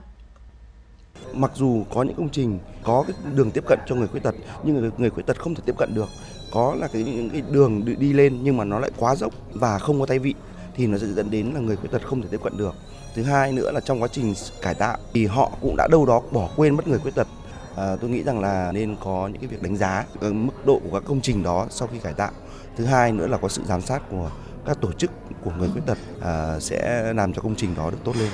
Mặc 1.34 1.52
dù 1.56 1.84
có 1.94 2.04
những 2.04 2.16
công 2.16 2.30
trình 2.30 2.60
có 2.84 3.04
cái 3.08 3.18
đường 3.36 3.52
tiếp 3.52 3.64
cận 3.68 3.80
cho 3.88 3.96
người 3.96 4.08
khuyết 4.08 4.24
tật 4.24 4.36
nhưng 4.64 4.76
người, 4.76 4.92
người 4.98 5.10
khuyết 5.10 5.26
tật 5.26 5.40
không 5.40 5.56
thể 5.56 5.62
tiếp 5.66 5.76
cận 5.78 5.96
được. 5.96 6.10
Có 6.52 6.76
là 6.80 6.88
cái 6.88 7.04
những 7.04 7.30
cái 7.30 7.42
đường 7.52 7.86
đi 8.00 8.14
lên 8.14 8.40
nhưng 8.44 8.58
mà 8.58 8.64
nó 8.64 8.80
lại 8.80 8.92
quá 8.98 9.16
dốc 9.16 9.34
và 9.54 9.80
không 9.80 10.00
có 10.00 10.06
tay 10.06 10.20
vị 10.20 10.34
thì 10.76 10.88
nó 10.88 10.98
sẽ 10.98 11.08
dẫn 11.08 11.32
đến 11.32 11.52
là 11.54 11.60
người 11.60 11.76
khuyết 11.76 11.92
tật 11.92 12.08
không 12.08 12.22
thể 12.22 12.28
tiếp 12.32 12.40
cận 12.44 12.58
được. 12.58 12.76
Thứ 13.16 13.24
hai 13.24 13.52
nữa 13.52 13.72
là 13.72 13.80
trong 13.80 14.02
quá 14.02 14.08
trình 14.12 14.34
cải 14.62 14.74
tạo 14.76 14.98
thì 15.14 15.26
họ 15.26 15.52
cũng 15.62 15.76
đã 15.78 15.88
đâu 15.92 16.06
đó 16.06 16.22
bỏ 16.32 16.50
quên 16.56 16.76
mất 16.76 16.88
người 16.88 17.00
khuyết 17.00 17.16
tật. 17.16 17.28
À, 17.76 17.96
tôi 18.02 18.10
nghĩ 18.10 18.24
rằng 18.24 18.40
là 18.40 18.72
nên 18.72 18.96
có 19.04 19.30
những 19.34 19.42
cái 19.42 19.48
việc 19.48 19.62
đánh 19.62 19.78
giá 19.78 20.06
ờ, 20.20 20.34
mức 20.34 20.66
độ 20.66 20.82
của 20.84 21.00
các 21.00 21.04
công 21.08 21.22
trình 21.22 21.44
đó 21.44 21.68
sau 21.70 21.88
khi 21.88 22.00
cải 22.00 22.14
tạo. 22.14 22.32
Thứ 22.78 22.86
hai 22.86 23.12
nữa 23.12 23.28
là 23.28 23.38
có 23.38 23.50
sự 23.50 23.62
giám 23.66 23.82
sát 23.82 24.02
của 24.10 24.32
các 24.66 24.82
tổ 24.82 24.92
chức 24.92 25.12
của 25.44 25.52
người 25.60 25.70
khuyết 25.72 25.86
tật 25.86 25.98
à, 26.22 26.60
sẽ 26.60 27.14
làm 27.14 27.34
cho 27.34 27.42
công 27.42 27.56
trình 27.56 27.76
đó 27.76 27.92
được 27.92 27.98
tốt 28.04 28.16
lên 28.20 28.30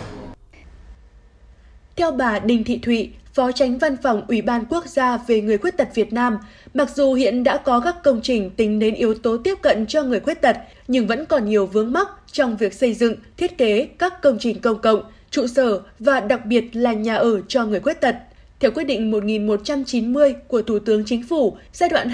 theo 1.96 2.12
bà 2.12 2.39
Đinh 2.39 2.64
Thị 2.64 2.78
Thụy, 2.78 3.10
Phó 3.34 3.52
Tránh 3.52 3.78
Văn 3.78 3.98
phòng 4.04 4.26
Ủy 4.28 4.41
ban 4.41 4.66
Quốc 4.66 4.86
gia 4.86 5.18
về 5.18 5.41
người 5.41 5.58
khuyết 5.58 5.78
tật 5.78 5.88
Việt 5.96 6.14
Nam, 6.14 6.38
mặc 6.74 6.89
dù 6.96 7.14
hiện 7.14 7.44
đã 7.44 7.58
có 7.58 7.80
các 7.80 7.96
công 8.04 8.22
trình 8.22 8.50
tính 8.50 8.80
đến 8.80 8.94
yếu 8.94 9.14
tố 9.14 9.38
tiếp 9.38 9.56
cận 9.62 9.86
cho 9.86 10.04
người 10.04 10.20
khuyết 10.20 10.41
tật, 10.41 10.58
nhưng 10.88 11.08
vẫn 11.08 11.26
còn 11.26 11.46
nhiều 11.46 11.66
vướng 11.66 11.91
mắc 11.91 12.08
trong 12.32 12.58
việc 12.58 12.74
xây 12.74 12.94
dựng, 12.94 13.16
thiết 13.38 13.58
kế 13.58 13.86
các 13.86 14.22
công 14.22 14.38
trình 14.39 14.60
công 14.62 14.82
cộng, 14.82 15.04
trụ 15.30 15.48
sở 15.48 15.82
và 16.00 16.20
đặc 16.20 16.46
biệt 16.46 16.64
là 16.74 16.94
nhà 16.94 17.16
ở 17.16 17.41
cho 17.48 17.66
người 17.66 17.80
khuyết 17.80 18.02
tật. 18.02 18.16
Theo 18.60 18.72
quyết 18.72 18.84
định 18.84 19.12
1190 19.12 20.36
của 20.48 20.62
Thủ 20.62 20.80
tướng 20.80 21.06
Chính 21.06 21.24
phủ 21.24 21.58
giai 21.74 21.89
đoạn 21.89 22.10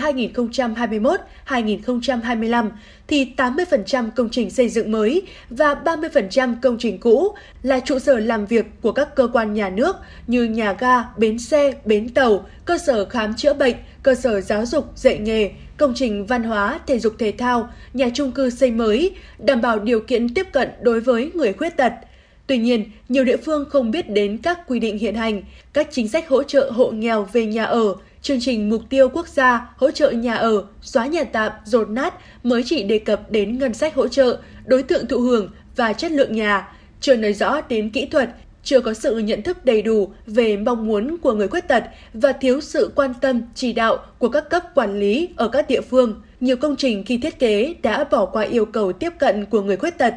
2021-2025 1.46 2.70
thì 3.10 3.28
80% 3.38 4.10
công 4.16 4.30
trình 4.30 4.50
xây 4.50 4.70
dựng 4.70 4.92
mới 4.92 5.22
và 5.50 5.76
30% 5.86 6.56
công 6.62 6.78
trình 6.80 6.98
cũ 6.98 7.36
là 7.64 7.80
trụ 7.80 8.00
sở 8.00 8.20
làm 8.20 8.46
việc 8.46 8.66
của 8.82 8.92
các 8.92 9.16
cơ 9.16 9.28
quan 9.34 9.54
nhà 9.54 9.70
nước 9.70 9.96
như 10.28 10.44
nhà 10.44 10.74
ga, 10.74 11.04
bến 11.18 11.40
xe, 11.40 11.74
bến 11.86 12.10
tàu, 12.10 12.46
cơ 12.66 12.78
sở 12.78 13.06
khám 13.06 13.36
chữa 13.36 13.54
bệnh, 13.54 13.76
cơ 14.04 14.16
sở 14.16 14.42
giáo 14.42 14.66
dục, 14.66 14.92
dạy 14.96 15.18
nghề, 15.18 15.52
công 15.78 15.94
trình 15.96 16.26
văn 16.26 16.44
hóa, 16.44 16.80
thể 16.88 17.00
dục 17.00 17.14
thể 17.20 17.34
thao, 17.38 17.70
nhà 17.94 18.10
trung 18.14 18.32
cư 18.32 18.50
xây 18.50 18.72
mới, 18.72 19.16
đảm 19.40 19.62
bảo 19.62 19.80
điều 19.80 20.00
kiện 20.00 20.34
tiếp 20.34 20.48
cận 20.52 20.70
đối 20.82 21.00
với 21.00 21.32
người 21.34 21.54
khuyết 21.54 21.78
tật– 21.78 21.94
Tuy 22.50 22.58
nhiên, 22.58 22.86
nhiều 23.10 23.24
địa 23.24 23.38
phương 23.38 23.66
không 23.70 23.92
biết 23.92 24.10
đến 24.10 24.38
các 24.38 24.60
quy 24.68 24.80
định 24.80 24.98
hiện 24.98 25.16
hành, 25.16 25.42
các 25.74 25.88
chính 25.92 26.08
sách 26.08 26.30
hỗ 26.30 26.44
trợ 26.44 26.72
hộ 26.76 26.92
nghèo 26.92 27.28
về 27.34 27.46
nhà 27.46 27.64
ở, 27.64 27.96
chương 28.22 28.40
trình 28.42 28.70
mục 28.70 28.82
tiêu 28.90 29.10
quốc 29.10 29.28
gia 29.28 29.70
hỗ 29.78 29.92
trợ 29.92 30.12
nhà 30.12 30.36
ở, 30.36 30.64
xóa 30.82 31.06
nhà 31.06 31.24
tạm, 31.24 31.52
rột 31.66 31.90
nát 31.90 32.14
mới 32.44 32.64
chỉ 32.66 32.84
đề 32.84 33.00
cập 33.00 33.32
đến 33.32 33.60
ngân 33.60 33.74
sách 33.74 33.96
hỗ 33.96 34.08
trợ, 34.08 34.40
đối 34.66 34.84
tượng 34.84 35.08
thụ 35.08 35.20
hưởng 35.20 35.50
và 35.76 35.94
chất 35.94 36.12
lượng 36.12 36.36
nhà, 36.36 36.68
chưa 37.02 37.16
nói 37.16 37.34
rõ 37.34 37.62
đến 37.62 37.90
kỹ 37.90 38.06
thuật, 38.06 38.30
chưa 38.64 38.82
có 38.82 38.94
sự 38.94 39.18
nhận 39.18 39.42
thức 39.42 39.66
đầy 39.66 39.82
đủ 39.82 40.12
về 40.28 40.58
mong 40.58 40.88
muốn 40.88 41.18
của 41.18 41.34
người 41.34 41.48
khuyết 41.48 41.68
tật 41.68 41.84
và 42.14 42.32
thiếu 42.32 42.62
sự 42.62 42.92
quan 42.96 43.14
tâm 43.22 43.42
chỉ 43.56 43.74
đạo 43.74 43.98
của 44.18 44.30
các 44.30 44.50
cấp 44.50 44.64
quản 44.76 45.00
lý 45.00 45.30
ở 45.36 45.48
các 45.48 45.68
địa 45.68 45.82
phương. 45.82 46.22
Nhiều 46.40 46.56
công 46.58 46.76
trình 46.76 47.04
khi 47.06 47.18
thiết 47.18 47.40
kế 47.40 47.76
đã 47.84 48.04
bỏ 48.04 48.26
qua 48.26 48.44
yêu 48.44 48.66
cầu 48.66 48.94
tiếp 48.94 49.14
cận 49.20 49.46
của 49.46 49.62
người 49.62 49.78
khuyết 49.78 49.98
tật, 49.98 50.14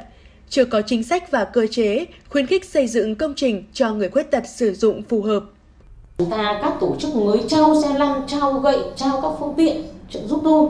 chưa 0.48 0.64
có 0.64 0.82
chính 0.82 1.02
sách 1.02 1.30
và 1.30 1.44
cơ 1.44 1.66
chế 1.70 2.04
khuyến 2.28 2.46
khích 2.46 2.64
xây 2.64 2.86
dựng 2.86 3.14
công 3.14 3.34
trình 3.36 3.64
cho 3.72 3.94
người 3.94 4.08
khuyết 4.08 4.30
tật 4.30 4.42
sử 4.48 4.74
dụng 4.74 5.02
phù 5.02 5.22
hợp. 5.22 5.44
Chúng 6.18 6.30
ta 6.30 6.58
các 6.62 6.80
tổ 6.80 6.96
chức 6.98 7.16
mới 7.16 7.44
trao 7.48 7.82
xe 7.82 7.98
lăn, 7.98 8.22
trao 8.26 8.52
gậy, 8.52 8.78
trao 8.96 9.20
các 9.20 9.32
phương 9.40 9.54
tiện 9.56 9.82
trợ 10.10 10.20
giúp 10.26 10.40
tôi 10.44 10.68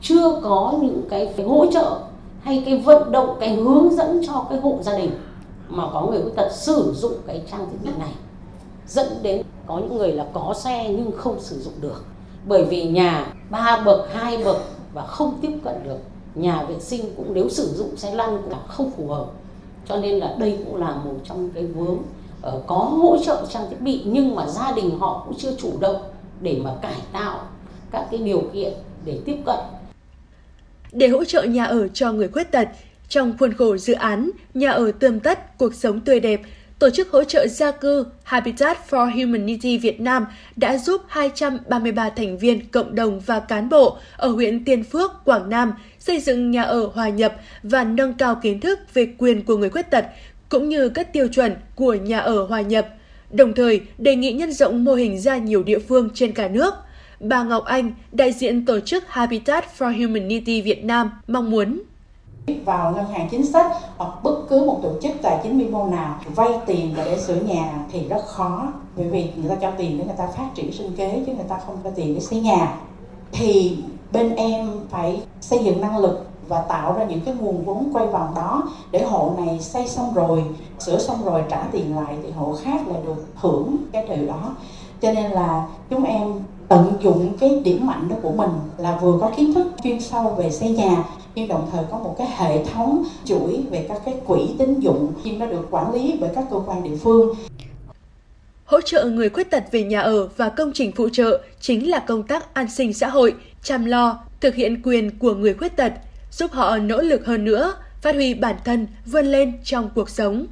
chưa 0.00 0.40
có 0.42 0.74
những 0.82 1.02
cái 1.10 1.34
hỗ 1.46 1.66
trợ 1.72 1.98
hay 2.40 2.62
cái 2.66 2.78
vận 2.78 3.12
động, 3.12 3.36
cái 3.40 3.54
hướng 3.54 3.96
dẫn 3.96 4.22
cho 4.26 4.46
cái 4.50 4.58
hộ 4.58 4.78
gia 4.82 4.98
đình 4.98 5.10
mà 5.68 5.84
có 5.92 6.06
người 6.06 6.22
khuyết 6.22 6.32
tật 6.36 6.48
sử 6.52 6.92
dụng 6.94 7.12
cái 7.26 7.42
trang 7.50 7.66
thiết 7.70 7.76
bị 7.82 7.90
này. 7.98 8.12
Dẫn 8.88 9.06
đến 9.22 9.42
có 9.66 9.78
những 9.78 9.96
người 9.96 10.12
là 10.12 10.26
có 10.32 10.54
xe 10.56 10.88
nhưng 10.88 11.12
không 11.16 11.40
sử 11.40 11.60
dụng 11.60 11.74
được. 11.80 12.04
Bởi 12.46 12.64
vì 12.64 12.82
nhà 12.82 13.32
ba 13.50 13.82
bậc 13.84 14.12
hai 14.12 14.44
bậc 14.44 14.56
và 14.92 15.06
không 15.06 15.38
tiếp 15.40 15.52
cận 15.64 15.74
được. 15.84 15.98
Nhà 16.34 16.64
vệ 16.68 16.80
sinh 16.80 17.14
cũng 17.16 17.34
nếu 17.34 17.48
sử 17.48 17.66
dụng 17.74 17.96
xe 17.96 18.14
lăn 18.14 18.38
cũng 18.42 18.50
là 18.50 18.58
không 18.68 18.90
phù 18.90 19.08
hợp. 19.08 19.26
Cho 19.88 19.96
nên 19.96 20.18
là 20.18 20.34
đây 20.38 20.58
cũng 20.64 20.76
là 20.76 20.94
một 21.04 21.14
trong 21.24 21.50
cái 21.54 21.66
vướng 21.66 21.98
Ờ, 22.44 22.62
có 22.66 22.74
hỗ 22.74 23.18
trợ 23.24 23.46
trang 23.52 23.66
thiết 23.70 23.80
bị 23.80 24.02
nhưng 24.06 24.34
mà 24.34 24.46
gia 24.46 24.72
đình 24.76 24.98
họ 24.98 25.22
cũng 25.26 25.38
chưa 25.38 25.52
chủ 25.58 25.72
động 25.80 25.96
để 26.40 26.60
mà 26.64 26.70
cải 26.82 26.96
tạo 27.12 27.40
các 27.90 28.06
cái 28.10 28.20
điều 28.20 28.50
kiện 28.54 28.72
để 29.04 29.18
tiếp 29.24 29.36
cận. 29.46 29.58
Để 30.92 31.08
hỗ 31.08 31.24
trợ 31.24 31.42
nhà 31.42 31.64
ở 31.64 31.88
cho 31.88 32.12
người 32.12 32.28
khuyết 32.28 32.52
tật 32.52 32.68
trong 33.08 33.38
khuôn 33.38 33.52
khổ 33.52 33.76
dự 33.76 33.94
án 33.94 34.30
nhà 34.54 34.70
ở 34.70 34.92
tươm 34.92 35.20
tất 35.20 35.58
cuộc 35.58 35.74
sống 35.74 36.00
tươi 36.00 36.20
đẹp 36.20 36.40
Tổ 36.78 36.90
chức 36.90 37.10
hỗ 37.10 37.24
trợ 37.24 37.46
gia 37.46 37.70
cư 37.70 38.06
Habitat 38.22 38.78
for 38.90 39.10
Humanity 39.10 39.78
Việt 39.78 40.00
Nam 40.00 40.26
đã 40.56 40.78
giúp 40.78 41.02
233 41.08 42.10
thành 42.10 42.38
viên 42.38 42.68
cộng 42.68 42.94
đồng 42.94 43.20
và 43.20 43.40
cán 43.40 43.68
bộ 43.68 43.96
ở 44.16 44.28
huyện 44.28 44.64
Tiên 44.64 44.84
Phước, 44.84 45.10
Quảng 45.24 45.50
Nam 45.50 45.72
xây 45.98 46.20
dựng 46.20 46.50
nhà 46.50 46.62
ở 46.62 46.90
hòa 46.94 47.08
nhập 47.08 47.34
và 47.62 47.84
nâng 47.84 48.14
cao 48.14 48.34
kiến 48.42 48.60
thức 48.60 48.94
về 48.94 49.06
quyền 49.18 49.44
của 49.44 49.56
người 49.56 49.70
khuyết 49.70 49.90
tật 49.90 50.04
cũng 50.54 50.68
như 50.68 50.88
các 50.88 51.12
tiêu 51.12 51.28
chuẩn 51.28 51.56
của 51.74 51.94
nhà 51.94 52.18
ở 52.18 52.46
hòa 52.46 52.60
nhập. 52.60 52.88
Đồng 53.30 53.52
thời, 53.54 53.80
đề 53.98 54.16
nghị 54.16 54.32
nhân 54.32 54.52
rộng 54.52 54.84
mô 54.84 54.94
hình 54.94 55.20
ra 55.20 55.36
nhiều 55.36 55.62
địa 55.62 55.78
phương 55.78 56.08
trên 56.14 56.32
cả 56.32 56.48
nước. 56.48 56.74
Bà 57.20 57.42
Ngọc 57.42 57.64
Anh, 57.64 57.92
đại 58.12 58.32
diện 58.32 58.66
tổ 58.66 58.80
chức 58.80 59.04
Habitat 59.08 59.64
for 59.78 60.00
Humanity 60.00 60.62
Việt 60.62 60.84
Nam, 60.84 61.10
mong 61.26 61.50
muốn 61.50 61.82
vào 62.64 62.92
ngân 62.92 63.04
hàng 63.12 63.28
chính 63.30 63.46
sách 63.46 63.66
hoặc 63.96 64.10
bất 64.22 64.34
cứ 64.48 64.64
một 64.64 64.80
tổ 64.82 64.92
chức 65.02 65.12
tài 65.22 65.38
chính 65.42 65.58
vĩ 65.58 65.64
mô 65.64 65.86
nào 65.86 66.20
vay 66.34 66.48
tiền 66.66 66.94
và 66.96 67.04
để 67.04 67.18
sửa 67.18 67.34
nhà 67.34 67.72
thì 67.92 68.00
rất 68.08 68.24
khó 68.26 68.72
bởi 68.96 69.06
vì 69.08 69.24
người 69.36 69.48
ta 69.48 69.56
cho 69.60 69.70
tiền 69.70 69.98
để 69.98 70.04
người 70.04 70.14
ta 70.18 70.26
phát 70.36 70.48
triển 70.54 70.72
sinh 70.72 70.92
kế 70.96 71.22
chứ 71.26 71.32
người 71.32 71.46
ta 71.48 71.58
không 71.66 71.76
có 71.84 71.90
tiền 71.90 72.14
để 72.14 72.20
xây 72.20 72.40
nhà 72.40 72.74
thì 73.32 73.76
bên 74.12 74.34
em 74.34 74.70
phải 74.90 75.22
xây 75.40 75.58
dựng 75.64 75.80
năng 75.80 75.98
lực 75.98 76.26
và 76.48 76.62
tạo 76.68 76.92
ra 76.98 77.04
những 77.04 77.20
cái 77.20 77.34
nguồn 77.34 77.64
vốn 77.64 77.90
quay 77.92 78.06
vòng 78.06 78.32
đó 78.36 78.62
để 78.90 79.04
hộ 79.04 79.34
này 79.38 79.60
xây 79.60 79.88
xong 79.88 80.14
rồi 80.14 80.44
sửa 80.78 80.98
xong 80.98 81.24
rồi 81.24 81.42
trả 81.50 81.62
tiền 81.72 81.96
lại 81.96 82.16
thì 82.22 82.30
hộ 82.30 82.56
khác 82.62 82.88
lại 82.88 82.98
được 83.06 83.26
hưởng 83.34 83.76
cái 83.92 84.06
điều 84.08 84.26
đó. 84.26 84.56
Cho 85.02 85.12
nên 85.12 85.30
là 85.30 85.66
chúng 85.90 86.04
em 86.04 86.32
tận 86.68 86.92
dụng 87.00 87.32
cái 87.40 87.60
điểm 87.64 87.86
mạnh 87.86 88.08
đó 88.08 88.16
của 88.22 88.32
mình 88.32 88.50
là 88.78 88.98
vừa 89.02 89.18
có 89.20 89.30
kiến 89.36 89.54
thức 89.54 89.66
chuyên 89.82 90.00
sâu 90.00 90.34
về 90.38 90.50
xây 90.50 90.70
nhà 90.70 91.04
nhưng 91.34 91.48
đồng 91.48 91.68
thời 91.72 91.84
có 91.90 91.98
một 91.98 92.14
cái 92.18 92.28
hệ 92.36 92.64
thống 92.64 93.04
chuỗi 93.24 93.64
về 93.70 93.86
các 93.88 94.02
cái 94.04 94.14
quỹ 94.26 94.54
tín 94.58 94.80
dụng 94.80 95.12
nhưng 95.24 95.38
nó 95.38 95.46
được 95.46 95.66
quản 95.70 95.94
lý 95.94 96.16
bởi 96.20 96.30
các 96.34 96.44
cơ 96.50 96.56
quan 96.66 96.82
địa 96.82 96.96
phương. 96.96 97.34
Hỗ 98.64 98.80
trợ 98.80 99.04
người 99.04 99.30
khuyết 99.30 99.50
tật 99.50 99.64
về 99.70 99.82
nhà 99.82 100.00
ở 100.00 100.28
và 100.36 100.48
công 100.48 100.72
trình 100.74 100.92
phụ 100.96 101.08
trợ 101.12 101.40
chính 101.60 101.90
là 101.90 101.98
công 101.98 102.22
tác 102.22 102.54
an 102.54 102.70
sinh 102.70 102.92
xã 102.92 103.08
hội, 103.08 103.34
chăm 103.62 103.84
lo, 103.84 104.18
thực 104.40 104.54
hiện 104.54 104.82
quyền 104.82 105.18
của 105.18 105.34
người 105.34 105.54
khuyết 105.54 105.76
tật, 105.76 105.92
giúp 106.36 106.52
họ 106.52 106.78
nỗ 106.78 107.00
lực 107.00 107.26
hơn 107.26 107.44
nữa, 107.44 107.74
phát 108.02 108.14
huy 108.14 108.34
bản 108.34 108.56
thân, 108.64 108.86
vươn 109.06 109.26
lên 109.26 109.58
trong 109.64 109.90
cuộc 109.94 110.10
sống. 110.10 110.46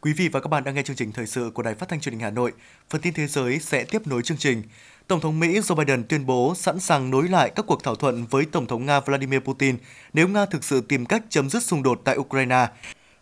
Quý 0.00 0.12
vị 0.12 0.28
và 0.28 0.40
các 0.40 0.48
bạn 0.48 0.64
đang 0.64 0.74
nghe 0.74 0.82
chương 0.82 0.96
trình 0.96 1.12
thời 1.12 1.26
sự 1.26 1.50
của 1.54 1.62
Đài 1.62 1.74
Phát 1.74 1.88
thanh 1.88 2.00
Truyền 2.00 2.12
hình 2.12 2.22
Hà 2.22 2.30
Nội. 2.30 2.52
Phần 2.90 3.00
tin 3.00 3.14
thế 3.14 3.26
giới 3.26 3.58
sẽ 3.58 3.84
tiếp 3.84 4.06
nối 4.06 4.22
chương 4.22 4.36
trình. 4.36 4.62
Tổng 5.08 5.20
thống 5.20 5.40
Mỹ 5.40 5.58
Joe 5.58 5.74
Biden 5.74 6.04
tuyên 6.08 6.26
bố 6.26 6.54
sẵn 6.56 6.80
sàng 6.80 7.10
nối 7.10 7.28
lại 7.28 7.50
các 7.54 7.66
cuộc 7.66 7.84
thảo 7.84 7.94
thuận 7.94 8.26
với 8.30 8.44
Tổng 8.52 8.66
thống 8.66 8.86
Nga 8.86 9.00
Vladimir 9.00 9.40
Putin 9.40 9.76
nếu 10.12 10.28
Nga 10.28 10.46
thực 10.46 10.64
sự 10.64 10.80
tìm 10.80 11.06
cách 11.06 11.22
chấm 11.28 11.50
dứt 11.50 11.62
xung 11.62 11.82
đột 11.82 12.00
tại 12.04 12.16
Ukraine. 12.16 12.66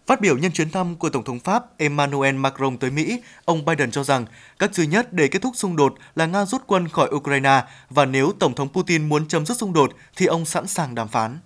Phát 0.06 0.20
biểu 0.20 0.38
nhân 0.38 0.52
chuyến 0.52 0.70
thăm 0.70 0.96
của 0.96 1.08
Tổng 1.10 1.24
thống 1.24 1.40
Pháp 1.40 1.78
Emmanuel 1.78 2.34
Macron 2.34 2.76
tới 2.76 2.90
Mỹ, 2.90 3.20
ông 3.44 3.64
Biden 3.64 3.90
cho 3.90 4.04
rằng 4.04 4.26
cách 4.58 4.74
duy 4.74 4.86
nhất 4.86 5.12
để 5.12 5.28
kết 5.28 5.42
thúc 5.42 5.56
xung 5.56 5.76
đột 5.76 5.94
là 6.14 6.26
Nga 6.26 6.44
rút 6.44 6.62
quân 6.66 6.88
khỏi 6.88 7.08
Ukraine 7.14 7.62
và 7.90 8.04
nếu 8.04 8.32
Tổng 8.38 8.54
thống 8.54 8.68
Putin 8.68 9.08
muốn 9.08 9.28
chấm 9.28 9.46
dứt 9.46 9.56
xung 9.56 9.72
đột 9.72 9.92
thì 10.16 10.26
ông 10.26 10.44
sẵn 10.44 10.66
sàng 10.66 10.94
đàm 10.94 11.08
phán. 11.08 11.38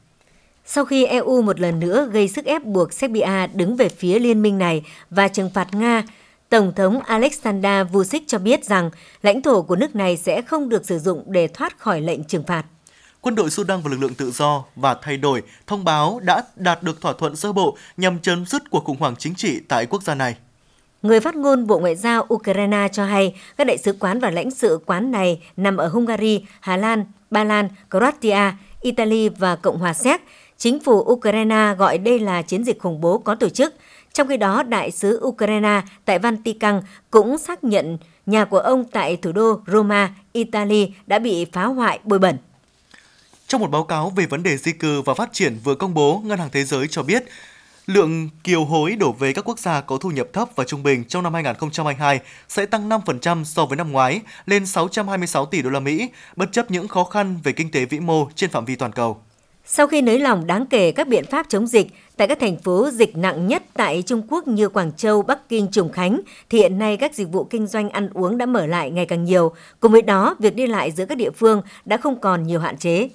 Sau 0.66 0.84
khi 0.84 1.04
EU 1.04 1.42
một 1.42 1.60
lần 1.60 1.80
nữa 1.80 2.08
gây 2.12 2.28
sức 2.28 2.44
ép 2.44 2.64
buộc 2.64 2.92
Serbia 2.92 3.46
đứng 3.54 3.76
về 3.76 3.88
phía 3.88 4.18
liên 4.18 4.42
minh 4.42 4.58
này 4.58 4.82
và 5.10 5.28
trừng 5.28 5.50
phạt 5.54 5.74
Nga, 5.74 6.02
Tổng 6.48 6.72
thống 6.76 7.00
Alexander 7.00 7.86
Vucic 7.92 8.22
cho 8.26 8.38
biết 8.38 8.64
rằng 8.64 8.90
lãnh 9.22 9.42
thổ 9.42 9.62
của 9.62 9.76
nước 9.76 9.96
này 9.96 10.16
sẽ 10.16 10.42
không 10.42 10.68
được 10.68 10.86
sử 10.86 10.98
dụng 10.98 11.22
để 11.26 11.48
thoát 11.48 11.78
khỏi 11.78 12.00
lệnh 12.00 12.24
trừng 12.24 12.44
phạt. 12.46 12.64
Quân 13.26 13.34
đội 13.34 13.50
Sudan 13.50 13.80
và 13.82 13.90
lực 13.90 14.00
lượng 14.00 14.14
tự 14.14 14.30
do 14.30 14.64
và 14.76 14.96
thay 15.02 15.16
đổi 15.16 15.42
thông 15.66 15.84
báo 15.84 16.20
đã 16.22 16.42
đạt 16.56 16.82
được 16.82 17.00
thỏa 17.00 17.12
thuận 17.12 17.36
sơ 17.36 17.52
bộ 17.52 17.76
nhằm 17.96 18.18
chấm 18.18 18.46
dứt 18.46 18.70
cuộc 18.70 18.84
khủng 18.84 18.96
hoảng 19.00 19.16
chính 19.18 19.34
trị 19.34 19.60
tại 19.68 19.86
quốc 19.86 20.02
gia 20.02 20.14
này. 20.14 20.36
Người 21.02 21.20
phát 21.20 21.36
ngôn 21.36 21.66
Bộ 21.66 21.78
Ngoại 21.78 21.96
giao 21.96 22.26
Ukraine 22.34 22.88
cho 22.92 23.04
hay 23.04 23.34
các 23.56 23.66
đại 23.66 23.78
sứ 23.78 23.92
quán 24.00 24.20
và 24.20 24.30
lãnh 24.30 24.50
sự 24.50 24.80
quán 24.86 25.10
này 25.10 25.42
nằm 25.56 25.76
ở 25.76 25.88
Hungary, 25.88 26.44
Hà 26.60 26.76
Lan, 26.76 27.04
Ba 27.30 27.44
Lan, 27.44 27.68
Croatia, 27.90 28.52
Italy 28.80 29.28
và 29.28 29.56
Cộng 29.56 29.78
hòa 29.78 29.94
Séc. 29.94 30.20
Chính 30.58 30.80
phủ 30.80 31.12
Ukraine 31.12 31.74
gọi 31.78 31.98
đây 31.98 32.18
là 32.18 32.42
chiến 32.42 32.64
dịch 32.64 32.78
khủng 32.78 33.00
bố 33.00 33.18
có 33.18 33.34
tổ 33.34 33.48
chức. 33.48 33.74
Trong 34.12 34.28
khi 34.28 34.36
đó, 34.36 34.62
đại 34.62 34.90
sứ 34.90 35.20
Ukraine 35.24 35.82
tại 36.04 36.18
Vatican 36.18 36.80
cũng 37.10 37.38
xác 37.38 37.64
nhận 37.64 37.98
nhà 38.26 38.44
của 38.44 38.58
ông 38.58 38.84
tại 38.84 39.16
thủ 39.16 39.32
đô 39.32 39.60
Roma, 39.66 40.14
Italy 40.32 40.92
đã 41.06 41.18
bị 41.18 41.44
phá 41.52 41.64
hoại 41.64 42.00
bồi 42.04 42.18
bẩn. 42.18 42.36
Trong 43.48 43.60
một 43.60 43.70
báo 43.70 43.84
cáo 43.84 44.12
về 44.16 44.26
vấn 44.26 44.42
đề 44.42 44.56
di 44.56 44.72
cư 44.72 45.02
và 45.02 45.14
phát 45.14 45.32
triển 45.32 45.58
vừa 45.64 45.74
công 45.74 45.94
bố, 45.94 46.22
Ngân 46.24 46.38
hàng 46.38 46.48
Thế 46.52 46.64
giới 46.64 46.86
cho 46.88 47.02
biết 47.02 47.24
lượng 47.86 48.28
kiều 48.44 48.64
hối 48.64 48.96
đổ 48.96 49.12
về 49.12 49.32
các 49.32 49.48
quốc 49.48 49.58
gia 49.58 49.80
có 49.80 49.96
thu 49.96 50.10
nhập 50.10 50.26
thấp 50.32 50.48
và 50.56 50.64
trung 50.64 50.82
bình 50.82 51.04
trong 51.04 51.22
năm 51.22 51.34
2022 51.34 52.20
sẽ 52.48 52.66
tăng 52.66 52.88
5% 52.88 53.44
so 53.44 53.66
với 53.66 53.76
năm 53.76 53.92
ngoái 53.92 54.20
lên 54.46 54.66
626 54.66 55.46
tỷ 55.46 55.62
đô 55.62 55.70
la 55.70 55.80
Mỹ, 55.80 56.08
bất 56.36 56.52
chấp 56.52 56.70
những 56.70 56.88
khó 56.88 57.04
khăn 57.04 57.38
về 57.44 57.52
kinh 57.52 57.70
tế 57.70 57.84
vĩ 57.84 58.00
mô 58.00 58.28
trên 58.34 58.50
phạm 58.50 58.64
vi 58.64 58.76
toàn 58.76 58.92
cầu. 58.92 59.16
Sau 59.66 59.86
khi 59.86 60.02
nới 60.02 60.18
lỏng 60.18 60.46
đáng 60.46 60.66
kể 60.66 60.92
các 60.92 61.08
biện 61.08 61.24
pháp 61.30 61.46
chống 61.48 61.66
dịch 61.66 61.86
tại 62.16 62.28
các 62.28 62.40
thành 62.40 62.58
phố 62.58 62.90
dịch 62.90 63.16
nặng 63.16 63.46
nhất 63.46 63.62
tại 63.74 64.02
Trung 64.06 64.22
Quốc 64.28 64.48
như 64.48 64.68
Quảng 64.68 64.92
Châu, 64.96 65.22
Bắc 65.22 65.48
Kinh, 65.48 65.68
Trùng 65.72 65.92
Khánh, 65.92 66.20
thì 66.50 66.58
hiện 66.58 66.78
nay 66.78 66.96
các 66.96 67.14
dịch 67.14 67.28
vụ 67.32 67.44
kinh 67.44 67.66
doanh 67.66 67.90
ăn 67.90 68.08
uống 68.14 68.38
đã 68.38 68.46
mở 68.46 68.66
lại 68.66 68.90
ngày 68.90 69.06
càng 69.06 69.24
nhiều. 69.24 69.52
Cùng 69.80 69.92
với 69.92 70.02
đó, 70.02 70.36
việc 70.38 70.54
đi 70.54 70.66
lại 70.66 70.90
giữa 70.90 71.06
các 71.06 71.18
địa 71.18 71.30
phương 71.30 71.62
đã 71.84 71.96
không 71.96 72.20
còn 72.20 72.46
nhiều 72.46 72.60
hạn 72.60 72.76
chế. 72.78 73.08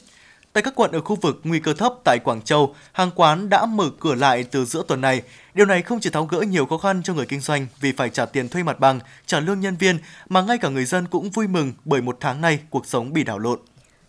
Tại 0.53 0.63
các 0.63 0.75
quận 0.75 0.91
ở 0.91 1.01
khu 1.01 1.15
vực 1.15 1.39
nguy 1.43 1.59
cơ 1.59 1.73
thấp 1.73 1.93
tại 2.03 2.19
Quảng 2.19 2.41
Châu, 2.41 2.75
hàng 2.91 3.11
quán 3.15 3.49
đã 3.49 3.65
mở 3.65 3.89
cửa 3.99 4.15
lại 4.15 4.43
từ 4.43 4.65
giữa 4.65 4.83
tuần 4.87 5.01
này. 5.01 5.21
Điều 5.53 5.65
này 5.65 5.81
không 5.81 5.99
chỉ 5.99 6.09
tháo 6.09 6.25
gỡ 6.25 6.41
nhiều 6.41 6.65
khó 6.65 6.77
khăn 6.77 7.03
cho 7.03 7.13
người 7.13 7.25
kinh 7.25 7.39
doanh 7.39 7.67
vì 7.81 7.91
phải 7.91 8.09
trả 8.09 8.25
tiền 8.25 8.49
thuê 8.49 8.63
mặt 8.63 8.79
bằng, 8.79 8.99
trả 9.25 9.39
lương 9.39 9.59
nhân 9.59 9.75
viên, 9.79 9.97
mà 10.29 10.41
ngay 10.41 10.57
cả 10.57 10.69
người 10.69 10.85
dân 10.85 11.07
cũng 11.07 11.29
vui 11.29 11.47
mừng 11.47 11.73
bởi 11.85 12.01
một 12.01 12.17
tháng 12.19 12.41
nay 12.41 12.59
cuộc 12.69 12.85
sống 12.85 13.13
bị 13.13 13.23
đảo 13.23 13.39
lộn. 13.39 13.59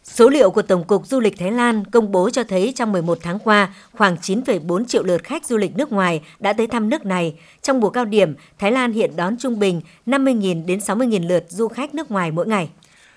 Số 0.04 0.28
liệu 0.28 0.50
của 0.50 0.62
Tổng 0.62 0.84
cục 0.84 1.06
Du 1.06 1.20
lịch 1.20 1.38
Thái 1.38 1.52
Lan 1.52 1.84
công 1.84 2.12
bố 2.12 2.30
cho 2.30 2.44
thấy 2.44 2.72
trong 2.76 2.92
11 2.92 3.18
tháng 3.22 3.38
qua, 3.38 3.74
khoảng 3.92 4.16
9,4 4.16 4.84
triệu 4.84 5.02
lượt 5.02 5.24
khách 5.24 5.46
du 5.46 5.56
lịch 5.56 5.76
nước 5.76 5.92
ngoài 5.92 6.20
đã 6.40 6.52
tới 6.52 6.66
thăm 6.66 6.90
nước 6.90 7.06
này. 7.06 7.34
Trong 7.62 7.80
mùa 7.80 7.90
cao 7.90 8.04
điểm, 8.04 8.34
Thái 8.58 8.72
Lan 8.72 8.92
hiện 8.92 9.16
đón 9.16 9.36
trung 9.38 9.58
bình 9.58 9.80
50.000 10.06 10.66
đến 10.66 10.78
60.000 10.78 11.28
lượt 11.28 11.44
du 11.48 11.68
khách 11.68 11.94
nước 11.94 12.10
ngoài 12.10 12.30
mỗi 12.30 12.46
ngày. 12.46 12.68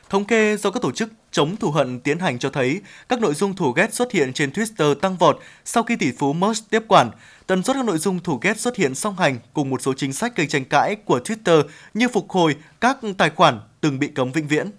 Thống 0.09 0.25
kê 0.25 0.57
do 0.57 0.71
các 0.71 0.81
tổ 0.81 0.91
chức 0.91 1.09
chống 1.31 1.55
thù 1.55 1.71
hận 1.71 1.99
tiến 1.99 2.19
hành 2.19 2.39
cho 2.39 2.49
thấy 2.49 2.81
các 3.09 3.21
nội 3.21 3.33
dung 3.33 3.55
thù 3.55 3.71
ghét 3.71 3.93
xuất 3.93 4.11
hiện 4.11 4.33
trên 4.33 4.49
Twitter 4.49 4.95
tăng 4.95 5.17
vọt 5.17 5.39
sau 5.65 5.83
khi 5.83 5.95
tỷ 5.95 6.11
phú 6.11 6.33
Musk 6.33 6.69
tiếp 6.69 6.83
quản. 6.87 7.11
Tần 7.47 7.63
suất 7.63 7.75
các 7.75 7.85
nội 7.85 7.97
dung 7.97 8.19
thù 8.19 8.39
ghét 8.41 8.59
xuất 8.59 8.75
hiện 8.75 8.95
song 8.95 9.15
hành 9.17 9.39
cùng 9.53 9.69
một 9.69 9.81
số 9.81 9.93
chính 9.93 10.13
sách 10.13 10.35
gây 10.35 10.47
tranh 10.47 10.65
cãi 10.65 10.95
của 10.95 11.19
Twitter 11.25 11.63
như 11.93 12.07
phục 12.09 12.29
hồi 12.29 12.55
các 12.81 12.97
tài 13.17 13.29
khoản 13.29 13.59
từng 13.81 13.99
bị 13.99 14.07
cấm 14.07 14.31
vĩnh 14.31 14.47
viễn. 14.47 14.71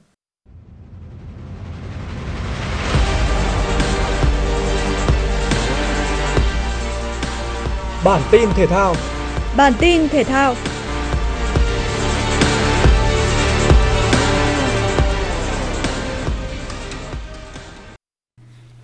Bản 8.05 8.23
tin 8.31 8.49
thể 8.57 8.67
thao 8.67 8.95
Bản 9.57 9.73
tin 9.81 10.09
thể 10.09 10.25
thao 10.25 10.55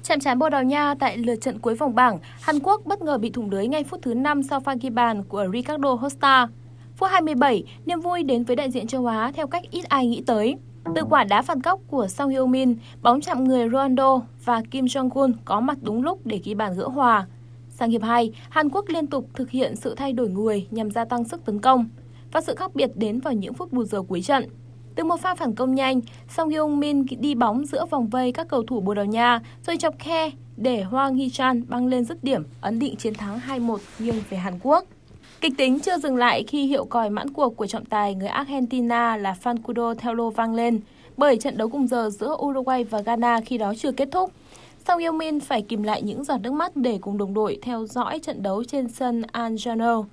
Chạm 0.05 0.21
trán 0.21 0.39
Bồ 0.39 0.49
Đào 0.49 0.65
Nha 0.65 0.95
tại 0.95 1.17
lượt 1.17 1.37
trận 1.37 1.59
cuối 1.59 1.75
vòng 1.75 1.95
bảng, 1.95 2.19
Hàn 2.41 2.59
Quốc 2.61 2.83
bất 2.85 3.03
ngờ 3.03 3.19
bị 3.19 3.31
thủng 3.31 3.51
lưới 3.51 3.67
ngay 3.67 3.85
phút 3.85 4.03
thứ 4.03 4.15
5 4.15 4.43
sau 4.43 4.61
pha 4.61 4.75
ghi 4.81 4.91
bàn 4.91 5.25
của 5.25 5.47
Ricardo 5.53 5.95
Hosta. 5.95 6.49
Phút 6.97 7.11
27, 7.11 7.65
niềm 7.87 8.01
vui 8.01 8.23
đến 8.23 8.45
với 8.45 8.57
đại 8.57 8.71
diện 8.71 8.87
châu 8.87 9.07
Á 9.07 9.33
theo 9.35 9.47
cách 9.47 9.63
ít 9.71 9.85
ai 9.89 10.07
nghĩ 10.07 10.23
tới. 10.27 10.57
Từ 10.95 11.03
quả 11.11 11.25
đá 11.25 11.43
phạt 11.43 11.59
góc 11.65 11.81
của 11.87 12.09
Song 12.09 12.31
Hyo 12.31 12.47
Min, 12.47 12.77
bóng 13.03 13.21
chạm 13.21 13.45
người 13.45 13.69
Ronaldo 13.69 14.21
và 14.45 14.63
Kim 14.71 14.85
Jong-un 14.85 15.33
có 15.45 15.61
mặt 15.61 15.79
đúng 15.83 16.03
lúc 16.03 16.27
để 16.27 16.41
ghi 16.45 16.55
bàn 16.55 16.75
gỡ 16.77 16.89
hòa. 16.89 17.27
Sang 17.71 17.91
hiệp 17.91 18.03
2, 18.03 18.33
Hàn 18.51 18.69
Quốc 18.69 18.85
liên 18.89 19.07
tục 19.07 19.29
thực 19.35 19.51
hiện 19.51 19.77
sự 19.77 19.95
thay 19.95 20.13
đổi 20.13 20.29
người 20.29 20.67
nhằm 20.71 20.91
gia 20.91 21.05
tăng 21.05 21.25
sức 21.25 21.45
tấn 21.45 21.59
công 21.59 21.89
và 22.33 22.41
sự 22.41 22.55
khác 22.55 22.75
biệt 22.75 22.91
đến 22.95 23.21
vào 23.21 23.35
những 23.35 23.55
phút 23.55 23.73
bù 23.73 23.85
giờ 23.85 24.03
cuối 24.03 24.23
trận. 24.23 24.45
Từ 24.95 25.05
một 25.05 25.20
pha 25.20 25.34
phản 25.34 25.55
công 25.55 25.74
nhanh, 25.74 26.01
Song 26.28 26.49
Hyung 26.49 26.80
Min 26.80 27.05
đi 27.20 27.34
bóng 27.34 27.66
giữa 27.66 27.86
vòng 27.90 28.09
vây 28.09 28.32
các 28.32 28.49
cầu 28.49 28.62
thủ 28.62 28.80
Bồ 28.80 28.95
Đào 28.95 29.05
Nha 29.05 29.40
rồi 29.66 29.76
chọc 29.76 29.95
khe 29.99 30.30
để 30.57 30.82
Hoàng 30.82 31.16
Hee-chan 31.16 31.62
băng 31.68 31.86
lên 31.86 32.05
dứt 32.05 32.24
điểm, 32.24 32.43
ấn 32.61 32.78
định 32.78 32.97
chiến 32.97 33.14
thắng 33.14 33.40
2-1 33.49 33.78
nghiêng 33.99 34.22
về 34.30 34.36
Hàn 34.36 34.59
Quốc. 34.62 34.84
Kịch 35.40 35.53
tính 35.59 35.80
chưa 35.80 35.99
dừng 35.99 36.16
lại 36.16 36.45
khi 36.49 36.66
hiệu 36.66 36.84
còi 36.84 37.11
mãn 37.11 37.32
cuộc 37.32 37.57
của 37.57 37.66
trọng 37.66 37.84
tài 37.84 38.14
người 38.14 38.28
Argentina 38.28 39.16
là 39.16 39.36
Fancudo 39.43 39.95
Telo 39.95 40.30
vang 40.30 40.55
lên, 40.55 40.80
bởi 41.16 41.36
trận 41.36 41.57
đấu 41.57 41.68
cùng 41.68 41.86
giờ 41.86 42.11
giữa 42.11 42.36
Uruguay 42.43 42.84
và 42.84 43.01
Ghana 43.01 43.40
khi 43.40 43.59
đó 43.59 43.74
chưa 43.78 43.93
kết 43.93 44.09
thúc. 44.12 44.32
Song 44.86 44.99
Hyung 44.99 45.18
Min 45.18 45.40
phải 45.40 45.62
kìm 45.62 45.82
lại 45.82 46.03
những 46.03 46.24
giọt 46.24 46.38
nước 46.38 46.53
mắt 46.53 46.76
để 46.76 46.99
cùng 47.01 47.18
đồng 47.18 47.34
đội 47.34 47.59
theo 47.62 47.86
dõi 47.86 48.18
trận 48.18 48.43
đấu 48.43 48.64
trên 48.64 48.88
sân 48.88 49.22
Anjano. 49.32 50.05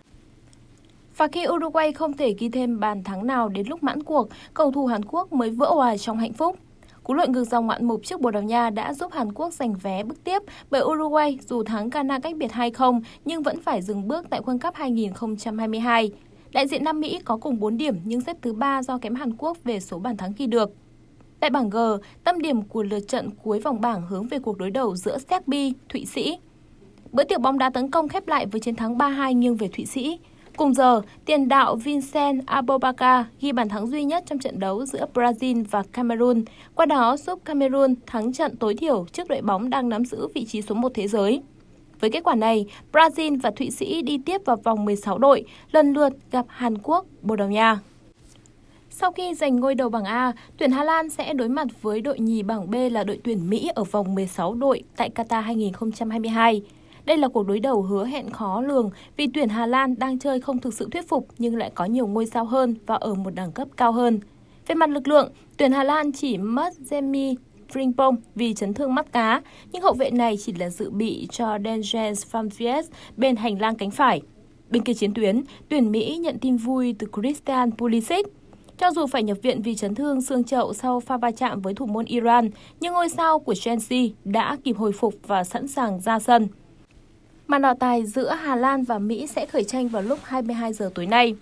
Và 1.19 1.27
khi 1.27 1.45
Uruguay 1.47 1.91
không 1.91 2.13
thể 2.13 2.33
ghi 2.37 2.49
thêm 2.49 2.79
bàn 2.79 3.03
thắng 3.03 3.27
nào 3.27 3.49
đến 3.49 3.67
lúc 3.67 3.83
mãn 3.83 4.03
cuộc, 4.03 4.29
cầu 4.53 4.71
thủ 4.71 4.85
Hàn 4.85 5.05
Quốc 5.05 5.33
mới 5.33 5.49
vỡ 5.49 5.73
hòa 5.73 5.97
trong 5.97 6.17
hạnh 6.17 6.33
phúc. 6.33 6.55
Cú 7.03 7.13
lội 7.13 7.27
ngược 7.29 7.43
dòng 7.43 7.65
ngoạn 7.67 7.85
mục 7.85 8.01
trước 8.03 8.21
Bồ 8.21 8.31
Đào 8.31 8.43
Nha 8.43 8.69
đã 8.69 8.93
giúp 8.93 9.11
Hàn 9.11 9.33
Quốc 9.33 9.53
giành 9.53 9.73
vé 9.73 10.03
bước 10.03 10.23
tiếp 10.23 10.41
bởi 10.69 10.81
Uruguay 10.81 11.39
dù 11.47 11.63
thắng 11.63 11.89
Ghana 11.89 12.19
cách 12.19 12.35
biệt 12.37 12.51
2-0 12.51 13.01
nhưng 13.25 13.43
vẫn 13.43 13.61
phải 13.61 13.81
dừng 13.81 14.07
bước 14.07 14.25
tại 14.29 14.41
World 14.41 14.59
Cup 14.59 14.75
2022. 14.75 16.11
Đại 16.51 16.67
diện 16.67 16.83
Nam 16.83 16.99
Mỹ 16.99 17.19
có 17.25 17.37
cùng 17.37 17.59
4 17.59 17.77
điểm 17.77 17.95
nhưng 18.03 18.21
xếp 18.21 18.37
thứ 18.41 18.53
3 18.53 18.83
do 18.83 18.97
kém 18.97 19.15
Hàn 19.15 19.33
Quốc 19.37 19.57
về 19.63 19.79
số 19.79 19.99
bàn 19.99 20.17
thắng 20.17 20.33
ghi 20.37 20.45
được. 20.45 20.71
Tại 21.39 21.49
bảng 21.49 21.69
G, 21.69 21.77
tâm 22.23 22.41
điểm 22.41 22.61
của 22.61 22.83
lượt 22.83 23.07
trận 23.07 23.29
cuối 23.43 23.59
vòng 23.59 23.81
bảng 23.81 24.07
hướng 24.07 24.27
về 24.27 24.39
cuộc 24.39 24.57
đối 24.57 24.69
đầu 24.71 24.95
giữa 24.95 25.17
Serbia, 25.17 25.71
Thụy 25.89 26.05
Sĩ. 26.05 26.37
Bữa 27.11 27.23
tiệc 27.23 27.41
bóng 27.41 27.57
đá 27.57 27.69
tấn 27.69 27.91
công 27.91 28.07
khép 28.07 28.27
lại 28.27 28.45
với 28.45 28.61
chiến 28.61 28.75
thắng 28.75 28.97
3-2 28.97 29.31
nghiêng 29.31 29.55
về 29.55 29.67
Thụy 29.67 29.85
Sĩ. 29.85 30.19
Cùng 30.59 30.73
giờ, 30.73 31.01
tiền 31.25 31.47
đạo 31.47 31.75
Vincent 31.75 32.45
Abobaka 32.45 33.25
ghi 33.41 33.51
bàn 33.51 33.69
thắng 33.69 33.87
duy 33.87 34.03
nhất 34.03 34.23
trong 34.27 34.39
trận 34.39 34.59
đấu 34.59 34.85
giữa 34.85 35.05
Brazil 35.13 35.63
và 35.71 35.83
Cameroon, 35.91 36.43
qua 36.75 36.85
đó 36.85 37.17
giúp 37.17 37.39
Cameroon 37.45 37.95
thắng 38.05 38.33
trận 38.33 38.57
tối 38.57 38.75
thiểu 38.75 39.05
trước 39.13 39.27
đội 39.27 39.41
bóng 39.41 39.69
đang 39.69 39.89
nắm 39.89 40.05
giữ 40.05 40.27
vị 40.33 40.45
trí 40.45 40.61
số 40.61 40.75
1 40.75 40.91
thế 40.93 41.07
giới. 41.07 41.41
Với 41.99 42.09
kết 42.09 42.23
quả 42.23 42.35
này, 42.35 42.65
Brazil 42.91 43.39
và 43.41 43.51
Thụy 43.51 43.71
Sĩ 43.71 44.01
đi 44.01 44.17
tiếp 44.25 44.41
vào 44.45 44.55
vòng 44.55 44.85
16 44.85 45.17
đội, 45.17 45.45
lần 45.71 45.93
lượt 45.93 46.13
gặp 46.31 46.45
Hàn 46.47 46.77
Quốc, 46.77 47.05
Bồ 47.21 47.35
Đào 47.35 47.49
Nha. 47.49 47.79
Sau 48.89 49.11
khi 49.11 49.33
giành 49.33 49.55
ngôi 49.55 49.75
đầu 49.75 49.89
bảng 49.89 50.05
A, 50.05 50.31
tuyển 50.57 50.71
Hà 50.71 50.83
Lan 50.83 51.09
sẽ 51.09 51.33
đối 51.33 51.49
mặt 51.49 51.67
với 51.81 52.01
đội 52.01 52.19
nhì 52.19 52.43
bảng 52.43 52.71
B 52.71 52.75
là 52.91 53.03
đội 53.03 53.19
tuyển 53.23 53.49
Mỹ 53.49 53.69
ở 53.75 53.83
vòng 53.83 54.15
16 54.15 54.53
đội 54.53 54.83
tại 54.95 55.09
Qatar 55.15 55.41
2022. 55.41 56.61
Đây 57.09 57.17
là 57.17 57.27
cuộc 57.27 57.47
đối 57.47 57.59
đầu 57.59 57.81
hứa 57.81 58.05
hẹn 58.05 58.29
khó 58.29 58.61
lường 58.61 58.89
vì 59.17 59.27
tuyển 59.33 59.49
Hà 59.49 59.65
Lan 59.65 59.95
đang 59.99 60.19
chơi 60.19 60.39
không 60.39 60.59
thực 60.59 60.73
sự 60.73 60.89
thuyết 60.91 61.09
phục 61.09 61.27
nhưng 61.37 61.55
lại 61.55 61.71
có 61.75 61.85
nhiều 61.85 62.07
ngôi 62.07 62.25
sao 62.25 62.45
hơn 62.45 62.75
và 62.85 62.95
ở 62.95 63.13
một 63.13 63.35
đẳng 63.35 63.51
cấp 63.51 63.67
cao 63.77 63.91
hơn. 63.91 64.19
Về 64.67 64.75
mặt 64.75 64.89
lực 64.89 65.07
lượng, 65.07 65.31
tuyển 65.57 65.71
Hà 65.71 65.83
Lan 65.83 66.11
chỉ 66.11 66.37
mất 66.37 66.73
Jemmy 66.89 67.35
Frimpong 67.73 68.15
vì 68.35 68.53
chấn 68.53 68.73
thương 68.73 68.95
mắt 68.95 69.11
cá, 69.11 69.41
nhưng 69.71 69.81
hậu 69.81 69.93
vệ 69.93 70.09
này 70.09 70.37
chỉ 70.37 70.53
là 70.53 70.69
dự 70.69 70.89
bị 70.89 71.27
cho 71.31 71.57
Dengens 71.63 72.25
Famfies 72.31 72.83
bên 73.17 73.35
hành 73.35 73.61
lang 73.61 73.75
cánh 73.75 73.91
phải. 73.91 74.21
Bên 74.69 74.83
kia 74.83 74.93
chiến 74.93 75.13
tuyến, 75.13 75.41
tuyển 75.69 75.91
Mỹ 75.91 76.17
nhận 76.17 76.37
tin 76.39 76.57
vui 76.57 76.95
từ 76.99 77.07
Christian 77.13 77.71
Pulisic. 77.71 78.27
Cho 78.77 78.91
dù 78.91 79.07
phải 79.07 79.23
nhập 79.23 79.37
viện 79.41 79.61
vì 79.61 79.75
chấn 79.75 79.95
thương 79.95 80.21
xương 80.21 80.43
chậu 80.43 80.73
sau 80.73 80.99
pha 80.99 81.17
va 81.17 81.31
chạm 81.31 81.61
với 81.61 81.73
thủ 81.73 81.85
môn 81.85 82.05
Iran, 82.05 82.49
nhưng 82.79 82.93
ngôi 82.93 83.09
sao 83.09 83.39
của 83.39 83.55
Chelsea 83.55 84.03
đã 84.23 84.57
kịp 84.63 84.77
hồi 84.77 84.91
phục 84.91 85.13
và 85.27 85.43
sẵn 85.43 85.67
sàng 85.67 85.99
ra 85.99 86.19
sân. 86.19 86.47
Màn 87.49 87.61
đỏ 87.61 87.73
tài 87.79 88.05
giữa 88.05 88.31
Hà 88.31 88.55
Lan 88.55 88.83
và 88.83 88.99
Mỹ 88.99 89.27
sẽ 89.27 89.45
khởi 89.45 89.63
tranh 89.63 89.87
vào 89.87 90.01
lúc 90.01 90.19
22 90.23 90.73
giờ 90.73 90.89
tối 90.95 91.05
nay. 91.05 91.35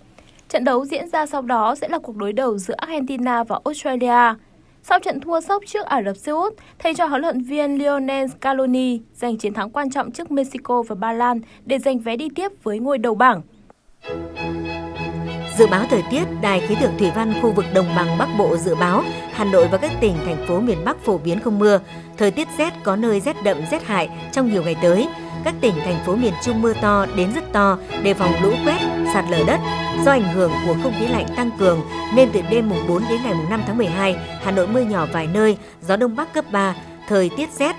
Trận 0.48 0.64
đấu 0.64 0.84
diễn 0.84 1.08
ra 1.08 1.26
sau 1.26 1.42
đó 1.42 1.74
sẽ 1.74 1.88
là 1.88 1.98
cuộc 1.98 2.16
đối 2.16 2.32
đầu 2.32 2.58
giữa 2.58 2.74
Argentina 2.74 3.44
và 3.44 3.58
Australia. 3.64 4.34
Sau 4.82 4.98
trận 4.98 5.20
thua 5.20 5.40
sốc 5.40 5.62
trước 5.66 5.86
Ả 5.86 6.02
Rập 6.02 6.16
Xê 6.16 6.32
Út, 6.32 6.54
thầy 6.78 6.94
cho 6.94 7.06
huấn 7.06 7.20
luyện 7.20 7.42
viên 7.42 7.78
Lionel 7.78 8.26
Scaloni 8.28 9.00
giành 9.14 9.36
chiến 9.36 9.54
thắng 9.54 9.70
quan 9.70 9.90
trọng 9.90 10.10
trước 10.10 10.30
Mexico 10.30 10.82
và 10.82 10.94
Ba 10.94 11.12
Lan 11.12 11.40
để 11.64 11.78
giành 11.78 11.98
vé 11.98 12.16
đi 12.16 12.28
tiếp 12.34 12.52
với 12.62 12.78
ngôi 12.78 12.98
đầu 12.98 13.14
bảng. 13.14 13.42
Dự 15.58 15.66
báo 15.66 15.84
thời 15.90 16.02
tiết, 16.10 16.24
Đài 16.42 16.60
khí 16.60 16.76
tượng 16.80 16.98
thủy 16.98 17.10
văn 17.14 17.32
khu 17.42 17.52
vực 17.52 17.64
đồng 17.74 17.86
bằng 17.96 18.18
Bắc 18.18 18.28
Bộ 18.38 18.56
dự 18.56 18.74
báo 18.74 19.02
Hà 19.32 19.44
Nội 19.44 19.68
và 19.72 19.78
các 19.78 19.90
tỉnh 20.00 20.14
thành 20.24 20.46
phố 20.48 20.60
miền 20.60 20.78
Bắc 20.84 21.04
phổ 21.04 21.18
biến 21.18 21.40
không 21.40 21.58
mưa, 21.58 21.80
thời 22.16 22.30
tiết 22.30 22.48
rét 22.58 22.72
có 22.84 22.96
nơi 22.96 23.20
rét 23.20 23.36
đậm 23.44 23.56
rét 23.70 23.86
hại 23.86 24.08
trong 24.32 24.52
nhiều 24.52 24.62
ngày 24.62 24.76
tới. 24.82 25.08
Các 25.44 25.54
tỉnh 25.60 25.74
thành 25.84 26.04
phố 26.06 26.16
miền 26.16 26.34
Trung 26.44 26.62
mưa 26.62 26.72
to 26.82 27.06
đến 27.16 27.32
rất 27.34 27.44
to, 27.52 27.78
đề 28.02 28.14
phòng 28.14 28.32
lũ 28.42 28.52
quét, 28.64 28.78
sạt 29.14 29.24
lở 29.30 29.44
đất. 29.46 29.60
Do 30.04 30.12
ảnh 30.12 30.34
hưởng 30.34 30.52
của 30.66 30.76
không 30.82 30.94
khí 30.98 31.06
lạnh 31.06 31.26
tăng 31.36 31.50
cường 31.58 31.80
nên 32.14 32.30
từ 32.32 32.40
đêm 32.50 32.68
mùng 32.68 32.88
4 32.88 33.02
đến 33.08 33.22
ngày 33.22 33.34
mùng 33.34 33.50
5 33.50 33.62
tháng 33.66 33.78
12, 33.78 34.16
Hà 34.42 34.50
Nội 34.50 34.68
mưa 34.68 34.80
nhỏ 34.80 35.06
vài 35.12 35.26
nơi, 35.26 35.56
gió 35.82 35.96
đông 35.96 36.16
bắc 36.16 36.34
cấp 36.34 36.44
3, 36.52 36.74
thời 37.08 37.30
tiết 37.36 37.52
rét, 37.52 37.76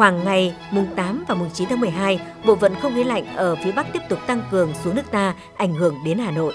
Khoảng 0.00 0.24
ngày 0.24 0.54
mùng 0.70 0.96
8 0.96 1.24
và 1.28 1.34
mùng 1.34 1.50
9 1.54 1.68
tháng 1.68 1.80
12, 1.80 2.20
bộ 2.46 2.56
phận 2.56 2.74
không 2.82 2.94
khí 2.94 3.04
lạnh 3.04 3.36
ở 3.36 3.56
phía 3.64 3.72
Bắc 3.72 3.86
tiếp 3.92 4.02
tục 4.08 4.18
tăng 4.26 4.42
cường 4.50 4.72
xuống 4.84 4.94
nước 4.94 5.10
ta, 5.10 5.34
ảnh 5.56 5.74
hưởng 5.74 5.96
đến 6.04 6.18
Hà 6.18 6.30
Nội. 6.30 6.54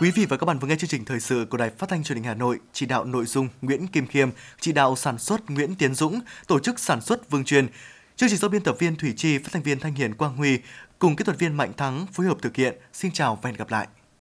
Quý 0.00 0.10
vị 0.10 0.26
và 0.28 0.36
các 0.36 0.46
bạn 0.46 0.58
vừa 0.58 0.68
nghe 0.68 0.76
chương 0.76 0.90
trình 0.90 1.04
thời 1.04 1.20
sự 1.20 1.46
của 1.50 1.56
Đài 1.56 1.70
Phát 1.70 1.88
thanh 1.88 2.02
Truyền 2.02 2.16
hình 2.16 2.24
Hà 2.24 2.34
Nội, 2.34 2.58
chỉ 2.72 2.86
đạo 2.86 3.04
nội 3.04 3.26
dung 3.26 3.48
Nguyễn 3.62 3.86
Kim 3.86 4.06
Khiêm, 4.06 4.28
chỉ 4.60 4.72
đạo 4.72 4.96
sản 4.96 5.18
xuất 5.18 5.50
Nguyễn 5.50 5.74
Tiến 5.74 5.94
Dũng, 5.94 6.20
tổ 6.46 6.58
chức 6.58 6.78
sản 6.78 7.00
xuất 7.00 7.30
Vương 7.30 7.44
Truyền. 7.44 7.66
Chương 8.16 8.28
trình 8.28 8.38
do 8.38 8.48
biên 8.48 8.62
tập 8.62 8.76
viên 8.78 8.96
Thủy 8.96 9.14
Chi, 9.16 9.38
phát 9.38 9.48
thanh 9.52 9.62
viên 9.62 9.80
Thanh 9.80 9.94
Hiền 9.94 10.14
Quang 10.14 10.36
Huy 10.36 10.58
cùng 10.98 11.16
kỹ 11.16 11.24
thuật 11.24 11.38
viên 11.38 11.56
Mạnh 11.56 11.72
Thắng 11.76 12.06
phối 12.12 12.26
hợp 12.26 12.38
thực 12.42 12.56
hiện. 12.56 12.74
Xin 12.92 13.12
chào 13.12 13.38
và 13.42 13.50
hẹn 13.50 13.56
gặp 13.56 13.70
lại. 13.70 13.86